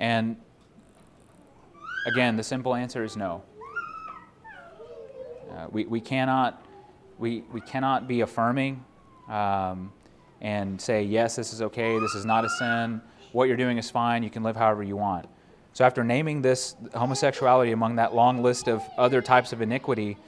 And 0.00 0.36
again, 2.06 2.36
the 2.36 2.42
simple 2.42 2.74
answer 2.74 3.04
is 3.04 3.16
no. 3.16 3.42
Uh, 5.50 5.66
we, 5.70 5.84
we, 5.84 6.00
cannot, 6.00 6.64
we, 7.18 7.44
we 7.52 7.60
cannot 7.60 8.08
be 8.08 8.22
affirming 8.22 8.84
um, 9.28 9.92
and 10.44 10.78
say, 10.78 11.02
yes, 11.02 11.36
this 11.36 11.54
is 11.54 11.62
okay, 11.62 11.98
this 11.98 12.14
is 12.14 12.26
not 12.26 12.44
a 12.44 12.50
sin, 12.50 13.00
what 13.32 13.48
you're 13.48 13.56
doing 13.56 13.78
is 13.78 13.90
fine, 13.90 14.22
you 14.22 14.28
can 14.28 14.42
live 14.42 14.54
however 14.54 14.82
you 14.82 14.94
want. 14.94 15.26
So, 15.72 15.84
after 15.84 16.04
naming 16.04 16.42
this 16.42 16.76
homosexuality 16.94 17.72
among 17.72 17.96
that 17.96 18.14
long 18.14 18.42
list 18.42 18.68
of 18.68 18.82
other 18.98 19.22
types 19.22 19.54
of 19.54 19.62
iniquity 19.62 20.18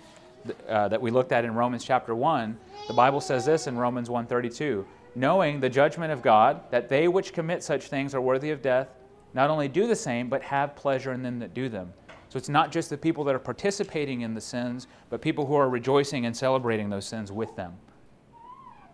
uh, 0.69 0.89
that 0.89 1.01
we 1.01 1.11
looked 1.11 1.33
at 1.33 1.45
in 1.45 1.55
Romans 1.55 1.85
chapter 1.85 2.15
1, 2.15 2.59
the 2.89 2.95
Bible 2.95 3.21
says 3.21 3.45
this 3.45 3.67
in 3.67 3.77
Romans 3.77 4.09
1:32, 4.09 4.87
knowing 5.15 5.61
the 5.61 5.69
judgment 5.69 6.11
of 6.13 6.23
God, 6.23 6.63
that 6.71 6.89
they 6.89 7.09
which 7.09 7.35
commit 7.35 7.63
such 7.63 7.89
things 7.89 8.15
are 8.15 8.21
worthy 8.21 8.51
of 8.51 8.63
death, 8.63 8.89
not 9.35 9.51
only 9.51 9.69
do 9.69 9.87
the 9.87 9.95
same, 9.95 10.31
but 10.31 10.41
have 10.43 10.75
pleasure 10.75 11.13
in 11.13 11.23
them 11.23 11.39
that 11.41 11.53
do 11.53 11.69
them. 11.69 11.93
So 12.31 12.39
it's 12.39 12.49
not 12.49 12.73
just 12.73 12.89
the 12.89 12.97
people 12.97 13.23
that 13.25 13.35
are 13.35 13.39
participating 13.39 14.23
in 14.23 14.33
the 14.33 14.41
sins, 14.41 14.89
but 15.11 15.21
people 15.21 15.45
who 15.45 15.55
are 15.55 15.69
rejoicing 15.69 16.25
and 16.25 16.35
celebrating 16.35 16.89
those 16.89 17.05
sins 17.05 17.31
with 17.31 17.55
them. 17.55 17.77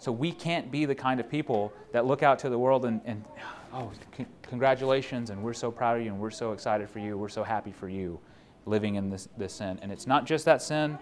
So 0.03 0.11
we 0.11 0.33
can't 0.33 0.69
be 0.69 0.85
the 0.85 0.97
kind 0.97 1.21
of 1.21 1.31
people 1.31 1.73
that 1.93 2.07
look 2.07 2.25
out 2.25 2.41
to 2.41 2.51
the 2.51 2.59
world 2.59 2.87
and, 2.87 3.01
and 3.05 3.25
oh, 3.73 3.93
c- 4.19 4.27
congratulations, 4.43 5.31
and 5.31 5.41
we're 5.41 5.53
so 5.53 5.71
proud 5.71 5.97
of 5.97 6.05
you, 6.05 6.11
and 6.11 6.19
we're 6.19 6.29
so 6.33 6.51
excited 6.51 6.91
for 6.91 6.99
you, 6.99 7.17
we're 7.17 7.29
so 7.29 7.45
happy 7.45 7.71
for 7.71 7.89
you 7.89 8.19
living 8.67 8.97
in 8.97 9.11
this, 9.11 9.29
this 9.39 9.53
sin. 9.53 9.79
And 9.81 9.93
it's 9.93 10.09
not 10.09 10.27
just 10.27 10.45
that 10.47 10.61
sin, 10.61 10.99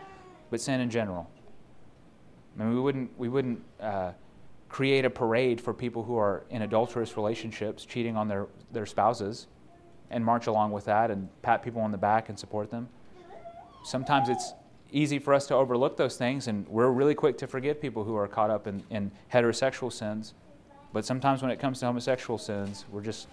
but 0.51 0.61
sin 0.61 0.83
in 0.83 0.91
general. 0.91 1.31
I 2.55 2.63
mean, 2.63 2.75
we 2.75 2.81
wouldn't, 2.83 3.19
we 3.19 3.31
wouldn't 3.31 3.63
uh, 3.81 4.13
create 4.69 5.07
a 5.07 5.11
parade 5.11 5.63
for 5.63 5.73
people 5.73 6.03
who 6.03 6.19
are 6.19 6.45
in 6.51 6.61
adulterous 6.61 7.17
relationships, 7.17 7.87
cheating 7.87 8.19
on 8.19 8.29
their, 8.29 8.49
their 8.71 8.85
spouses, 8.85 9.47
and 10.11 10.23
march 10.23 10.47
along 10.47 10.73
with 10.73 10.85
that 10.85 11.11
and 11.11 11.27
pat 11.41 11.63
people 11.63 11.81
on 11.81 11.91
the 11.91 11.97
back 11.97 12.29
and 12.29 12.39
support 12.39 12.71
them. 12.71 12.87
Sometimes 13.83 14.29
it's 14.29 14.53
easy 14.93 15.19
for 15.19 15.35
us 15.35 15.47
to 15.47 15.55
overlook 15.55 15.97
those 15.97 16.17
things, 16.17 16.49
and 16.49 16.67
we're 16.69 16.91
really 16.91 17.15
quick 17.15 17.39
to 17.39 17.47
forgive 17.47 17.81
people 17.81 18.05
who 18.05 18.17
are 18.17 18.29
caught 18.29 18.51
up 18.51 18.67
in, 18.67 18.83
in 18.91 19.11
heterosexual 19.33 19.93
sins. 19.93 20.35
But 20.93 21.05
sometimes 21.05 21.43
when 21.43 21.51
it 21.51 21.59
comes 21.59 21.81
to 21.81 21.87
homosexual 21.87 22.39
sins, 22.39 22.85
we're 22.91 23.03
just 23.03 23.29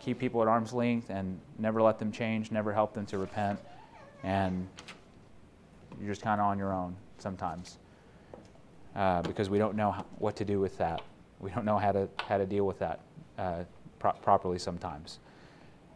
keep 0.00 0.18
people 0.18 0.42
at 0.42 0.48
arm's 0.48 0.72
length 0.72 1.10
and 1.10 1.40
never 1.58 1.82
let 1.82 1.98
them 1.98 2.12
change, 2.12 2.50
never 2.50 2.72
help 2.72 2.94
them 2.94 3.06
to 3.06 3.18
repent, 3.18 3.58
and 4.22 4.68
you're 6.00 6.10
just 6.10 6.22
kind 6.22 6.40
of 6.40 6.46
on 6.46 6.58
your 6.58 6.72
own 6.72 6.94
sometimes 7.18 7.78
uh, 8.96 9.22
because 9.22 9.50
we 9.50 9.58
don't 9.58 9.76
know 9.76 9.92
what 10.18 10.36
to 10.36 10.44
do 10.44 10.60
with 10.60 10.76
that. 10.78 11.02
We 11.40 11.50
don't 11.50 11.64
know 11.64 11.78
how 11.78 11.92
to, 11.92 12.08
how 12.26 12.38
to 12.38 12.46
deal 12.46 12.66
with 12.66 12.78
that 12.78 13.00
uh, 13.38 13.64
pro- 13.98 14.12
properly 14.12 14.58
sometimes. 14.58 15.18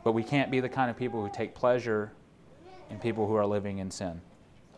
But 0.04 0.12
we 0.12 0.22
can't 0.22 0.50
be 0.50 0.60
the 0.60 0.68
kind 0.68 0.90
of 0.90 0.96
people 0.96 1.22
who 1.22 1.30
take 1.32 1.54
pleasure 1.54 2.12
in 2.90 2.98
people 2.98 3.26
who 3.26 3.34
are 3.34 3.46
living 3.46 3.78
in 3.78 3.90
sin. 3.90 4.20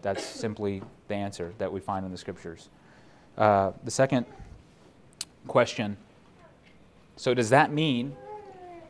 That's 0.03 0.25
simply 0.25 0.83
the 1.09 1.15
answer 1.15 1.53
that 1.59 1.73
we 1.73 1.81
find 1.81 2.05
in 2.05 2.13
the 2.13 2.19
scriptures. 2.19 2.69
Uh, 3.37 3.73
the 3.85 3.91
second 3.91 4.27
question 5.47 5.97
so, 7.21 7.35
does 7.35 7.51
that 7.51 7.71
mean 7.71 8.17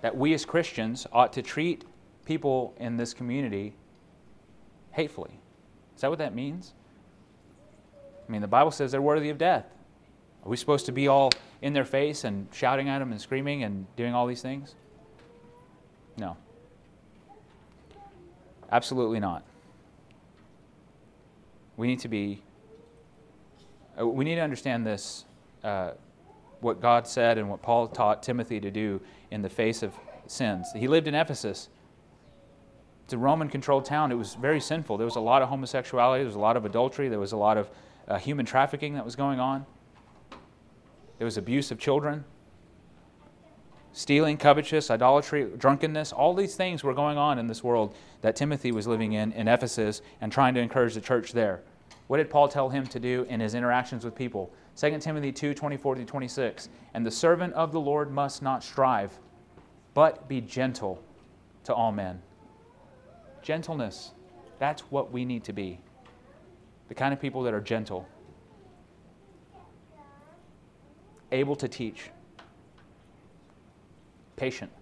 that 0.03 0.17
we 0.17 0.35
as 0.35 0.45
Christians 0.45 1.05
ought 1.13 1.33
to 1.33 1.43
treat 1.43 1.85
people 2.27 2.73
in 2.79 2.97
this 2.97 3.13
community 3.13 3.75
hatefully? 4.93 5.33
Is 5.97 6.03
that 6.03 6.11
what 6.11 6.21
that 6.21 6.33
means? 6.33 6.73
I 8.29 8.31
mean, 8.31 8.41
the 8.41 8.47
Bible 8.47 8.71
says 8.71 8.93
they're 8.93 9.03
worthy 9.03 9.31
of 9.31 9.39
death. 9.39 9.67
Are 10.45 10.49
we 10.49 10.57
supposed 10.57 10.87
to 10.87 10.93
be 10.93 11.09
all 11.09 11.31
in 11.61 11.73
their 11.73 11.85
face 11.85 12.23
and 12.23 12.47
shouting 12.53 12.89
at 12.89 13.01
them 13.01 13.11
and 13.11 13.21
screaming 13.21 13.65
and 13.65 13.85
doing 13.97 14.15
all 14.15 14.29
these 14.29 14.43
things? 14.43 14.77
No. 16.17 16.37
Absolutely 18.71 19.19
not. 19.19 19.43
We 21.81 21.87
need 21.87 22.01
to 22.01 22.09
be, 22.09 22.43
uh, 23.99 24.07
we 24.07 24.27
need 24.27 24.35
to 24.35 24.43
understand 24.43 24.87
this, 24.87 25.25
uh, 25.65 25.93
what 26.61 26.83
God 26.83 27.09
said 27.09 27.39
and 27.39 27.49
what 27.49 27.63
Paul 27.63 27.89
taught 27.89 28.23
Timothy 28.23 28.61
to 28.61 28.71
do 28.71 29.01
in 29.31 29.41
the 29.41 29.49
face 29.49 29.83
of 29.83 29.95
sins. 30.27 30.69
He 30.77 30.89
lived 30.89 31.09
in 31.09 31.15
Ephesus. 31.15 31.71
It's 33.05 33.15
a 33.15 33.19
Roman 33.19 33.49
controlled 33.49 33.87
town. 33.87 34.13
It 34.13 34.17
was 34.17 34.35
very 34.35 34.61
sinful. 34.61 34.99
There 34.99 35.07
was 35.07 35.17
a 35.17 35.21
lot 35.21 35.41
of 35.41 35.49
homosexuality, 35.49 36.23
there 36.23 36.27
was 36.27 36.35
a 36.35 36.39
lot 36.39 36.59
of 36.59 36.67
adultery, 36.67 37.09
there 37.09 37.19
was 37.19 37.33
a 37.33 37.39
lot 37.39 37.57
of 37.57 37.71
uh, 38.07 38.19
human 38.19 38.45
trafficking 38.45 38.93
that 38.93 39.05
was 39.07 39.17
going 39.17 39.41
on. 39.41 39.65
There 41.17 41.25
was 41.25 41.39
abuse 41.39 41.71
of 41.71 41.79
children, 41.79 42.27
stealing, 43.93 44.37
covetous, 44.37 44.91
idolatry, 44.91 45.47
drunkenness. 45.57 46.13
All 46.13 46.35
these 46.35 46.57
things 46.57 46.85
were 46.85 46.93
going 46.93 47.17
on 47.17 47.39
in 47.39 47.47
this 47.47 47.65
world 47.65 47.95
that 48.21 48.37
Timothy 48.37 48.71
was 48.71 48.87
living 48.87 49.15
in 49.15 49.33
in 49.33 49.49
Ephesus 49.49 50.03
and 50.21 50.31
trying 50.31 50.53
to 50.53 50.61
encourage 50.61 50.93
the 50.93 51.01
church 51.01 51.33
there. 51.33 51.63
What 52.11 52.17
did 52.17 52.29
Paul 52.29 52.49
tell 52.49 52.69
him 52.69 52.89
to 52.89 52.99
do 52.99 53.25
in 53.29 53.39
his 53.39 53.55
interactions 53.55 54.05
with 54.05 54.17
people? 54.17 54.53
2 54.75 54.99
Timothy 54.99 55.31
2 55.31 55.55
24 55.55 55.95
to 55.95 56.05
26. 56.05 56.69
And 56.93 57.07
the 57.07 57.11
servant 57.11 57.55
of 57.55 57.71
the 57.71 57.79
Lord 57.79 58.11
must 58.11 58.43
not 58.43 58.65
strive, 58.65 59.17
but 59.95 60.29
be 60.29 60.41
gentle 60.41 61.01
to 61.63 61.73
all 61.73 61.93
men. 61.93 62.21
Gentleness. 63.43 64.11
That's 64.59 64.83
what 64.91 65.13
we 65.13 65.25
need 65.25 65.45
to 65.45 65.53
be 65.53 65.79
the 66.89 66.97
kind 66.97 67.15
of 67.15 67.21
people 67.21 67.45
that 67.45 67.55
are 67.55 67.61
gentle, 67.61 68.09
able 71.31 71.55
to 71.55 71.69
teach, 71.69 72.11
patient, 74.35 74.73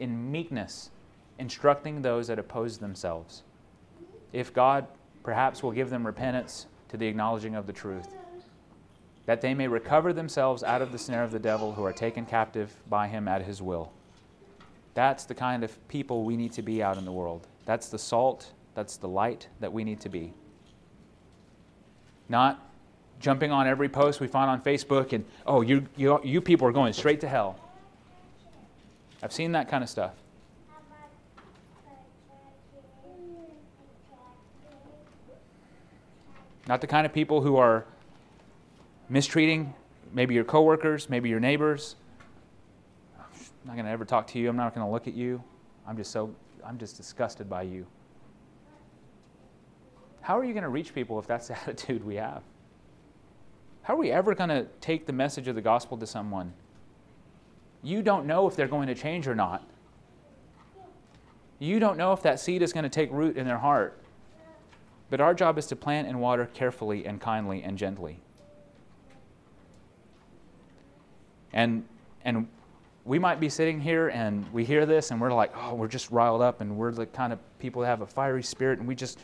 in 0.00 0.32
meekness, 0.32 0.90
instructing 1.38 2.02
those 2.02 2.26
that 2.26 2.40
oppose 2.40 2.78
themselves. 2.78 3.44
If 4.32 4.52
God 4.52 4.88
perhaps 5.22 5.62
will 5.62 5.72
give 5.72 5.90
them 5.90 6.06
repentance 6.06 6.66
to 6.88 6.96
the 6.96 7.06
acknowledging 7.06 7.54
of 7.54 7.66
the 7.66 7.72
truth, 7.72 8.08
that 9.26 9.40
they 9.40 9.54
may 9.54 9.68
recover 9.68 10.12
themselves 10.12 10.62
out 10.62 10.82
of 10.82 10.92
the 10.92 10.98
snare 10.98 11.22
of 11.22 11.30
the 11.30 11.38
devil 11.38 11.72
who 11.72 11.84
are 11.84 11.92
taken 11.92 12.26
captive 12.26 12.74
by 12.88 13.06
him 13.06 13.28
at 13.28 13.42
his 13.42 13.62
will. 13.62 13.92
That's 14.94 15.24
the 15.24 15.34
kind 15.34 15.62
of 15.62 15.88
people 15.88 16.24
we 16.24 16.36
need 16.36 16.52
to 16.52 16.62
be 16.62 16.82
out 16.82 16.98
in 16.98 17.04
the 17.04 17.12
world. 17.12 17.46
That's 17.64 17.88
the 17.88 17.98
salt, 17.98 18.52
that's 18.74 18.96
the 18.96 19.08
light 19.08 19.48
that 19.60 19.72
we 19.72 19.84
need 19.84 20.00
to 20.00 20.08
be. 20.08 20.32
Not 22.28 22.66
jumping 23.20 23.52
on 23.52 23.66
every 23.66 23.88
post 23.88 24.20
we 24.20 24.26
find 24.26 24.50
on 24.50 24.60
Facebook 24.62 25.12
and, 25.12 25.24
oh, 25.46 25.60
you, 25.60 25.86
you, 25.96 26.20
you 26.24 26.40
people 26.40 26.66
are 26.66 26.72
going 26.72 26.92
straight 26.92 27.20
to 27.20 27.28
hell. 27.28 27.58
I've 29.22 29.32
seen 29.32 29.52
that 29.52 29.68
kind 29.68 29.84
of 29.84 29.90
stuff. 29.90 30.14
Not 36.68 36.80
the 36.80 36.86
kind 36.86 37.06
of 37.06 37.12
people 37.12 37.40
who 37.40 37.56
are 37.56 37.84
mistreating 39.08 39.74
maybe 40.12 40.34
your 40.34 40.44
coworkers, 40.44 41.08
maybe 41.08 41.28
your 41.28 41.40
neighbors. 41.40 41.96
I'm 43.18 43.26
not 43.66 43.74
going 43.74 43.86
to 43.86 43.90
ever 43.90 44.04
talk 44.04 44.26
to 44.28 44.38
you. 44.38 44.48
I'm 44.48 44.56
not 44.56 44.74
going 44.74 44.86
to 44.86 44.90
look 44.90 45.06
at 45.06 45.14
you. 45.14 45.42
I'm 45.86 45.96
just 45.96 46.10
so 46.10 46.34
I'm 46.64 46.78
just 46.78 46.96
disgusted 46.96 47.48
by 47.48 47.62
you. 47.62 47.86
How 50.20 50.38
are 50.38 50.44
you 50.44 50.52
going 50.52 50.62
to 50.62 50.68
reach 50.68 50.94
people 50.94 51.18
if 51.18 51.26
that's 51.26 51.48
the 51.48 51.58
attitude 51.62 52.04
we 52.04 52.16
have? 52.16 52.42
How 53.82 53.94
are 53.94 53.98
we 53.98 54.10
ever 54.10 54.34
going 54.34 54.50
to 54.50 54.66
take 54.80 55.06
the 55.06 55.12
message 55.12 55.48
of 55.48 55.54
the 55.54 55.62
gospel 55.62 55.96
to 55.98 56.06
someone? 56.06 56.52
You 57.82 58.02
don't 58.02 58.26
know 58.26 58.46
if 58.46 58.54
they're 58.54 58.68
going 58.68 58.88
to 58.88 58.94
change 58.94 59.26
or 59.26 59.34
not. 59.34 59.66
You 61.58 61.78
don't 61.78 61.96
know 61.96 62.12
if 62.12 62.22
that 62.22 62.40
seed 62.40 62.62
is 62.62 62.72
going 62.72 62.84
to 62.84 62.90
take 62.90 63.10
root 63.10 63.36
in 63.36 63.46
their 63.46 63.58
heart. 63.58 63.98
But 65.10 65.20
our 65.20 65.34
job 65.34 65.58
is 65.58 65.66
to 65.66 65.76
plant 65.76 66.08
and 66.08 66.20
water 66.20 66.48
carefully 66.54 67.04
and 67.04 67.20
kindly 67.20 67.62
and 67.62 67.76
gently. 67.76 68.20
And, 71.52 71.84
and 72.24 72.46
we 73.04 73.18
might 73.18 73.40
be 73.40 73.48
sitting 73.48 73.80
here 73.80 74.08
and 74.08 74.50
we 74.52 74.64
hear 74.64 74.86
this 74.86 75.10
and 75.10 75.20
we're 75.20 75.32
like, 75.32 75.52
oh, 75.56 75.74
we're 75.74 75.88
just 75.88 76.12
riled 76.12 76.42
up 76.42 76.60
and 76.60 76.76
we're 76.76 76.92
the 76.92 77.06
kind 77.06 77.32
of 77.32 77.40
people 77.58 77.82
that 77.82 77.88
have 77.88 78.02
a 78.02 78.06
fiery 78.06 78.42
spirit 78.42 78.78
and 78.78 78.86
we 78.86 78.94
just, 78.94 79.18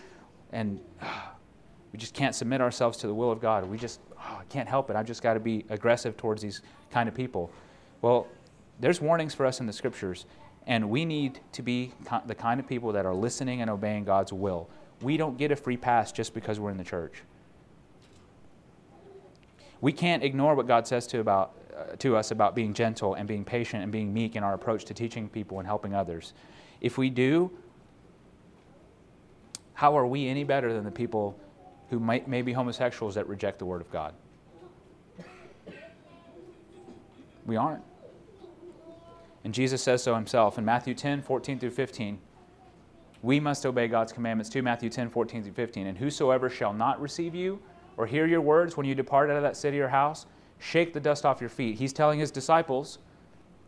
and 0.53 0.81
uh, 1.01 1.07
we 1.93 1.99
just 1.99 2.15
can't 2.15 2.35
submit 2.35 2.61
ourselves 2.61 2.99
to 2.99 3.07
the 3.07 3.15
will 3.15 3.31
of 3.31 3.41
God. 3.41 3.65
We 3.65 3.79
just, 3.79 4.01
oh, 4.19 4.39
I 4.41 4.45
can't 4.49 4.69
help 4.69 4.91
it. 4.91 4.97
I've 4.97 5.07
just 5.07 5.23
got 5.23 5.35
to 5.35 5.41
be 5.41 5.65
aggressive 5.69 6.17
towards 6.17 6.43
these 6.43 6.63
kind 6.91 7.09
of 7.09 7.15
people. 7.15 7.51
Well, 8.03 8.27
there's 8.81 9.01
warnings 9.01 9.35
for 9.35 9.47
us 9.47 9.61
in 9.61 9.67
the 9.67 9.73
scriptures, 9.73 10.27
and 10.67 10.91
we 10.91 11.05
need 11.05 11.41
to 11.53 11.63
be 11.63 11.93
the 12.27 12.35
kind 12.35 12.61
of 12.61 12.67
people 12.67 12.93
that 12.93 13.07
are 13.07 13.15
listening 13.15 13.63
and 13.63 13.71
obeying 13.71 14.05
God's 14.05 14.33
will. 14.33 14.69
We 15.03 15.17
don't 15.17 15.37
get 15.37 15.53
a 15.53 15.57
free 15.57 15.77
pass 15.77 16.13
just 16.13 16.35
because 16.35 16.59
we're 16.59 16.71
in 16.71 16.79
the 16.79 16.85
church. 16.85 17.23
We 19.81 19.93
can't 19.93 20.23
ignore 20.23 20.55
what 20.55 20.67
God 20.67 20.87
says 20.87 21.07
to, 21.09 21.21
about, 21.21 21.55
uh, 21.77 21.97
to 21.99 22.17
us 22.17 22.31
about 22.31 22.55
being 22.55 22.73
gentle 22.73 23.15
and 23.15 23.29
being 23.29 23.45
patient 23.45 23.83
and 23.83 23.93
being 23.93 24.13
meek 24.13 24.37
in 24.37 24.43
our 24.43 24.55
approach 24.55 24.87
to 24.87 24.95
teaching 24.95 25.29
people 25.29 25.59
and 25.59 25.67
helping 25.67 25.95
others. 25.95 26.33
If 26.81 26.97
we 26.97 27.11
do, 27.11 27.51
how 29.75 29.97
are 29.99 30.07
we 30.07 30.29
any 30.29 30.45
better 30.45 30.73
than 30.73 30.85
the 30.85 30.91
people 30.91 31.39
who 31.91 32.01
might, 32.01 32.27
may 32.27 32.41
be 32.41 32.53
homosexuals 32.53 33.15
that 33.17 33.29
reject 33.29 33.59
the 33.59 33.67
Word 33.67 33.83
of 33.83 33.91
God? 33.91 34.15
We 37.45 37.57
aren't. 37.57 37.83
And 39.45 39.55
Jesus 39.55 39.83
says 39.83 40.03
so 40.03 40.15
himself 40.15 40.59
in 40.59 40.65
Matthew 40.65 40.95
10 40.95 41.23
14 41.23 41.61
through 41.61 41.71
15 41.71 42.19
we 43.27 43.41
must 43.41 43.67
obey 43.67 43.89
God's 43.89 44.13
commandments 44.13 44.49
too. 44.49 44.63
Matthew 44.63 44.89
10, 44.89 45.11
14 45.11 45.43
through 45.43 45.53
15. 45.53 45.89
And 45.89 45.99
whosoever 45.99 46.49
shall 46.49 46.73
not 46.73 47.01
receive 47.01 47.35
you 47.35 47.61
or 47.97 48.07
hear 48.07 48.25
your 48.25 48.41
words 48.41 48.77
when 48.77 48.87
you 48.87 48.95
depart 48.95 49.31
out 49.31 49.37
of 49.37 49.43
that 49.43 49.57
city 49.57 49.81
or 49.81 49.89
house, 49.89 50.27
shake 50.61 50.93
the 50.93 51.01
dust 51.01 51.27
off 51.27 51.41
your 51.41 51.51
feet. 51.51 51.77
He's 51.77 51.93
telling 51.93 52.21
his 52.21 52.31
disciples 52.31 52.99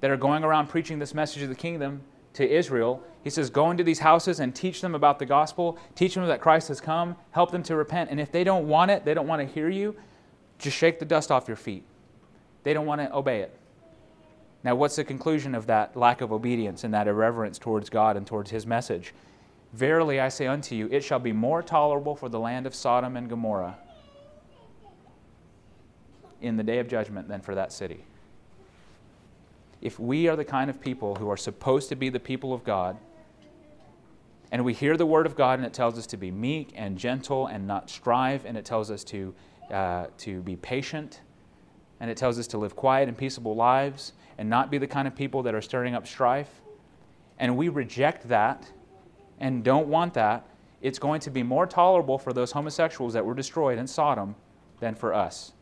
that 0.01 0.13
are 0.13 0.17
going 0.17 0.45
around 0.45 0.69
preaching 0.69 1.01
this 1.01 1.13
message 1.13 1.43
of 1.43 1.49
the 1.49 1.57
kingdom 1.57 2.03
to 2.35 2.49
Israel. 2.49 3.03
He 3.25 3.31
says, 3.31 3.51
Go 3.51 3.73
into 3.73 3.83
these 3.83 3.99
houses 3.99 4.39
and 4.39 4.55
teach 4.55 4.81
them 4.81 4.95
about 4.95 5.19
the 5.19 5.27
gospel, 5.27 5.77
teach 5.97 6.15
them 6.15 6.25
that 6.29 6.41
Christ 6.41 6.69
has 6.69 6.81
come, 6.81 7.17
help 7.33 7.51
them 7.51 7.65
to 7.65 7.75
repent. 7.75 8.11
And 8.11 8.21
if 8.21 8.31
they 8.31 8.45
don't 8.45 8.69
want 8.69 8.93
it, 8.93 9.05
they 9.05 9.13
don't 9.13 9.27
want 9.27 9.43
to 9.43 9.53
hear 9.53 9.69
you, 9.69 9.97
just 10.61 10.77
shake 10.77 11.01
the 11.01 11.05
dust 11.05 11.33
off 11.33 11.49
your 11.49 11.57
feet. 11.57 11.83
They 12.63 12.75
don't 12.75 12.87
want 12.87 13.01
to 13.01 13.13
obey 13.13 13.41
it. 13.41 13.59
Now, 14.63 14.77
what's 14.77 14.95
the 14.95 15.05
conclusion 15.05 15.57
of 15.57 15.67
that 15.67 15.97
lack 15.97 16.21
of 16.21 16.33
obedience 16.33 16.85
and 16.85 16.95
that 16.95 17.09
irreverence 17.09 17.59
towards 17.59 17.91
God 17.91 18.17
and 18.17 18.25
towards 18.25 18.53
His 18.53 18.65
message? 18.65 19.15
Verily 19.73 20.19
I 20.19 20.29
say 20.29 20.47
unto 20.47 20.75
you, 20.75 20.89
it 20.91 21.05
shall 21.05 21.19
be 21.19 21.33
more 21.33 21.63
tolerable 21.63 22.17
for 22.17 22.29
the 22.29 22.41
land 22.41 22.67
of 22.67 22.75
Sodom 22.75 23.17
and 23.17 23.29
Gomorrah 23.29 23.77
in 26.41 26.57
the 26.57 26.63
day 26.63 26.79
of 26.79 26.89
judgment 26.89 27.29
than 27.29 27.41
for 27.41 27.55
that 27.55 27.73
city. 27.73 28.05
If 29.81 30.01
we 30.01 30.27
are 30.29 30.37
the 30.37 30.45
kind 30.45 30.71
of 30.71 30.81
people 30.81 31.17
who 31.17 31.31
are 31.31 31.37
supposed 31.37 31.89
to 31.91 31.97
be 31.97 32.09
the 32.09 32.21
people 32.21 32.53
of 32.53 32.65
God, 32.65 32.97
and 34.51 34.65
we 34.65 34.73
hear 34.73 34.97
the 34.97 35.07
word 35.07 35.27
of 35.27 35.37
God 35.37 35.59
and 35.59 35.67
it 35.67 35.75
tells 35.75 35.99
us 35.99 36.07
to 36.09 36.17
be 36.17 36.31
meek 36.31 36.73
and 36.75 36.97
gentle 36.97 37.47
and 37.47 37.67
not 37.67 37.91
strive, 37.91 38.47
and 38.47 38.57
it 38.57 38.65
tells 38.65 38.91
us 38.91 39.05
to, 39.05 39.35
uh, 39.71 40.07
to 40.19 40.41
be 40.41 40.57
patient, 40.57 41.21
and 42.01 42.11
it 42.11 42.17
tells 42.17 42.39
us 42.39 42.47
to 42.49 42.59
live 42.59 42.75
quiet 42.75 43.09
and 43.09 43.19
peaceable 43.19 43.55
lives 43.55 44.13
and 44.39 44.49
not 44.49 44.71
be 44.71 44.79
the 44.79 44.87
kind 44.87 45.07
of 45.07 45.15
people 45.15 45.43
that 45.43 45.55
are 45.55 45.61
stirring 45.61 45.95
up 45.95 46.07
strife, 46.07 46.63
and 47.39 47.57
we 47.57 47.69
reject 47.69 48.29
that 48.29 48.71
and 49.41 49.63
don't 49.65 49.89
want 49.89 50.15
that, 50.15 50.47
it's 50.81 50.99
going 50.99 51.21
to 51.21 51.31
be 51.31 51.43
more 51.43 51.67
tolerable 51.67 52.19
for 52.19 52.33
those 52.33 52.53
homosexuals 52.53 53.13
that 53.13 53.25
were 53.25 53.35
destroyed 53.35 53.79
in 53.79 53.87
Sodom 53.87 54.35
than 54.81 54.95
for 54.95 55.13
us 55.13 55.53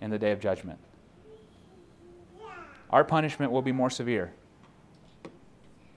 in 0.00 0.10
the 0.10 0.18
day 0.18 0.32
of 0.32 0.40
judgment. 0.40 0.78
Our 2.90 3.04
punishment 3.04 3.52
will 3.52 3.62
be 3.62 3.72
more 3.72 3.90
severe 3.90 4.32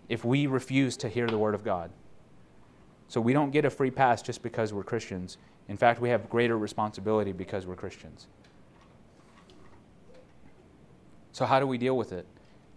if 0.08 0.24
we 0.24 0.48
refuse 0.48 0.96
to 0.98 1.10
hear 1.10 1.28
the 1.28 1.38
Word 1.38 1.56
of 1.56 1.64
God. 1.64 1.92
So 3.08 3.20
we 3.22 3.34
don't 3.34 3.52
get 3.52 3.66
a 3.66 3.70
free 3.70 3.92
pass 3.92 4.22
just 4.22 4.42
because 4.42 4.74
we're 4.74 4.84
Christians. 4.84 5.38
In 5.68 5.78
fact, 5.78 6.00
we 6.00 6.10
have 6.10 6.30
greater 6.30 6.58
responsibility 6.58 7.32
because 7.32 7.66
we're 7.66 7.76
Christians. 7.76 8.28
So, 11.32 11.46
how 11.46 11.60
do 11.60 11.68
we 11.68 11.78
deal 11.78 11.98
with 11.98 12.14
it? 12.14 12.26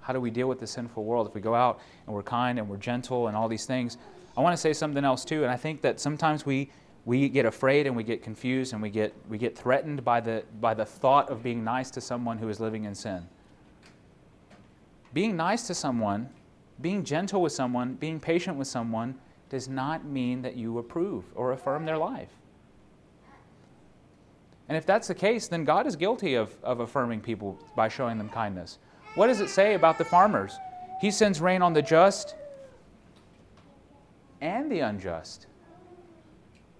How 0.00 0.12
do 0.12 0.20
we 0.20 0.30
deal 0.30 0.48
with 0.48 0.58
the 0.58 0.66
sinful 0.66 1.04
world? 1.04 1.28
If 1.28 1.34
we 1.34 1.40
go 1.40 1.54
out 1.54 1.80
and 2.06 2.14
we're 2.14 2.22
kind 2.22 2.58
and 2.58 2.68
we're 2.68 2.76
gentle 2.78 3.28
and 3.28 3.36
all 3.36 3.46
these 3.46 3.66
things, 3.66 3.98
I 4.38 4.40
want 4.40 4.52
to 4.52 4.56
say 4.56 4.72
something 4.72 5.04
else 5.04 5.24
too, 5.24 5.42
and 5.42 5.50
I 5.50 5.56
think 5.56 5.82
that 5.82 5.98
sometimes 5.98 6.46
we 6.46 6.70
we 7.04 7.28
get 7.28 7.44
afraid 7.44 7.88
and 7.88 7.96
we 7.96 8.04
get 8.04 8.22
confused 8.22 8.72
and 8.72 8.80
we 8.80 8.88
get 8.88 9.12
we 9.28 9.36
get 9.36 9.58
threatened 9.58 10.04
by 10.04 10.20
the 10.20 10.44
by 10.60 10.74
the 10.74 10.84
thought 10.84 11.28
of 11.28 11.42
being 11.42 11.64
nice 11.64 11.90
to 11.90 12.00
someone 12.00 12.38
who 12.38 12.48
is 12.48 12.60
living 12.60 12.84
in 12.84 12.94
sin. 12.94 13.26
Being 15.12 15.36
nice 15.36 15.66
to 15.66 15.74
someone, 15.74 16.28
being 16.80 17.02
gentle 17.02 17.42
with 17.42 17.52
someone, 17.52 17.94
being 17.94 18.20
patient 18.20 18.56
with 18.56 18.68
someone 18.68 19.16
does 19.48 19.68
not 19.68 20.04
mean 20.04 20.42
that 20.42 20.54
you 20.54 20.78
approve 20.78 21.24
or 21.34 21.50
affirm 21.50 21.84
their 21.84 21.98
life. 21.98 22.30
And 24.68 24.76
if 24.76 24.86
that's 24.86 25.08
the 25.08 25.16
case, 25.16 25.48
then 25.48 25.64
God 25.64 25.84
is 25.84 25.96
guilty 25.96 26.34
of, 26.34 26.54
of 26.62 26.78
affirming 26.78 27.22
people 27.22 27.58
by 27.74 27.88
showing 27.88 28.18
them 28.18 28.28
kindness. 28.28 28.78
What 29.16 29.26
does 29.26 29.40
it 29.40 29.48
say 29.48 29.74
about 29.74 29.98
the 29.98 30.04
farmers? 30.04 30.56
He 31.00 31.10
sends 31.10 31.40
rain 31.40 31.60
on 31.60 31.72
the 31.72 31.82
just 31.82 32.36
and 34.40 34.70
the 34.70 34.80
unjust. 34.80 35.46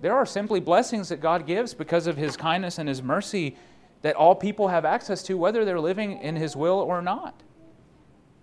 There 0.00 0.14
are 0.14 0.26
simply 0.26 0.60
blessings 0.60 1.08
that 1.08 1.20
God 1.20 1.46
gives 1.46 1.74
because 1.74 2.06
of 2.06 2.16
His 2.16 2.36
kindness 2.36 2.78
and 2.78 2.88
His 2.88 3.02
mercy 3.02 3.56
that 4.02 4.14
all 4.14 4.34
people 4.34 4.68
have 4.68 4.84
access 4.84 5.22
to, 5.24 5.36
whether 5.36 5.64
they're 5.64 5.80
living 5.80 6.20
in 6.20 6.36
His 6.36 6.54
will 6.54 6.78
or 6.78 7.02
not. 7.02 7.42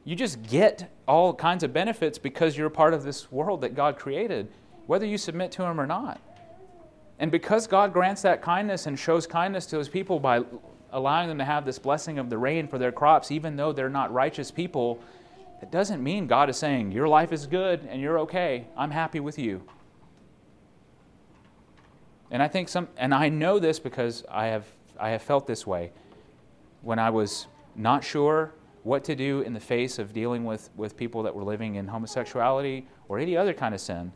You 0.03 0.15
just 0.15 0.43
get 0.43 0.91
all 1.07 1.33
kinds 1.33 1.63
of 1.63 1.73
benefits 1.73 2.19
because 2.19 2.57
you're 2.57 2.69
part 2.69 2.93
of 2.93 3.03
this 3.03 3.31
world 3.31 3.61
that 3.61 3.73
God 3.73 3.97
created, 3.97 4.51
whether 4.85 5.05
you 5.05 5.17
submit 5.17 5.51
to 5.53 5.63
Him 5.63 5.79
or 5.79 5.87
not. 5.87 6.21
And 7.17 7.31
because 7.31 7.65
God 7.67 7.93
grants 7.93 8.21
that 8.23 8.41
kindness 8.41 8.85
and 8.85 8.99
shows 8.99 9.25
kindness 9.25 9.65
to 9.67 9.77
His 9.77 9.87
people 9.87 10.19
by 10.19 10.43
allowing 10.91 11.29
them 11.29 11.37
to 11.37 11.45
have 11.45 11.65
this 11.65 11.79
blessing 11.79 12.19
of 12.19 12.29
the 12.29 12.37
rain 12.37 12.67
for 12.67 12.77
their 12.77 12.91
crops, 12.91 13.31
even 13.31 13.55
though 13.55 13.71
they're 13.71 13.89
not 13.89 14.13
righteous 14.13 14.51
people, 14.51 15.01
it 15.61 15.71
doesn't 15.71 16.03
mean 16.03 16.27
God 16.27 16.49
is 16.49 16.57
saying, 16.57 16.91
Your 16.91 17.07
life 17.07 17.31
is 17.31 17.47
good 17.47 17.87
and 17.89 18.01
you're 18.01 18.19
okay. 18.19 18.67
I'm 18.77 18.91
happy 18.91 19.19
with 19.19 19.39
you. 19.39 19.61
And 22.31 22.41
I 22.41 22.47
think 22.47 22.69
some, 22.69 22.87
and 22.97 23.13
I 23.13 23.29
know 23.29 23.59
this 23.59 23.79
because 23.79 24.23
I 24.29 24.47
have, 24.47 24.65
I 24.99 25.09
have 25.09 25.21
felt 25.21 25.47
this 25.47 25.65
way. 25.65 25.91
When 26.81 26.99
I 26.99 27.09
was 27.09 27.47
not 27.75 28.03
sure 28.03 28.53
what 28.83 29.03
to 29.05 29.15
do 29.15 29.41
in 29.41 29.53
the 29.53 29.59
face 29.59 29.99
of 29.99 30.13
dealing 30.13 30.43
with, 30.43 30.69
with 30.75 30.97
people 30.97 31.23
that 31.23 31.33
were 31.33 31.43
living 31.43 31.75
in 31.75 31.87
homosexuality 31.87 32.87
or 33.07 33.19
any 33.19 33.37
other 33.37 33.53
kind 33.53 33.73
of 33.73 33.81
sin, 33.81 34.11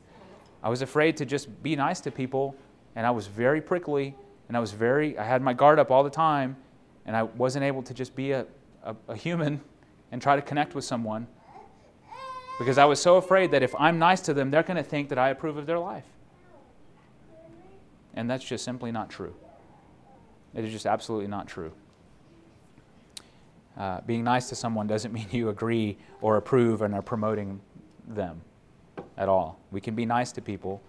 I 0.61 0.69
was 0.69 0.81
afraid 0.81 1.17
to 1.17 1.25
just 1.25 1.63
be 1.63 1.75
nice 1.75 2.01
to 2.01 2.11
people, 2.11 2.55
and 2.95 3.07
I 3.07 3.11
was 3.11 3.27
very 3.27 3.61
prickly, 3.61 4.15
and 4.47 4.57
I 4.57 4.59
was 4.59 4.71
very, 4.71 5.17
I 5.17 5.23
had 5.23 5.41
my 5.41 5.53
guard 5.53 5.79
up 5.79 5.89
all 5.89 6.03
the 6.03 6.09
time, 6.09 6.57
and 7.05 7.15
I 7.15 7.23
wasn't 7.23 7.63
able 7.63 7.81
to 7.83 7.93
just 7.93 8.15
be 8.15 8.31
a, 8.31 8.45
a, 8.83 8.95
a 9.07 9.15
human 9.15 9.61
and 10.11 10.21
try 10.21 10.35
to 10.35 10.41
connect 10.41 10.75
with 10.75 10.83
someone 10.83 11.27
because 12.59 12.77
I 12.77 12.85
was 12.85 13.01
so 13.01 13.15
afraid 13.15 13.51
that 13.51 13.63
if 13.63 13.73
I'm 13.79 13.99
nice 13.99 14.19
to 14.21 14.33
them, 14.33 14.51
they're 14.51 14.63
going 14.63 14.77
to 14.77 14.83
think 14.83 15.09
that 15.09 15.17
I 15.17 15.29
approve 15.29 15.55
of 15.55 15.65
their 15.65 15.79
life. 15.79 16.03
And 18.13 18.29
that's 18.29 18.43
just 18.43 18.65
simply 18.65 18.91
not 18.91 19.09
true. 19.09 19.33
It 20.53 20.65
is 20.65 20.71
just 20.71 20.85
absolutely 20.85 21.27
not 21.27 21.47
true. 21.47 21.71
Uh, 23.77 24.01
being 24.01 24.25
nice 24.25 24.49
to 24.49 24.55
someone 24.55 24.87
doesn't 24.87 25.13
mean 25.13 25.27
you 25.31 25.49
agree 25.49 25.97
or 26.21 26.35
approve 26.35 26.81
and 26.81 26.93
are 26.93 27.01
promoting 27.01 27.61
them 28.07 28.41
at 29.17 29.29
all. 29.29 29.57
We 29.71 29.79
can 29.79 29.95
be 29.95 30.05
nice 30.05 30.33
to 30.33 30.41
people 30.41 30.81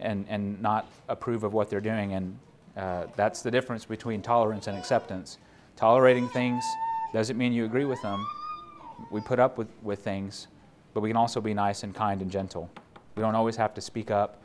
and, 0.00 0.24
and 0.30 0.60
not 0.62 0.86
approve 1.08 1.44
of 1.44 1.52
what 1.52 1.68
they're 1.68 1.80
doing. 1.82 2.14
And 2.14 2.38
uh, 2.78 3.06
that's 3.14 3.42
the 3.42 3.50
difference 3.50 3.84
between 3.84 4.22
tolerance 4.22 4.68
and 4.68 4.78
acceptance. 4.78 5.36
Tolerating 5.76 6.28
things 6.30 6.64
doesn't 7.12 7.36
mean 7.36 7.52
you 7.52 7.64
agree 7.64 7.84
with 7.84 8.00
them. 8.02 8.26
We 9.10 9.20
put 9.20 9.38
up 9.38 9.58
with, 9.58 9.68
with 9.82 10.00
things, 10.00 10.48
but 10.94 11.00
we 11.00 11.08
can 11.08 11.16
also 11.16 11.40
be 11.40 11.54
nice 11.54 11.82
and 11.82 11.94
kind 11.94 12.22
and 12.22 12.30
gentle. 12.30 12.70
We 13.14 13.22
don't 13.22 13.34
always 13.34 13.56
have 13.56 13.74
to 13.74 13.80
speak 13.80 14.10
up. 14.10 14.42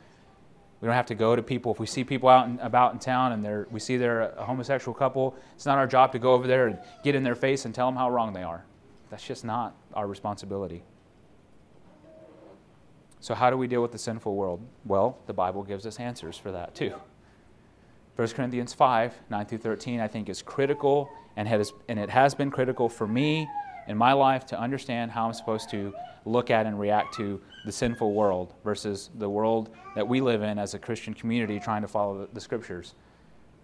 We 0.80 0.86
don't 0.86 0.94
have 0.94 1.06
to 1.06 1.14
go 1.14 1.34
to 1.34 1.42
people. 1.42 1.72
If 1.72 1.80
we 1.80 1.86
see 1.86 2.04
people 2.04 2.28
out 2.28 2.46
and 2.46 2.60
about 2.60 2.92
in 2.92 2.98
town 2.98 3.32
and 3.32 3.44
they're, 3.44 3.66
we 3.70 3.80
see 3.80 3.96
they're 3.96 4.32
a 4.32 4.44
homosexual 4.44 4.94
couple, 4.94 5.34
it's 5.54 5.66
not 5.66 5.78
our 5.78 5.86
job 5.86 6.12
to 6.12 6.18
go 6.18 6.32
over 6.32 6.46
there 6.46 6.68
and 6.68 6.78
get 7.02 7.14
in 7.14 7.24
their 7.24 7.34
face 7.34 7.64
and 7.64 7.74
tell 7.74 7.88
them 7.88 7.96
how 7.96 8.10
wrong 8.10 8.32
they 8.32 8.42
are. 8.42 8.64
That's 9.10 9.26
just 9.26 9.44
not 9.44 9.74
our 9.94 10.06
responsibility. 10.06 10.84
So, 13.20 13.34
how 13.34 13.50
do 13.50 13.56
we 13.56 13.66
deal 13.66 13.82
with 13.82 13.90
the 13.90 13.98
sinful 13.98 14.36
world? 14.36 14.60
Well, 14.84 15.18
the 15.26 15.32
Bible 15.32 15.64
gives 15.64 15.86
us 15.86 15.98
answers 15.98 16.36
for 16.36 16.52
that 16.52 16.74
too. 16.74 16.94
1 18.16 18.28
Corinthians 18.28 18.74
5 18.74 19.14
9 19.30 19.46
through 19.46 19.58
13, 19.58 20.00
I 20.00 20.08
think, 20.08 20.28
is 20.28 20.42
critical, 20.42 21.10
and, 21.38 21.46
has, 21.46 21.72
and 21.88 22.00
it 22.00 22.10
has 22.10 22.34
been 22.34 22.50
critical 22.50 22.88
for 22.88 23.06
me 23.06 23.48
in 23.86 23.96
my 23.96 24.12
life 24.12 24.44
to 24.46 24.60
understand 24.60 25.12
how 25.12 25.28
I'm 25.28 25.32
supposed 25.32 25.70
to 25.70 25.94
look 26.24 26.50
at 26.50 26.66
and 26.66 26.78
react 26.78 27.14
to 27.14 27.40
the 27.64 27.70
sinful 27.70 28.12
world 28.12 28.54
versus 28.64 29.08
the 29.14 29.30
world 29.30 29.70
that 29.94 30.06
we 30.06 30.20
live 30.20 30.42
in 30.42 30.58
as 30.58 30.74
a 30.74 30.80
Christian 30.80 31.14
community 31.14 31.60
trying 31.60 31.82
to 31.82 31.88
follow 31.88 32.18
the, 32.18 32.28
the 32.34 32.40
scriptures. 32.40 32.94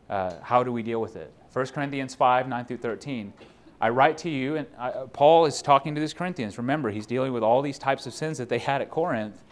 Uh, 0.08 0.34
how 0.40 0.62
do 0.62 0.70
we 0.70 0.84
deal 0.84 1.00
with 1.00 1.16
it? 1.16 1.32
1 1.52 1.66
Corinthians 1.66 2.14
5 2.14 2.46
9 2.46 2.64
through 2.64 2.76
13. 2.76 3.32
I 3.80 3.88
write 3.88 4.18
to 4.18 4.30
you, 4.30 4.54
and 4.54 4.68
I, 4.78 4.90
Paul 5.12 5.44
is 5.44 5.60
talking 5.60 5.96
to 5.96 6.00
these 6.00 6.14
Corinthians. 6.14 6.58
Remember, 6.58 6.90
he's 6.90 7.06
dealing 7.06 7.32
with 7.32 7.42
all 7.42 7.60
these 7.60 7.78
types 7.78 8.06
of 8.06 8.14
sins 8.14 8.38
that 8.38 8.48
they 8.48 8.58
had 8.58 8.82
at 8.82 8.90
Corinth, 8.90 9.42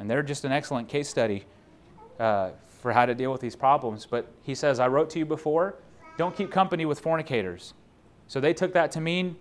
and 0.00 0.10
they're 0.10 0.22
just 0.22 0.46
an 0.46 0.50
excellent 0.50 0.88
case 0.88 1.10
study 1.10 1.44
uh, 2.18 2.52
for 2.80 2.92
how 2.92 3.04
to 3.04 3.14
deal 3.14 3.30
with 3.30 3.42
these 3.42 3.54
problems. 3.54 4.06
But 4.06 4.32
he 4.42 4.54
says, 4.54 4.80
I 4.80 4.88
wrote 4.88 5.10
to 5.10 5.18
you 5.18 5.26
before, 5.26 5.76
don't 6.16 6.36
keep 6.36 6.50
company 6.50 6.84
with 6.84 7.00
fornicators. 7.00 7.74
So 8.28 8.40
they 8.40 8.54
took 8.54 8.72
that 8.72 8.92
to 8.92 9.00
mean 9.00 9.36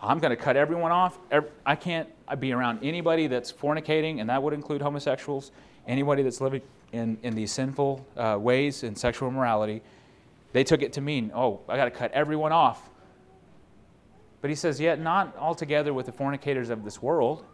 I'm 0.00 0.18
going 0.18 0.30
to 0.30 0.36
cut 0.36 0.56
everyone 0.56 0.92
off. 0.92 1.18
I 1.66 1.74
can't 1.74 2.08
be 2.38 2.52
around 2.52 2.80
anybody 2.84 3.26
that's 3.26 3.52
fornicating, 3.52 4.20
and 4.20 4.30
that 4.30 4.42
would 4.42 4.52
include 4.52 4.80
homosexuals, 4.80 5.50
anybody 5.88 6.22
that's 6.22 6.40
living 6.40 6.62
in, 6.92 7.18
in 7.22 7.34
these 7.34 7.50
sinful 7.50 8.06
uh, 8.16 8.36
ways 8.40 8.84
in 8.84 8.94
sexual 8.94 9.28
immorality. 9.28 9.82
They 10.52 10.62
took 10.62 10.82
it 10.82 10.92
to 10.94 11.00
mean, 11.00 11.32
oh, 11.34 11.60
I 11.68 11.76
got 11.76 11.86
to 11.86 11.90
cut 11.90 12.12
everyone 12.12 12.52
off. 12.52 12.88
But 14.40 14.50
he 14.50 14.56
says, 14.56 14.78
yet 14.78 15.00
not 15.00 15.36
altogether 15.36 15.92
with 15.92 16.06
the 16.06 16.12
fornicators 16.12 16.70
of 16.70 16.84
this 16.84 17.02
world, 17.02 17.44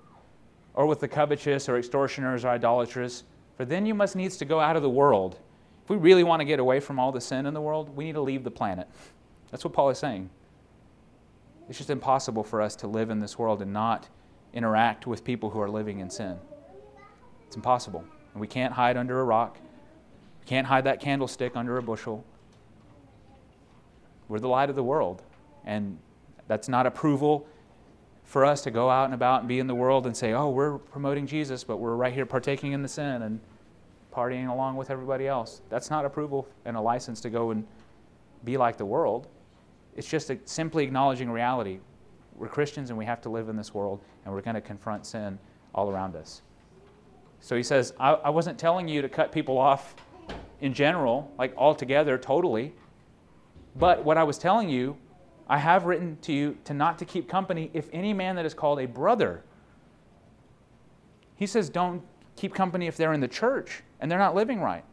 or 0.75 0.87
with 0.87 1.01
the 1.01 1.09
covetous, 1.09 1.69
or 1.69 1.79
extortioners, 1.79 2.45
or 2.45 2.49
idolatrous, 2.49 3.25
for 3.57 3.65
then 3.65 3.87
you 3.87 3.95
must 3.95 4.17
needs 4.17 4.37
to 4.37 4.45
go 4.45 4.61
out 4.61 4.77
of 4.77 4.83
the 4.83 4.91
world. 4.91 5.39
If 5.85 5.91
we 5.91 5.97
really 5.97 6.25
want 6.25 6.41
to 6.41 6.45
get 6.45 6.59
away 6.59 6.81
from 6.81 6.99
all 6.99 7.13
the 7.13 7.21
sin 7.21 7.45
in 7.45 7.53
the 7.53 7.61
world, 7.61 7.95
we 7.95 8.05
need 8.05 8.15
to 8.15 8.23
leave 8.23 8.43
the 8.43 8.51
planet. 8.51 8.89
That's 9.51 9.65
what 9.65 9.75
Paul 9.75 9.91
is 9.91 9.99
saying. 9.99 10.31
It's 11.69 11.77
just 11.77 11.91
impossible 11.91 12.43
for 12.43 12.63
us 12.63 12.75
to 12.77 12.87
live 12.87 13.11
in 13.11 13.21
this 13.21 13.39
world 13.39 13.61
and 13.61 13.73
not 13.73 14.09
interact 14.55 15.07
with 15.07 15.25
people 15.25 15.51
who 15.51 15.61
are 15.61 15.69
living 15.69 15.99
in 15.99 16.09
sin. 16.09 16.39
It's 17.47 17.57
impossible. 17.57 18.05
And 18.33 18.41
we 18.41 18.47
can't 18.47 18.73
hide 18.73 18.97
under 18.97 19.21
a 19.21 19.25
rock. 19.25 19.59
We 20.41 20.47
can't 20.47 20.67
hide 20.67 20.85
that 20.85 21.01
candlestick 21.01 21.55
under 21.55 21.77
a 21.77 21.83
bushel. 21.83 22.25
We're 24.29 24.41
the 24.41 24.49
light 24.49 24.71
of 24.71 24.77
the 24.77 24.83
world. 24.83 25.23
And 25.67 25.99
that's 26.49 26.69
not 26.69 26.87
approval 26.87 27.47
for 28.25 28.47
us 28.47 28.63
to 28.63 28.71
go 28.71 28.89
out 28.89 29.05
and 29.05 29.15
about 29.15 29.41
and 29.41 29.49
be 29.49 29.59
in 29.59 29.67
the 29.67 29.75
world 29.75 30.07
and 30.07 30.17
say, 30.17 30.33
oh, 30.33 30.49
we're 30.49 30.79
promoting 30.79 31.27
Jesus, 31.27 31.63
but 31.63 31.77
we're 31.77 31.95
right 31.95 32.13
here 32.13 32.25
partaking 32.25 32.73
in 32.73 32.81
the 32.81 32.89
sin 32.89 33.21
and 33.23 33.41
partying 34.15 34.49
along 34.49 34.77
with 34.77 34.91
everybody 34.91 35.27
else. 35.27 35.63
That's 35.69 35.91
not 35.91 36.05
approval 36.05 36.47
and 36.65 36.77
a 36.77 36.81
license 36.81 37.21
to 37.23 37.31
go 37.31 37.51
and 37.51 37.67
be 38.45 38.57
like 38.57 38.77
the 38.77 38.85
world. 38.85 39.27
It's 39.97 40.09
just 40.09 40.31
simply 40.45 40.85
acknowledging 40.85 41.31
reality. 41.31 41.81
We're 42.37 42.49
Christians 42.49 42.91
and 42.91 42.99
we 42.99 43.05
have 43.05 43.21
to 43.23 43.29
live 43.29 43.49
in 43.49 43.57
this 43.57 43.73
world, 43.73 44.01
and 44.25 44.35
we're 44.35 44.41
going 44.41 44.55
to 44.55 44.61
confront 44.61 45.07
sin 45.07 45.39
all 45.75 45.91
around 45.91 46.17
us. 46.17 46.43
So 47.41 47.57
he 47.57 47.63
says, 47.63 47.93
I, 48.01 48.13
I 48.15 48.31
wasn't 48.31 48.59
telling 48.59 48.89
you 48.89 49.03
to 49.03 49.09
cut 49.09 49.31
people 49.31 49.59
off 49.59 49.95
in 50.61 50.73
general, 50.73 51.31
like 51.39 51.55
altogether, 51.57 52.17
totally. 52.17 52.73
But 53.77 54.05
what 54.05 54.17
I 54.17 54.25
was 54.25 54.39
telling 54.39 54.69
you, 54.69 54.97
I 55.49 55.59
have 55.59 55.85
written 55.85 56.17
to 56.23 56.33
you 56.33 56.57
to 56.65 56.75
not 56.75 56.99
to 56.99 57.05
keep 57.05 57.29
company 57.29 57.71
if 57.75 57.89
any 57.93 58.13
man 58.13 58.35
that 58.37 58.47
is 58.47 58.55
called 58.55 58.81
a 58.81 58.87
brother. 58.87 59.43
He 61.37 61.47
says, 61.47 61.69
don't 61.69 62.03
keep 62.37 62.55
company 62.55 62.87
if 62.87 62.97
they're 62.97 63.13
in 63.13 63.21
the 63.21 63.29
church 63.29 63.83
and 64.05 64.11
they're 64.11 64.19
not 64.19 64.35
living 64.35 64.61
right. 64.61 64.85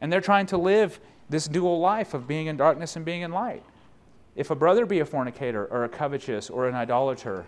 And 0.00 0.12
they're 0.12 0.20
trying 0.20 0.46
to 0.46 0.58
live 0.58 0.98
this 1.28 1.46
dual 1.46 1.78
life 1.78 2.14
of 2.14 2.26
being 2.26 2.48
in 2.48 2.56
darkness 2.56 2.96
and 2.96 3.04
being 3.04 3.22
in 3.22 3.30
light. 3.30 3.62
If 4.34 4.50
a 4.50 4.56
brother 4.56 4.84
be 4.84 4.98
a 4.98 5.04
fornicator 5.04 5.66
or 5.66 5.84
a 5.84 5.88
covetous 5.88 6.50
or 6.50 6.66
an 6.66 6.74
idolater 6.74 7.46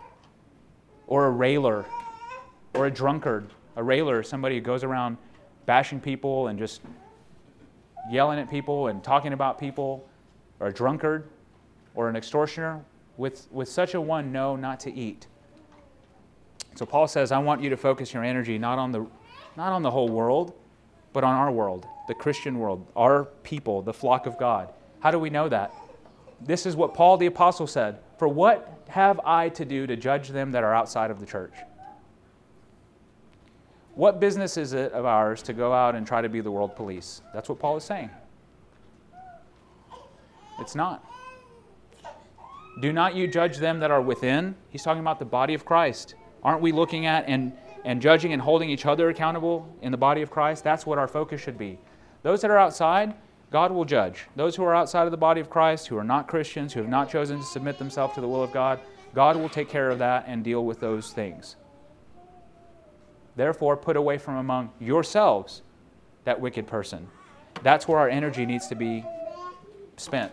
or 1.08 1.26
a 1.26 1.30
railer 1.32 1.84
or 2.74 2.86
a 2.86 2.90
drunkard, 2.90 3.50
a 3.74 3.82
railer, 3.82 4.22
somebody 4.22 4.54
who 4.54 4.60
goes 4.60 4.84
around 4.84 5.16
bashing 5.66 5.98
people 5.98 6.46
and 6.46 6.56
just 6.56 6.82
yelling 8.08 8.38
at 8.38 8.48
people 8.48 8.86
and 8.86 9.02
talking 9.02 9.32
about 9.32 9.58
people, 9.58 10.08
or 10.60 10.68
a 10.68 10.72
drunkard 10.72 11.26
or 11.96 12.08
an 12.08 12.14
extortioner, 12.14 12.80
with, 13.16 13.48
with 13.50 13.68
such 13.68 13.94
a 13.94 14.00
one, 14.00 14.30
know 14.30 14.54
not 14.54 14.78
to 14.78 14.94
eat. 14.94 15.26
So 16.76 16.86
Paul 16.86 17.08
says, 17.08 17.32
I 17.32 17.40
want 17.40 17.60
you 17.60 17.70
to 17.70 17.76
focus 17.76 18.14
your 18.14 18.22
energy 18.22 18.56
not 18.56 18.78
on 18.78 18.92
the, 18.92 19.04
not 19.56 19.72
on 19.72 19.82
the 19.82 19.90
whole 19.90 20.08
world, 20.08 20.54
but 21.12 21.24
on 21.24 21.34
our 21.34 21.50
world, 21.50 21.86
the 22.08 22.14
Christian 22.14 22.58
world, 22.58 22.86
our 22.96 23.24
people, 23.42 23.82
the 23.82 23.92
flock 23.92 24.26
of 24.26 24.38
God. 24.38 24.72
How 25.00 25.10
do 25.10 25.18
we 25.18 25.30
know 25.30 25.48
that? 25.48 25.72
This 26.40 26.66
is 26.66 26.74
what 26.76 26.94
Paul 26.94 27.16
the 27.16 27.26
Apostle 27.26 27.66
said 27.66 27.98
For 28.18 28.28
what 28.28 28.84
have 28.88 29.20
I 29.20 29.48
to 29.50 29.64
do 29.64 29.86
to 29.86 29.96
judge 29.96 30.28
them 30.28 30.52
that 30.52 30.64
are 30.64 30.74
outside 30.74 31.10
of 31.10 31.20
the 31.20 31.26
church? 31.26 31.54
What 33.94 34.20
business 34.20 34.56
is 34.56 34.72
it 34.72 34.92
of 34.92 35.04
ours 35.04 35.42
to 35.42 35.52
go 35.52 35.72
out 35.72 35.94
and 35.94 36.06
try 36.06 36.22
to 36.22 36.28
be 36.28 36.40
the 36.40 36.50
world 36.50 36.74
police? 36.76 37.20
That's 37.34 37.48
what 37.48 37.58
Paul 37.58 37.76
is 37.76 37.84
saying. 37.84 38.10
It's 40.60 40.74
not. 40.74 41.04
Do 42.80 42.92
not 42.92 43.14
you 43.14 43.28
judge 43.28 43.58
them 43.58 43.80
that 43.80 43.90
are 43.90 44.00
within? 44.00 44.54
He's 44.70 44.82
talking 44.82 45.00
about 45.00 45.18
the 45.18 45.26
body 45.26 45.52
of 45.52 45.64
Christ. 45.64 46.14
Aren't 46.42 46.62
we 46.62 46.72
looking 46.72 47.04
at 47.04 47.26
and, 47.28 47.52
and 47.84 48.00
judging 48.00 48.32
and 48.32 48.40
holding 48.40 48.70
each 48.70 48.86
other 48.86 49.08
accountable 49.08 49.68
in 49.82 49.92
the 49.92 49.98
body 49.98 50.22
of 50.22 50.30
Christ? 50.30 50.64
That's 50.64 50.86
what 50.86 50.98
our 50.98 51.08
focus 51.08 51.40
should 51.40 51.58
be. 51.58 51.78
Those 52.22 52.40
that 52.42 52.50
are 52.50 52.58
outside, 52.58 53.14
God 53.50 53.72
will 53.72 53.84
judge. 53.84 54.26
Those 54.36 54.56
who 54.56 54.64
are 54.64 54.74
outside 54.74 55.04
of 55.04 55.10
the 55.10 55.16
body 55.16 55.40
of 55.40 55.50
Christ, 55.50 55.88
who 55.88 55.98
are 55.98 56.04
not 56.04 56.28
Christians, 56.28 56.72
who 56.72 56.80
have 56.80 56.88
not 56.88 57.10
chosen 57.10 57.38
to 57.38 57.44
submit 57.44 57.78
themselves 57.78 58.14
to 58.14 58.20
the 58.20 58.28
will 58.28 58.42
of 58.42 58.52
God, 58.52 58.80
God 59.14 59.36
will 59.36 59.48
take 59.48 59.68
care 59.68 59.90
of 59.90 59.98
that 59.98 60.24
and 60.26 60.42
deal 60.42 60.64
with 60.64 60.80
those 60.80 61.12
things. 61.12 61.56
Therefore, 63.36 63.76
put 63.76 63.96
away 63.96 64.18
from 64.18 64.36
among 64.36 64.70
yourselves 64.78 65.62
that 66.24 66.40
wicked 66.40 66.66
person. 66.66 67.08
That's 67.62 67.86
where 67.88 67.98
our 67.98 68.08
energy 68.08 68.46
needs 68.46 68.68
to 68.68 68.74
be 68.74 69.04
spent. 69.96 70.32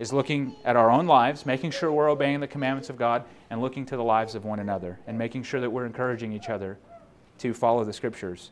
Is 0.00 0.14
looking 0.14 0.56
at 0.64 0.76
our 0.76 0.90
own 0.90 1.06
lives, 1.06 1.44
making 1.44 1.72
sure 1.72 1.92
we're 1.92 2.10
obeying 2.10 2.40
the 2.40 2.48
commandments 2.48 2.88
of 2.88 2.96
God, 2.96 3.22
and 3.50 3.60
looking 3.60 3.84
to 3.84 3.98
the 3.98 4.02
lives 4.02 4.34
of 4.34 4.46
one 4.46 4.58
another, 4.58 4.98
and 5.06 5.18
making 5.18 5.42
sure 5.42 5.60
that 5.60 5.70
we're 5.70 5.84
encouraging 5.84 6.32
each 6.32 6.48
other 6.48 6.78
to 7.38 7.52
follow 7.52 7.84
the 7.84 7.92
scriptures. 7.92 8.50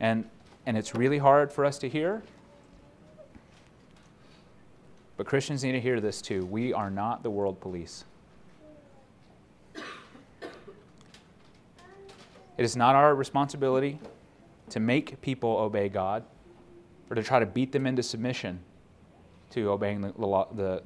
And, 0.00 0.28
and 0.66 0.76
it's 0.76 0.92
really 0.92 1.18
hard 1.18 1.52
for 1.52 1.64
us 1.64 1.78
to 1.78 1.88
hear, 1.88 2.24
but 5.16 5.26
Christians 5.26 5.62
need 5.62 5.72
to 5.72 5.80
hear 5.80 6.00
this 6.00 6.20
too. 6.20 6.44
We 6.44 6.72
are 6.72 6.90
not 6.90 7.22
the 7.22 7.30
world 7.30 7.60
police. 7.60 8.04
It 12.56 12.64
is 12.64 12.76
not 12.76 12.96
our 12.96 13.14
responsibility 13.14 14.00
to 14.70 14.80
make 14.80 15.20
people 15.20 15.50
obey 15.50 15.88
God 15.88 16.24
or 17.08 17.14
to 17.14 17.22
try 17.22 17.38
to 17.38 17.46
beat 17.46 17.70
them 17.70 17.86
into 17.86 18.02
submission 18.02 18.58
to 19.54 19.70
obeying 19.70 20.00
the, 20.00 20.12
the, 20.18 20.46
the, 20.54 20.82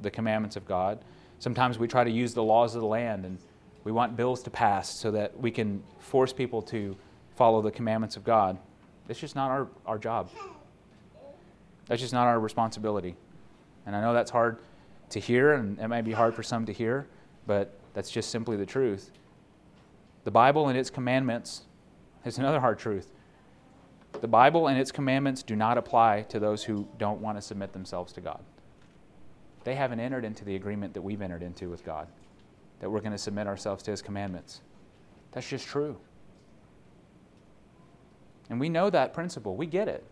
the 0.00 0.10
commandments 0.10 0.56
of 0.56 0.66
God. 0.66 1.04
Sometimes 1.38 1.78
we 1.78 1.88
try 1.88 2.04
to 2.04 2.10
use 2.10 2.34
the 2.34 2.42
laws 2.42 2.74
of 2.74 2.80
the 2.80 2.86
land 2.86 3.24
and 3.24 3.38
we 3.84 3.92
want 3.92 4.16
bills 4.16 4.42
to 4.42 4.50
pass 4.50 4.92
so 4.92 5.10
that 5.12 5.38
we 5.38 5.50
can 5.50 5.82
force 5.98 6.32
people 6.32 6.62
to 6.62 6.96
follow 7.36 7.62
the 7.62 7.70
commandments 7.70 8.16
of 8.16 8.24
God. 8.24 8.58
It's 9.08 9.20
just 9.20 9.34
not 9.34 9.50
our, 9.50 9.68
our 9.86 9.98
job. 9.98 10.30
That's 11.86 12.00
just 12.00 12.12
not 12.12 12.26
our 12.26 12.38
responsibility. 12.38 13.16
And 13.86 13.96
I 13.96 14.00
know 14.00 14.12
that's 14.12 14.30
hard 14.30 14.58
to 15.10 15.20
hear, 15.20 15.54
and 15.54 15.78
it 15.78 15.88
may 15.88 16.00
be 16.00 16.12
hard 16.12 16.34
for 16.34 16.42
some 16.42 16.64
to 16.66 16.72
hear, 16.72 17.06
but 17.46 17.78
that's 17.94 18.10
just 18.10 18.30
simply 18.30 18.56
the 18.56 18.66
truth. 18.66 19.10
The 20.24 20.30
Bible 20.30 20.68
and 20.68 20.78
its 20.78 20.90
commandments 20.90 21.62
is 22.24 22.38
another 22.38 22.60
hard 22.60 22.78
truth. 22.78 23.12
The 24.22 24.28
Bible 24.28 24.68
and 24.68 24.78
its 24.78 24.92
commandments 24.92 25.42
do 25.42 25.56
not 25.56 25.76
apply 25.76 26.22
to 26.28 26.38
those 26.38 26.62
who 26.62 26.86
don't 26.96 27.20
want 27.20 27.36
to 27.38 27.42
submit 27.42 27.72
themselves 27.72 28.12
to 28.12 28.20
God. 28.20 28.40
They 29.64 29.74
haven't 29.74 29.98
entered 29.98 30.24
into 30.24 30.44
the 30.44 30.54
agreement 30.54 30.94
that 30.94 31.02
we've 31.02 31.20
entered 31.20 31.42
into 31.42 31.68
with 31.68 31.84
God, 31.84 32.06
that 32.78 32.88
we're 32.88 33.00
going 33.00 33.10
to 33.10 33.18
submit 33.18 33.48
ourselves 33.48 33.82
to 33.82 33.90
His 33.90 34.00
commandments. 34.00 34.60
That's 35.32 35.48
just 35.48 35.66
true. 35.66 35.98
And 38.48 38.60
we 38.60 38.68
know 38.68 38.90
that 38.90 39.12
principle. 39.12 39.56
We 39.56 39.66
get 39.66 39.88
it. 39.88 40.04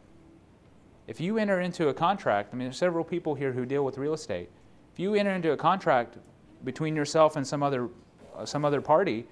If 1.07 1.21
you 1.21 1.39
enter 1.39 1.61
into 1.61 1.87
a 1.87 1.95
contract, 1.95 2.51
I 2.53 2.57
mean, 2.57 2.67
there's 2.67 2.79
several 2.79 3.05
people 3.05 3.37
here 3.37 3.53
who 3.53 3.65
deal 3.65 3.85
with 3.85 3.97
real 3.97 4.15
estate. 4.15 4.51
If 4.93 4.99
you 4.99 5.15
enter 5.15 5.31
into 5.31 5.53
a 5.53 5.57
contract 5.57 6.19
between 6.65 6.97
yourself 6.97 7.37
and 7.37 7.47
some 7.47 7.63
other, 7.63 7.89
uh, 8.37 8.45
some 8.45 8.65
other 8.65 8.81
party, 8.81 9.29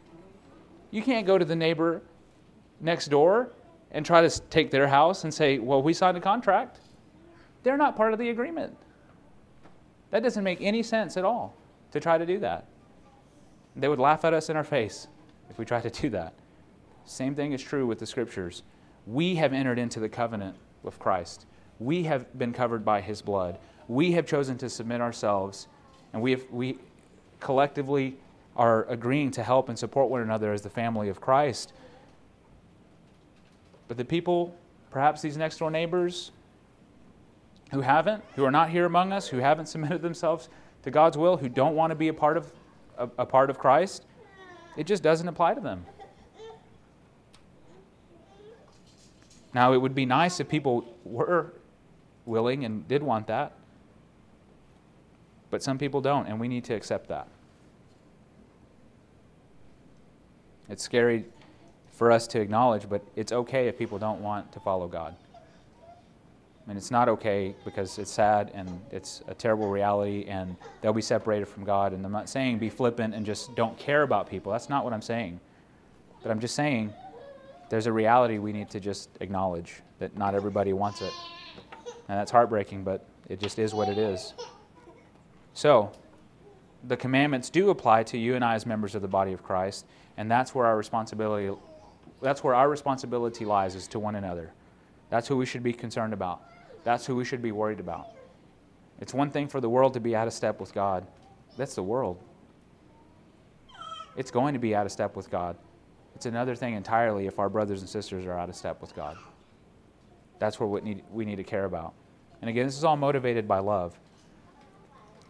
you 0.92 1.02
can't 1.02 1.26
go 1.26 1.36
to 1.36 1.44
the 1.44 1.56
neighbor 1.56 2.00
next 2.80 3.08
door 3.08 3.50
and 3.90 4.04
try 4.04 4.20
to 4.20 4.40
take 4.50 4.70
their 4.70 4.86
house 4.86 5.24
and 5.24 5.32
say, 5.32 5.58
well, 5.58 5.82
we 5.82 5.92
signed 5.92 6.16
a 6.16 6.20
contract. 6.20 6.80
They're 7.62 7.76
not 7.76 7.96
part 7.96 8.12
of 8.12 8.18
the 8.18 8.30
agreement. 8.30 8.76
That 10.10 10.22
doesn't 10.22 10.44
make 10.44 10.60
any 10.60 10.82
sense 10.82 11.16
at 11.16 11.24
all 11.24 11.54
to 11.92 12.00
try 12.00 12.18
to 12.18 12.26
do 12.26 12.38
that. 12.40 12.66
They 13.76 13.88
would 13.88 13.98
laugh 13.98 14.24
at 14.24 14.34
us 14.34 14.50
in 14.50 14.56
our 14.56 14.64
face 14.64 15.08
if 15.50 15.58
we 15.58 15.64
try 15.64 15.80
to 15.80 15.90
do 15.90 16.10
that. 16.10 16.34
Same 17.04 17.34
thing 17.34 17.52
is 17.52 17.62
true 17.62 17.86
with 17.86 17.98
the 17.98 18.06
scriptures. 18.06 18.62
We 19.06 19.36
have 19.36 19.52
entered 19.52 19.78
into 19.78 20.00
the 20.00 20.08
covenant 20.08 20.56
with 20.82 20.98
Christ. 20.98 21.46
We 21.78 22.02
have 22.04 22.36
been 22.38 22.52
covered 22.52 22.84
by 22.84 23.00
his 23.00 23.22
blood. 23.22 23.58
We 23.86 24.12
have 24.12 24.26
chosen 24.26 24.58
to 24.58 24.68
submit 24.68 25.00
ourselves, 25.00 25.68
and 26.12 26.20
we, 26.20 26.32
have, 26.32 26.44
we 26.50 26.78
collectively 27.40 28.18
are 28.56 28.84
agreeing 28.86 29.30
to 29.30 29.42
help 29.42 29.68
and 29.68 29.78
support 29.78 30.10
one 30.10 30.20
another 30.20 30.52
as 30.52 30.62
the 30.62 30.70
family 30.70 31.08
of 31.08 31.20
Christ. 31.20 31.72
But 33.88 33.96
the 33.96 34.04
people, 34.04 34.54
perhaps 34.90 35.22
these 35.22 35.36
next 35.36 35.58
door 35.58 35.70
neighbors, 35.70 36.30
who 37.70 37.80
haven't, 37.80 38.22
who 38.36 38.44
are 38.44 38.50
not 38.50 38.70
here 38.70 38.84
among 38.84 39.12
us, 39.12 39.28
who 39.28 39.38
haven't 39.38 39.66
submitted 39.74 40.02
themselves 40.02 40.48
to 40.82 40.90
God's 40.90 41.16
will, 41.16 41.36
who 41.36 41.48
don't 41.48 41.74
want 41.74 41.90
to 41.90 41.94
be 41.94 42.08
a 42.08 42.14
part 42.14 42.36
of 42.36 42.52
a, 42.98 43.08
a 43.18 43.26
part 43.26 43.50
of 43.50 43.58
Christ, 43.58 44.04
it 44.76 44.86
just 44.86 45.02
doesn't 45.02 45.26
apply 45.26 45.54
to 45.54 45.60
them. 45.60 45.86
Now, 49.54 49.72
it 49.72 49.78
would 49.78 49.94
be 49.94 50.04
nice 50.04 50.40
if 50.40 50.48
people 50.48 50.84
were 51.04 51.54
willing 52.26 52.64
and 52.64 52.86
did 52.86 53.02
want 53.02 53.26
that, 53.28 53.52
but 55.50 55.62
some 55.62 55.78
people 55.78 56.00
don't, 56.00 56.26
and 56.26 56.38
we 56.38 56.48
need 56.48 56.64
to 56.64 56.74
accept 56.74 57.08
that. 57.08 57.28
It's 60.68 60.82
scary 60.82 61.24
for 61.98 62.12
us 62.12 62.28
to 62.28 62.40
acknowledge, 62.40 62.88
but 62.88 63.02
it's 63.16 63.32
okay 63.32 63.66
if 63.66 63.76
people 63.76 63.98
don't 63.98 64.20
want 64.20 64.52
to 64.52 64.60
follow 64.60 64.86
God. 64.86 65.16
I 65.84 66.68
mean, 66.68 66.76
it's 66.76 66.92
not 66.92 67.08
okay 67.08 67.56
because 67.64 67.98
it's 67.98 68.12
sad 68.12 68.52
and 68.54 68.80
it's 68.92 69.20
a 69.26 69.34
terrible 69.34 69.68
reality 69.68 70.24
and 70.28 70.54
they'll 70.80 70.92
be 70.92 71.02
separated 71.02 71.46
from 71.46 71.64
God. 71.64 71.92
And 71.92 72.06
I'm 72.06 72.12
not 72.12 72.28
saying 72.28 72.58
be 72.58 72.70
flippant 72.70 73.16
and 73.16 73.26
just 73.26 73.56
don't 73.56 73.76
care 73.78 74.02
about 74.02 74.30
people. 74.30 74.52
That's 74.52 74.68
not 74.68 74.84
what 74.84 74.92
I'm 74.92 75.02
saying. 75.02 75.40
But 76.22 76.30
I'm 76.30 76.38
just 76.38 76.54
saying 76.54 76.92
there's 77.68 77.86
a 77.86 77.92
reality 77.92 78.38
we 78.38 78.52
need 78.52 78.70
to 78.70 78.78
just 78.78 79.10
acknowledge 79.20 79.82
that 79.98 80.16
not 80.16 80.36
everybody 80.36 80.72
wants 80.72 81.02
it. 81.02 81.12
And 82.08 82.16
that's 82.16 82.30
heartbreaking, 82.30 82.84
but 82.84 83.04
it 83.28 83.40
just 83.40 83.58
is 83.58 83.74
what 83.74 83.88
it 83.88 83.98
is. 83.98 84.34
So, 85.52 85.90
the 86.84 86.96
commandments 86.96 87.50
do 87.50 87.70
apply 87.70 88.04
to 88.04 88.18
you 88.18 88.36
and 88.36 88.44
I 88.44 88.54
as 88.54 88.66
members 88.66 88.94
of 88.94 89.02
the 89.02 89.08
body 89.08 89.32
of 89.32 89.42
Christ, 89.42 89.84
and 90.16 90.30
that's 90.30 90.54
where 90.54 90.64
our 90.64 90.76
responsibility 90.76 91.50
that's 92.20 92.42
where 92.42 92.54
our 92.54 92.68
responsibility 92.68 93.44
lies 93.44 93.74
is 93.74 93.86
to 93.88 93.98
one 93.98 94.16
another. 94.16 94.52
That's 95.10 95.28
who 95.28 95.36
we 95.36 95.46
should 95.46 95.62
be 95.62 95.72
concerned 95.72 96.12
about. 96.12 96.42
That's 96.84 97.06
who 97.06 97.16
we 97.16 97.24
should 97.24 97.42
be 97.42 97.52
worried 97.52 97.80
about. 97.80 98.08
It's 99.00 99.14
one 99.14 99.30
thing 99.30 99.48
for 99.48 99.60
the 99.60 99.68
world 99.68 99.94
to 99.94 100.00
be 100.00 100.16
out 100.16 100.26
of 100.26 100.32
step 100.32 100.60
with 100.60 100.74
God. 100.74 101.06
That's 101.56 101.74
the 101.74 101.82
world. 101.82 102.22
It's 104.16 104.30
going 104.30 104.54
to 104.54 104.58
be 104.58 104.74
out 104.74 104.86
of 104.86 104.92
step 104.92 105.14
with 105.14 105.30
God. 105.30 105.56
It's 106.16 106.26
another 106.26 106.56
thing 106.56 106.74
entirely 106.74 107.26
if 107.26 107.38
our 107.38 107.48
brothers 107.48 107.80
and 107.80 107.88
sisters 107.88 108.26
are 108.26 108.32
out 108.32 108.48
of 108.48 108.56
step 108.56 108.80
with 108.80 108.94
God. 108.96 109.16
That's 110.40 110.58
where 110.58 110.68
we 110.68 110.80
need, 110.80 111.04
we 111.12 111.24
need 111.24 111.36
to 111.36 111.44
care 111.44 111.64
about. 111.64 111.94
And 112.40 112.48
again, 112.48 112.66
this 112.66 112.76
is 112.76 112.84
all 112.84 112.96
motivated 112.96 113.46
by 113.46 113.58
love. 113.60 113.98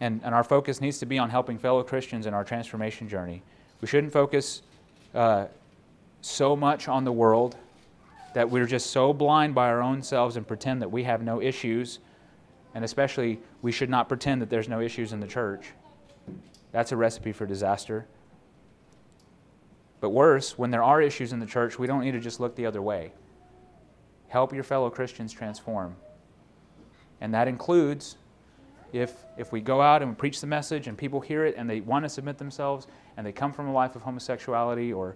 And, 0.01 0.21
and 0.23 0.33
our 0.33 0.43
focus 0.43 0.81
needs 0.81 0.97
to 0.99 1.05
be 1.05 1.19
on 1.19 1.29
helping 1.29 1.57
fellow 1.57 1.83
Christians 1.83 2.25
in 2.25 2.33
our 2.33 2.43
transformation 2.43 3.07
journey. 3.07 3.43
We 3.81 3.87
shouldn't 3.87 4.13
focus 4.13 4.61
uh, 5.13 5.45
so 6.21 6.55
much 6.55 6.87
on 6.87 7.03
the 7.03 7.11
world 7.11 7.55
that 8.33 8.49
we're 8.49 8.65
just 8.65 8.91
so 8.91 9.13
blind 9.13 9.55
by 9.55 9.69
our 9.69 9.81
own 9.81 10.01
selves 10.01 10.37
and 10.37 10.47
pretend 10.47 10.81
that 10.81 10.91
we 10.91 11.03
have 11.03 11.21
no 11.21 11.41
issues. 11.41 11.99
And 12.75 12.85
especially, 12.85 13.39
we 13.61 13.71
should 13.71 13.89
not 13.89 14.07
pretend 14.07 14.41
that 14.41 14.49
there's 14.49 14.69
no 14.69 14.79
issues 14.79 15.13
in 15.13 15.19
the 15.19 15.27
church. 15.27 15.71
That's 16.71 16.91
a 16.91 16.97
recipe 16.97 17.31
for 17.31 17.45
disaster. 17.45 18.05
But 20.01 20.09
worse, 20.09 20.57
when 20.57 20.71
there 20.71 20.83
are 20.83 21.01
issues 21.01 21.33
in 21.33 21.39
the 21.39 21.45
church, 21.45 21.79
we 21.79 21.87
don't 21.87 22.01
need 22.01 22.11
to 22.11 22.19
just 22.19 22.39
look 22.39 22.55
the 22.55 22.65
other 22.65 22.81
way. 22.81 23.11
Help 24.27 24.53
your 24.53 24.63
fellow 24.63 24.89
Christians 24.89 25.33
transform. 25.33 25.95
And 27.19 27.33
that 27.33 27.47
includes 27.47 28.15
if, 28.93 29.25
if 29.37 29.51
we 29.51 29.59
go 29.59 29.81
out 29.81 30.01
and 30.01 30.17
preach 30.17 30.39
the 30.39 30.47
message 30.47 30.87
and 30.87 30.97
people 30.97 31.19
hear 31.19 31.45
it 31.45 31.55
and 31.57 31.69
they 31.69 31.81
want 31.81 32.05
to 32.05 32.09
submit 32.09 32.37
themselves 32.37 32.87
and 33.17 33.25
they 33.25 33.31
come 33.31 33.51
from 33.51 33.67
a 33.67 33.73
life 33.73 33.95
of 33.95 34.03
homosexuality 34.03 34.93
or 34.93 35.15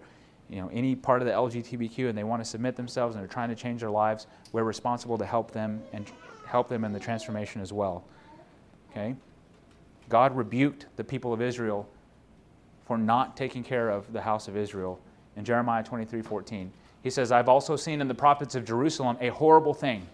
you 0.53 0.61
know, 0.61 0.69
any 0.71 0.95
part 0.95 1.19
of 1.19 1.27
the 1.27 1.33
LGBTQ 1.33 2.09
and 2.09 2.15
they 2.15 2.23
want 2.23 2.39
to 2.39 2.47
submit 2.47 2.75
themselves 2.75 3.15
and 3.15 3.23
they're 3.23 3.33
trying 3.33 3.49
to 3.49 3.55
change 3.55 3.79
their 3.79 3.89
lives, 3.89 4.27
we're 4.51 4.63
responsible 4.63 5.17
to 5.17 5.25
help 5.25 5.49
them 5.49 5.81
and 5.93 6.11
help 6.45 6.69
them 6.69 6.85
in 6.85 6.93
the 6.93 6.99
transformation 6.99 7.59
as 7.59 7.73
well. 7.73 8.03
Okay? 8.91 9.15
God 10.09 10.37
rebuked 10.37 10.85
the 10.95 11.03
people 11.03 11.33
of 11.33 11.41
Israel 11.41 11.89
for 12.85 12.99
not 12.99 13.35
taking 13.35 13.63
care 13.63 13.89
of 13.89 14.13
the 14.13 14.21
house 14.21 14.47
of 14.47 14.55
Israel 14.55 14.99
in 15.37 15.43
Jeremiah 15.43 15.83
23 15.83 16.21
14. 16.21 16.71
He 17.01 17.09
says, 17.09 17.31
I've 17.31 17.49
also 17.49 17.75
seen 17.75 17.99
in 17.99 18.07
the 18.07 18.13
prophets 18.13 18.53
of 18.53 18.63
Jerusalem 18.63 19.17
a 19.21 19.29
horrible 19.29 19.73
thing. 19.73 20.07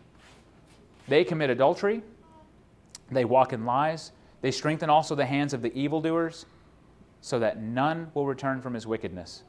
They 1.09 1.25
commit 1.25 1.49
adultery, 1.49 2.01
they 3.11 3.25
walk 3.25 3.51
in 3.51 3.65
lies, 3.65 4.13
they 4.39 4.51
strengthen 4.51 4.89
also 4.89 5.15
the 5.15 5.25
hands 5.25 5.53
of 5.53 5.61
the 5.61 5.77
evildoers, 5.77 6.45
so 7.19 7.39
that 7.39 7.61
none 7.61 8.09
will 8.13 8.25
return 8.25 8.61
from 8.61 8.73
his 8.73 8.87
wickedness 8.87 9.43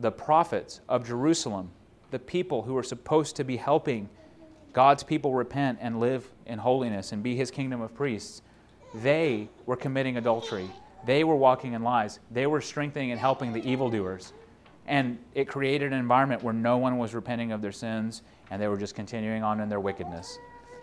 the 0.00 0.10
prophets 0.10 0.80
of 0.88 1.06
Jerusalem, 1.06 1.70
the 2.10 2.18
people 2.18 2.62
who 2.62 2.74
were 2.74 2.82
supposed 2.82 3.36
to 3.36 3.44
be 3.44 3.56
helping 3.56 4.08
God's 4.72 5.02
people 5.02 5.34
repent 5.34 5.78
and 5.80 6.00
live 6.00 6.28
in 6.46 6.58
holiness 6.58 7.12
and 7.12 7.22
be 7.22 7.34
his 7.36 7.50
kingdom 7.50 7.80
of 7.80 7.94
priests, 7.94 8.42
they 8.94 9.48
were 9.66 9.76
committing 9.76 10.16
adultery. 10.16 10.70
They 11.04 11.24
were 11.24 11.36
walking 11.36 11.72
in 11.72 11.82
lies. 11.82 12.20
They 12.30 12.46
were 12.46 12.60
strengthening 12.60 13.10
and 13.10 13.20
helping 13.20 13.52
the 13.52 13.64
evildoers. 13.68 14.32
And 14.86 15.18
it 15.34 15.46
created 15.46 15.92
an 15.92 15.98
environment 15.98 16.42
where 16.42 16.54
no 16.54 16.78
one 16.78 16.98
was 16.98 17.14
repenting 17.14 17.52
of 17.52 17.62
their 17.62 17.72
sins 17.72 18.22
and 18.50 18.60
they 18.60 18.68
were 18.68 18.76
just 18.76 18.94
continuing 18.94 19.42
on 19.42 19.60
in 19.60 19.68
their 19.68 19.80
wickedness. 19.80 20.38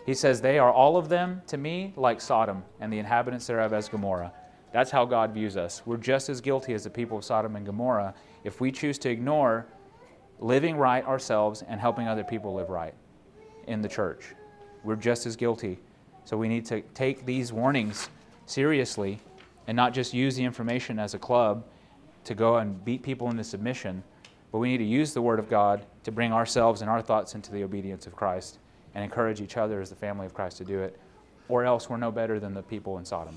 He 0.06 0.14
says, 0.14 0.40
They 0.40 0.58
are 0.58 0.72
all 0.72 0.96
of 0.96 1.08
them 1.08 1.42
to 1.48 1.56
me 1.58 1.92
like 1.96 2.20
Sodom 2.20 2.64
and 2.80 2.92
the 2.92 2.98
inhabitants 2.98 3.46
thereof 3.46 3.72
as 3.72 3.88
Gomorrah. 3.88 4.32
That's 4.72 4.90
how 4.90 5.04
God 5.04 5.32
views 5.32 5.56
us. 5.56 5.82
We're 5.86 5.96
just 5.96 6.28
as 6.28 6.40
guilty 6.40 6.74
as 6.74 6.84
the 6.84 6.90
people 6.90 7.18
of 7.18 7.24
Sodom 7.24 7.56
and 7.56 7.64
Gomorrah 7.64 8.14
if 8.48 8.62
we 8.62 8.72
choose 8.72 8.96
to 8.96 9.10
ignore 9.10 9.66
living 10.40 10.78
right 10.78 11.04
ourselves 11.04 11.62
and 11.68 11.78
helping 11.78 12.08
other 12.08 12.24
people 12.24 12.54
live 12.54 12.70
right 12.70 12.94
in 13.66 13.82
the 13.82 13.88
church. 13.88 14.34
We're 14.82 14.96
just 14.96 15.26
as 15.26 15.36
guilty. 15.36 15.78
So 16.24 16.36
we 16.38 16.48
need 16.48 16.64
to 16.66 16.80
take 16.94 17.26
these 17.26 17.52
warnings 17.52 18.08
seriously 18.46 19.20
and 19.66 19.76
not 19.76 19.92
just 19.92 20.14
use 20.14 20.34
the 20.34 20.44
information 20.44 20.98
as 20.98 21.12
a 21.12 21.18
club 21.18 21.62
to 22.24 22.34
go 22.34 22.56
and 22.56 22.82
beat 22.86 23.02
people 23.02 23.28
into 23.28 23.44
submission, 23.44 24.02
but 24.50 24.60
we 24.60 24.70
need 24.70 24.78
to 24.78 24.84
use 24.84 25.12
the 25.12 25.20
Word 25.20 25.38
of 25.38 25.50
God 25.50 25.84
to 26.04 26.10
bring 26.10 26.32
ourselves 26.32 26.80
and 26.80 26.88
our 26.88 27.02
thoughts 27.02 27.34
into 27.34 27.52
the 27.52 27.62
obedience 27.62 28.06
of 28.06 28.16
Christ 28.16 28.58
and 28.94 29.04
encourage 29.04 29.42
each 29.42 29.58
other 29.58 29.82
as 29.82 29.90
the 29.90 29.96
family 29.96 30.24
of 30.24 30.32
Christ 30.32 30.56
to 30.56 30.64
do 30.64 30.80
it, 30.80 30.98
or 31.50 31.64
else 31.64 31.90
we're 31.90 31.98
no 31.98 32.10
better 32.10 32.40
than 32.40 32.54
the 32.54 32.62
people 32.62 32.96
in 32.96 33.04
Sodom. 33.04 33.36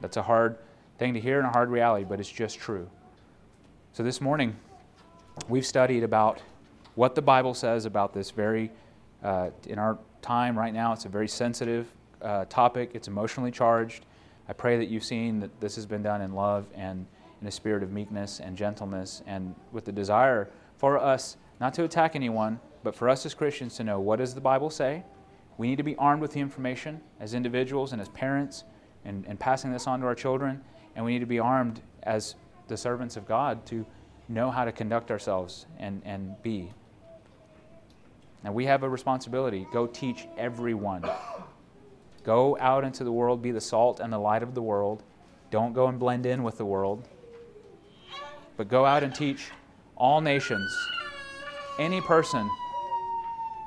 That's 0.00 0.16
a 0.16 0.22
hard 0.22 0.58
thing 1.00 1.14
to 1.14 1.20
hear 1.20 1.38
and 1.38 1.46
a 1.46 1.50
hard 1.50 1.70
reality, 1.70 2.04
but 2.04 2.20
it's 2.20 2.30
just 2.30 2.58
true. 2.58 2.86
So 3.94 4.02
this 4.02 4.20
morning, 4.20 4.54
we've 5.48 5.64
studied 5.64 6.04
about 6.04 6.42
what 6.94 7.14
the 7.14 7.22
Bible 7.22 7.54
says 7.54 7.86
about 7.86 8.12
this 8.12 8.30
very, 8.30 8.70
uh, 9.24 9.48
in 9.66 9.78
our 9.78 9.98
time 10.20 10.58
right 10.58 10.74
now, 10.74 10.92
it's 10.92 11.06
a 11.06 11.08
very 11.08 11.26
sensitive 11.26 11.90
uh, 12.20 12.44
topic, 12.50 12.90
it's 12.92 13.08
emotionally 13.08 13.50
charged. 13.50 14.04
I 14.46 14.52
pray 14.52 14.76
that 14.76 14.88
you've 14.88 15.02
seen 15.02 15.40
that 15.40 15.58
this 15.58 15.74
has 15.76 15.86
been 15.86 16.02
done 16.02 16.20
in 16.20 16.34
love 16.34 16.66
and 16.74 17.06
in 17.40 17.46
a 17.46 17.50
spirit 17.50 17.82
of 17.82 17.90
meekness 17.90 18.38
and 18.38 18.54
gentleness 18.54 19.22
and 19.26 19.54
with 19.72 19.86
the 19.86 19.92
desire 19.92 20.50
for 20.76 20.98
us 20.98 21.38
not 21.60 21.72
to 21.74 21.84
attack 21.84 22.14
anyone, 22.14 22.60
but 22.82 22.94
for 22.94 23.08
us 23.08 23.24
as 23.24 23.32
Christians 23.32 23.74
to 23.76 23.84
know 23.84 24.00
what 24.00 24.18
does 24.18 24.34
the 24.34 24.40
Bible 24.42 24.68
say? 24.68 25.02
We 25.56 25.66
need 25.66 25.76
to 25.76 25.82
be 25.82 25.96
armed 25.96 26.20
with 26.20 26.32
the 26.32 26.40
information 26.40 27.00
as 27.20 27.32
individuals 27.32 27.94
and 27.94 28.02
as 28.02 28.10
parents 28.10 28.64
and, 29.06 29.24
and 29.26 29.40
passing 29.40 29.72
this 29.72 29.86
on 29.86 30.00
to 30.00 30.06
our 30.06 30.14
children. 30.14 30.60
And 30.96 31.04
we 31.04 31.12
need 31.12 31.20
to 31.20 31.26
be 31.26 31.38
armed 31.38 31.80
as 32.02 32.34
the 32.68 32.76
servants 32.76 33.16
of 33.16 33.26
God 33.26 33.64
to 33.66 33.86
know 34.28 34.50
how 34.50 34.64
to 34.64 34.72
conduct 34.72 35.10
ourselves 35.10 35.66
and, 35.78 36.02
and 36.04 36.40
be. 36.42 36.72
And 38.44 38.54
we 38.54 38.64
have 38.66 38.82
a 38.82 38.88
responsibility. 38.88 39.66
Go 39.72 39.86
teach 39.86 40.26
everyone. 40.38 41.04
Go 42.24 42.56
out 42.60 42.84
into 42.84 43.04
the 43.04 43.12
world, 43.12 43.42
be 43.42 43.50
the 43.50 43.60
salt 43.60 44.00
and 44.00 44.12
the 44.12 44.18
light 44.18 44.42
of 44.42 44.54
the 44.54 44.62
world. 44.62 45.02
Don't 45.50 45.72
go 45.72 45.88
and 45.88 45.98
blend 45.98 46.26
in 46.26 46.42
with 46.42 46.58
the 46.58 46.64
world. 46.64 47.06
But 48.56 48.68
go 48.68 48.84
out 48.84 49.02
and 49.02 49.14
teach 49.14 49.50
all 49.96 50.20
nations, 50.20 50.74
any 51.78 52.00
person. 52.00 52.48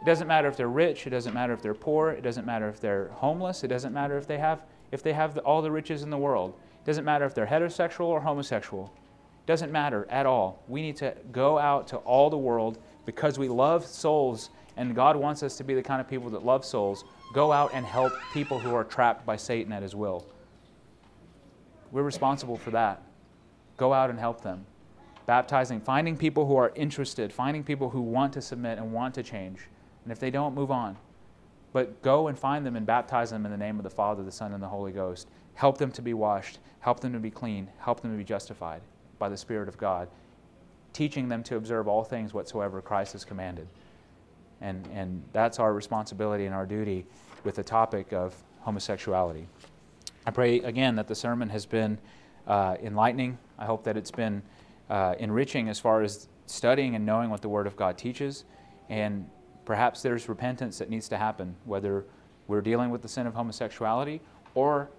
It 0.02 0.06
doesn't 0.06 0.28
matter 0.28 0.48
if 0.48 0.58
they're 0.58 0.68
rich, 0.68 1.08
it 1.08 1.12
doesn't 1.12 1.34
matter 1.34 1.54
if 1.54 1.62
they're 1.62 1.74
poor, 1.74 2.10
it 2.12 2.22
doesn't 2.22 2.46
matter 2.46 2.68
if 2.68 2.80
they're 2.80 3.10
homeless, 3.14 3.64
it 3.64 3.70
doesn't 3.70 3.94
matter 3.94 4.18
if 4.18 4.28
they 4.28 4.38
have 4.38 4.64
if 4.92 5.02
they 5.02 5.14
have 5.14 5.34
the, 5.34 5.42
all 5.42 5.62
the 5.62 5.72
riches 5.72 6.04
in 6.04 6.12
the 6.12 6.18
world. 6.18 6.54
Doesn't 6.86 7.06
matter 7.06 7.26
if 7.26 7.34
they're 7.34 7.48
heterosexual 7.48 8.06
or 8.06 8.22
homosexual. 8.22 8.94
Doesn't 9.46 9.72
matter 9.72 10.08
at 10.10 10.26
all. 10.26 10.64
We 10.68 10.82
need 10.82 10.96
to 10.98 11.16
go 11.32 11.58
out 11.60 11.88
to 11.90 11.98
all 11.98 12.30
the 12.30 12.38
world 12.38 12.78
because 13.06 13.38
we 13.38 13.48
love 13.48 13.86
souls 13.86 14.50
and 14.78 14.96
God 14.96 15.16
wants 15.16 15.44
us 15.44 15.58
to 15.58 15.64
be 15.64 15.76
the 15.76 15.84
kind 15.84 16.02
of 16.02 16.10
people 16.10 16.30
that 16.32 16.44
love 16.44 16.66
souls. 16.66 17.04
Go 17.34 17.52
out 17.52 17.72
and 17.74 17.86
help 17.86 18.14
people 18.34 18.60
who 18.60 18.74
are 18.74 18.84
trapped 18.84 19.26
by 19.26 19.36
Satan 19.36 19.72
at 19.72 19.84
his 19.84 19.96
will. 19.96 20.26
We're 21.92 22.04
responsible 22.04 22.58
for 22.58 22.72
that. 22.72 23.04
Go 23.78 23.94
out 23.94 24.10
and 24.10 24.20
help 24.20 24.42
them. 24.42 24.66
Baptizing, 25.26 25.80
finding 25.80 26.18
people 26.18 26.46
who 26.48 26.56
are 26.56 26.72
interested, 26.76 27.32
finding 27.32 27.64
people 27.64 27.90
who 27.90 28.02
want 28.02 28.34
to 28.34 28.42
submit 28.42 28.78
and 28.78 28.92
want 28.92 29.14
to 29.16 29.24
change. 29.24 29.60
And 30.04 30.12
if 30.12 30.20
they 30.20 30.32
don't, 30.32 30.56
move 30.56 30.72
on. 30.72 30.98
But 31.72 32.02
go 32.02 32.28
and 32.28 32.38
find 32.38 32.66
them 32.66 32.76
and 32.76 32.86
baptize 32.86 33.30
them 33.30 33.46
in 33.46 33.52
the 33.52 33.58
name 33.58 33.78
of 33.78 33.84
the 33.84 33.90
Father, 33.90 34.24
the 34.24 34.32
Son, 34.32 34.54
and 34.54 34.62
the 34.62 34.68
Holy 34.68 34.92
Ghost. 34.92 35.28
Help 35.56 35.78
them 35.78 35.92
to 35.92 36.02
be 36.02 36.14
washed, 36.14 36.60
help 36.80 37.00
them 37.00 37.14
to 37.14 37.20
be 37.20 37.30
clean, 37.32 37.70
help 37.80 38.02
them 38.02 38.12
to 38.12 38.18
be 38.18 38.24
justified 38.24 38.82
by 39.20 39.30
the 39.30 39.38
Spirit 39.38 39.68
of 39.68 39.78
God, 39.78 40.08
teaching 40.92 41.28
them 41.28 41.44
to 41.44 41.56
observe 41.56 41.88
all 41.88 42.04
things 42.04 42.34
whatsoever 42.34 42.82
Christ 42.82 43.14
has 43.14 43.24
commanded. 43.24 43.68
And, 44.62 44.88
and 44.94 45.24
that's 45.34 45.60
our 45.60 45.74
responsibility 45.74 46.46
and 46.46 46.56
our 46.56 46.66
duty 46.66 47.06
with 47.44 47.56
the 47.56 47.64
topic 47.64 48.14
of 48.14 48.34
homosexuality. 48.62 49.48
I 50.26 50.32
pray 50.32 50.60
again 50.60 50.96
that 50.96 51.08
the 51.08 51.16
sermon 51.16 51.50
has 51.50 51.66
been 51.66 51.98
uh, 52.48 52.78
enlightening. 52.82 53.38
I 53.60 53.66
hope 53.66 53.84
that 53.84 53.98
it's 53.98 54.12
been 54.12 54.42
uh, 54.90 55.16
enriching 55.20 55.70
as 55.70 55.80
far 55.80 56.02
as 56.02 56.28
studying 56.46 56.96
and 56.96 57.06
knowing 57.06 57.30
what 57.30 57.42
the 57.42 57.50
Word 57.50 57.68
of 57.68 57.76
God 57.76 57.98
teaches. 57.98 58.46
And 58.90 59.30
perhaps 59.66 60.02
there's 60.02 60.30
repentance 60.30 60.78
that 60.80 60.90
needs 60.90 61.10
to 61.10 61.18
happen, 61.18 61.56
whether 61.66 62.06
we're 62.48 62.62
dealing 62.62 62.90
with 62.90 63.02
the 63.02 63.08
sin 63.08 63.28
of 63.28 63.34
homosexuality 63.34 64.22
or 64.56 64.90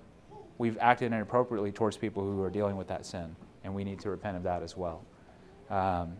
we've 0.58 0.78
acted 0.78 1.12
inappropriately 1.12 1.72
towards 1.72 1.96
people 1.96 2.22
who 2.22 2.42
are 2.42 2.50
dealing 2.50 2.76
with 2.76 2.88
that 2.88 3.06
sin, 3.06 3.34
and 3.64 3.74
we 3.74 3.84
need 3.84 4.00
to 4.00 4.10
repent 4.10 4.36
of 4.36 4.42
that 4.44 4.62
as 4.62 4.76
well. 4.76 5.02
Um, 5.70 6.16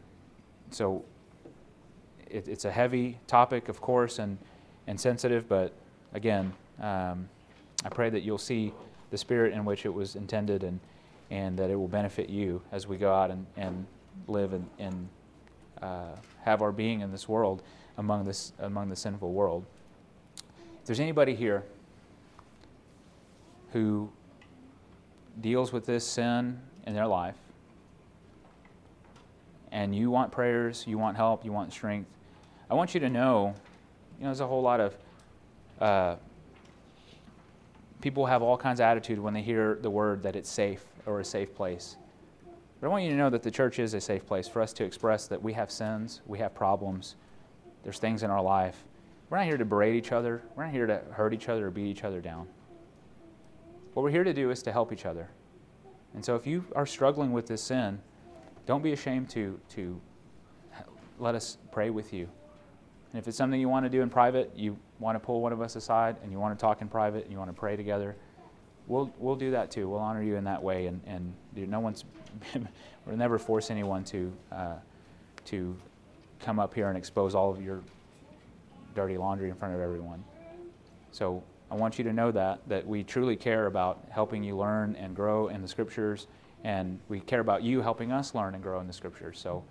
so 0.70 1.04
it, 2.30 2.48
it's 2.48 2.64
a 2.64 2.70
heavy 2.70 3.18
topic, 3.26 3.68
of 3.68 3.80
course, 3.80 4.18
and, 4.18 4.38
and 4.86 5.00
sensitive, 5.00 5.48
but 5.48 5.72
again, 6.12 6.52
um, 6.80 7.28
I 7.84 7.88
pray 7.90 8.10
that 8.10 8.22
you'll 8.22 8.38
see 8.38 8.72
the 9.10 9.18
spirit 9.18 9.52
in 9.52 9.64
which 9.64 9.86
it 9.86 9.92
was 9.92 10.16
intended 10.16 10.64
and, 10.64 10.80
and 11.30 11.56
that 11.58 11.70
it 11.70 11.76
will 11.76 11.88
benefit 11.88 12.28
you 12.28 12.62
as 12.72 12.86
we 12.86 12.96
go 12.96 13.14
out 13.14 13.30
and, 13.30 13.46
and 13.56 13.86
live 14.26 14.52
and, 14.52 14.68
and 14.78 15.08
uh, 15.82 16.16
have 16.42 16.62
our 16.62 16.72
being 16.72 17.00
in 17.00 17.12
this 17.12 17.28
world 17.28 17.62
among, 17.98 18.24
this, 18.24 18.52
among 18.58 18.88
the 18.88 18.96
sinful 18.96 19.32
world. 19.32 19.64
If 20.80 20.86
there's 20.86 21.00
anybody 21.00 21.34
here 21.34 21.62
who 23.72 24.10
deals 25.40 25.72
with 25.72 25.86
this 25.86 26.06
sin 26.06 26.60
in 26.86 26.94
their 26.94 27.06
life, 27.06 27.36
and 29.72 29.94
you 29.94 30.10
want 30.10 30.30
prayers, 30.30 30.84
you 30.86 30.98
want 30.98 31.16
help, 31.16 31.44
you 31.44 31.52
want 31.52 31.72
strength, 31.72 32.10
I 32.70 32.74
want 32.74 32.94
you 32.94 33.00
to 33.00 33.08
know, 33.08 33.54
you 34.18 34.24
know, 34.24 34.28
there's 34.28 34.40
a 34.40 34.46
whole 34.46 34.62
lot 34.62 34.80
of 34.80 34.96
uh, 35.80 36.16
people 38.00 38.26
have 38.26 38.42
all 38.42 38.56
kinds 38.56 38.80
of 38.80 38.84
attitude 38.84 39.18
when 39.18 39.34
they 39.34 39.42
hear 39.42 39.78
the 39.80 39.90
word 39.90 40.22
that 40.22 40.36
it's 40.36 40.50
safe 40.50 40.84
or 41.06 41.20
a 41.20 41.24
safe 41.24 41.54
place. 41.54 41.96
But 42.80 42.88
I 42.88 42.90
want 42.90 43.04
you 43.04 43.10
to 43.10 43.16
know 43.16 43.30
that 43.30 43.42
the 43.42 43.50
church 43.50 43.78
is 43.78 43.94
a 43.94 44.00
safe 44.00 44.26
place 44.26 44.46
for 44.46 44.60
us 44.60 44.72
to 44.74 44.84
express 44.84 45.26
that 45.28 45.42
we 45.42 45.52
have 45.54 45.70
sins, 45.70 46.20
we 46.26 46.38
have 46.38 46.54
problems, 46.54 47.16
there's 47.82 47.98
things 47.98 48.22
in 48.22 48.30
our 48.30 48.42
life. 48.42 48.82
We're 49.30 49.38
not 49.38 49.46
here 49.46 49.56
to 49.56 49.64
berate 49.64 49.94
each 49.94 50.12
other. 50.12 50.42
We're 50.54 50.64
not 50.64 50.72
here 50.72 50.86
to 50.86 51.00
hurt 51.12 51.34
each 51.34 51.48
other 51.48 51.66
or 51.66 51.70
beat 51.70 51.86
each 51.86 52.04
other 52.04 52.20
down. 52.20 52.46
What 53.94 54.02
we're 54.02 54.10
here 54.10 54.24
to 54.24 54.34
do 54.34 54.50
is 54.50 54.62
to 54.64 54.72
help 54.72 54.92
each 54.92 55.06
other. 55.06 55.28
And 56.14 56.24
so 56.24 56.34
if 56.34 56.46
you 56.46 56.64
are 56.74 56.84
struggling 56.84 57.32
with 57.32 57.46
this 57.46 57.62
sin, 57.62 58.00
don't 58.66 58.82
be 58.82 58.92
ashamed 58.92 59.30
to, 59.30 59.58
to 59.70 60.00
let 61.20 61.36
us 61.36 61.58
pray 61.70 61.90
with 61.90 62.12
you. 62.12 62.28
And 63.12 63.20
if 63.20 63.28
it's 63.28 63.36
something 63.36 63.60
you 63.60 63.68
want 63.68 63.86
to 63.86 63.90
do 63.90 64.02
in 64.02 64.10
private, 64.10 64.50
you 64.56 64.76
want 64.98 65.14
to 65.14 65.20
pull 65.20 65.40
one 65.40 65.52
of 65.52 65.60
us 65.60 65.76
aside 65.76 66.16
and 66.24 66.32
you 66.32 66.40
want 66.40 66.58
to 66.58 66.60
talk 66.60 66.82
in 66.82 66.88
private 66.88 67.22
and 67.22 67.32
you 67.32 67.38
want 67.38 67.50
to 67.50 67.56
pray 67.56 67.76
together, 67.76 68.16
we'll, 68.88 69.12
we'll 69.18 69.36
do 69.36 69.52
that 69.52 69.70
too. 69.70 69.88
We'll 69.88 70.00
honor 70.00 70.24
you 70.24 70.34
in 70.34 70.44
that 70.44 70.60
way. 70.60 70.86
And, 70.86 71.00
and 71.06 71.32
no 71.54 71.78
one's, 71.78 72.04
we'll 73.06 73.16
never 73.16 73.38
force 73.38 73.70
anyone 73.70 74.02
to, 74.06 74.32
uh, 74.50 74.74
to 75.46 75.76
come 76.40 76.58
up 76.58 76.74
here 76.74 76.88
and 76.88 76.98
expose 76.98 77.36
all 77.36 77.50
of 77.50 77.62
your 77.62 77.80
dirty 78.96 79.16
laundry 79.16 79.50
in 79.50 79.54
front 79.54 79.72
of 79.72 79.80
everyone. 79.80 80.24
So 81.12 81.44
I 81.74 81.76
want 81.76 81.98
you 81.98 82.04
to 82.04 82.12
know 82.12 82.30
that, 82.30 82.60
that 82.68 82.86
we 82.86 83.02
truly 83.02 83.34
care 83.34 83.66
about 83.66 84.04
helping 84.08 84.44
you 84.44 84.56
learn 84.56 84.94
and 84.94 85.12
grow 85.12 85.48
in 85.48 85.60
the 85.60 85.66
scriptures, 85.66 86.28
and 86.62 87.00
we 87.08 87.18
care 87.18 87.40
about 87.40 87.64
you 87.64 87.82
helping 87.82 88.12
us 88.12 88.32
learn 88.32 88.54
and 88.54 88.62
grow 88.62 88.78
in 88.78 88.86
the 88.86 88.92
scriptures. 88.92 89.40
So 89.40 89.64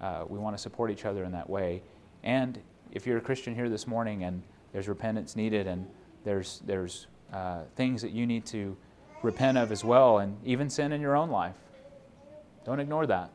uh, 0.00 0.24
we 0.26 0.38
want 0.38 0.56
to 0.56 0.62
support 0.62 0.90
each 0.90 1.04
other 1.04 1.22
in 1.22 1.32
that 1.32 1.50
way. 1.50 1.82
And 2.22 2.58
if 2.92 3.06
you're 3.06 3.18
a 3.18 3.20
Christian 3.20 3.54
here 3.54 3.68
this 3.68 3.86
morning 3.86 4.24
and 4.24 4.42
there's 4.72 4.88
repentance 4.88 5.36
needed 5.36 5.66
and 5.66 5.86
there's, 6.24 6.62
there's 6.64 7.08
uh, 7.30 7.64
things 7.76 8.00
that 8.00 8.12
you 8.12 8.26
need 8.26 8.46
to 8.46 8.74
repent 9.22 9.58
of 9.58 9.70
as 9.70 9.84
well, 9.84 10.20
and 10.20 10.38
even 10.46 10.70
sin 10.70 10.92
in 10.92 11.02
your 11.02 11.14
own 11.14 11.28
life, 11.28 11.56
don't 12.64 12.80
ignore 12.80 13.06
that 13.06 13.30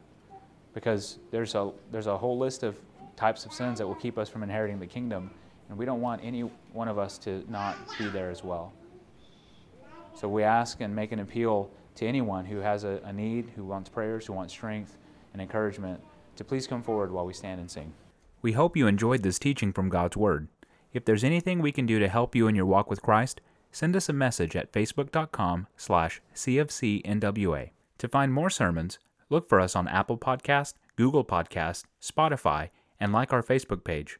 because 0.74 1.20
there's 1.30 1.54
a, 1.54 1.72
there's 1.92 2.08
a 2.08 2.18
whole 2.18 2.40
list 2.40 2.64
of 2.64 2.76
types 3.18 3.46
of 3.46 3.54
sins 3.54 3.78
that 3.78 3.86
will 3.86 3.94
keep 3.94 4.18
us 4.18 4.30
from 4.30 4.42
inheriting 4.42 4.80
the 4.80 4.88
kingdom, 4.88 5.30
and 5.70 5.78
we 5.78 5.86
don't 5.86 6.02
want 6.02 6.22
any 6.24 6.42
one 6.74 6.88
of 6.88 6.98
us 6.98 7.18
to 7.20 7.44
not 7.50 7.78
be 7.98 8.08
there 8.10 8.30
as 8.30 8.44
well. 8.44 8.74
So 10.16 10.28
we 10.30 10.44
ask 10.44 10.82
and 10.82 10.96
make 10.96 11.12
an 11.12 11.20
appeal 11.20 11.70
to 11.96 12.06
anyone 12.06 12.46
who 12.46 12.58
has 12.58 12.84
a, 12.84 13.02
a 13.04 13.12
need, 13.12 13.52
who 13.56 13.64
wants 13.66 13.90
prayers, 13.90 14.26
who 14.26 14.34
wants 14.34 14.54
strength 14.54 14.98
and 15.34 15.42
encouragement, 15.42 16.02
to 16.38 16.44
please 16.44 16.68
come 16.68 16.84
forward 16.84 17.12
while 17.12 17.26
we 17.26 17.34
stand 17.34 17.60
and 17.60 17.70
sing. 17.70 17.94
We 18.42 18.54
hope 18.54 18.78
you 18.78 18.88
enjoyed 18.88 19.24
this 19.24 19.40
teaching 19.40 19.74
from 19.74 19.90
God's 19.90 20.18
Word. 20.18 20.48
If 20.94 21.06
there's 21.06 21.24
anything 21.24 21.60
we 21.60 21.72
can 21.72 21.86
do 21.86 22.00
to 22.00 22.08
help 22.08 22.36
you 22.36 22.48
in 22.48 22.56
your 22.56 22.66
walk 22.66 22.90
with 22.90 23.02
Christ, 23.02 23.42
send 23.72 23.96
us 23.96 24.08
a 24.08 24.14
message 24.14 24.56
at 24.56 24.72
facebook.com 24.72 25.68
slash 25.76 26.22
cfcnwa. 26.34 27.72
To 27.98 28.08
find 28.08 28.34
more 28.34 28.50
sermons, 28.50 29.00
Look 29.30 29.50
for 29.50 29.60
us 29.60 29.76
on 29.76 29.88
Apple 29.88 30.18
Podcast, 30.18 30.76
Google 30.96 31.26
Podcast, 31.26 31.86
Spotify, 32.02 32.70
and 33.00 33.12
like 33.12 33.34
our 33.34 33.42
Facebook 33.42 33.84
page. 33.84 34.20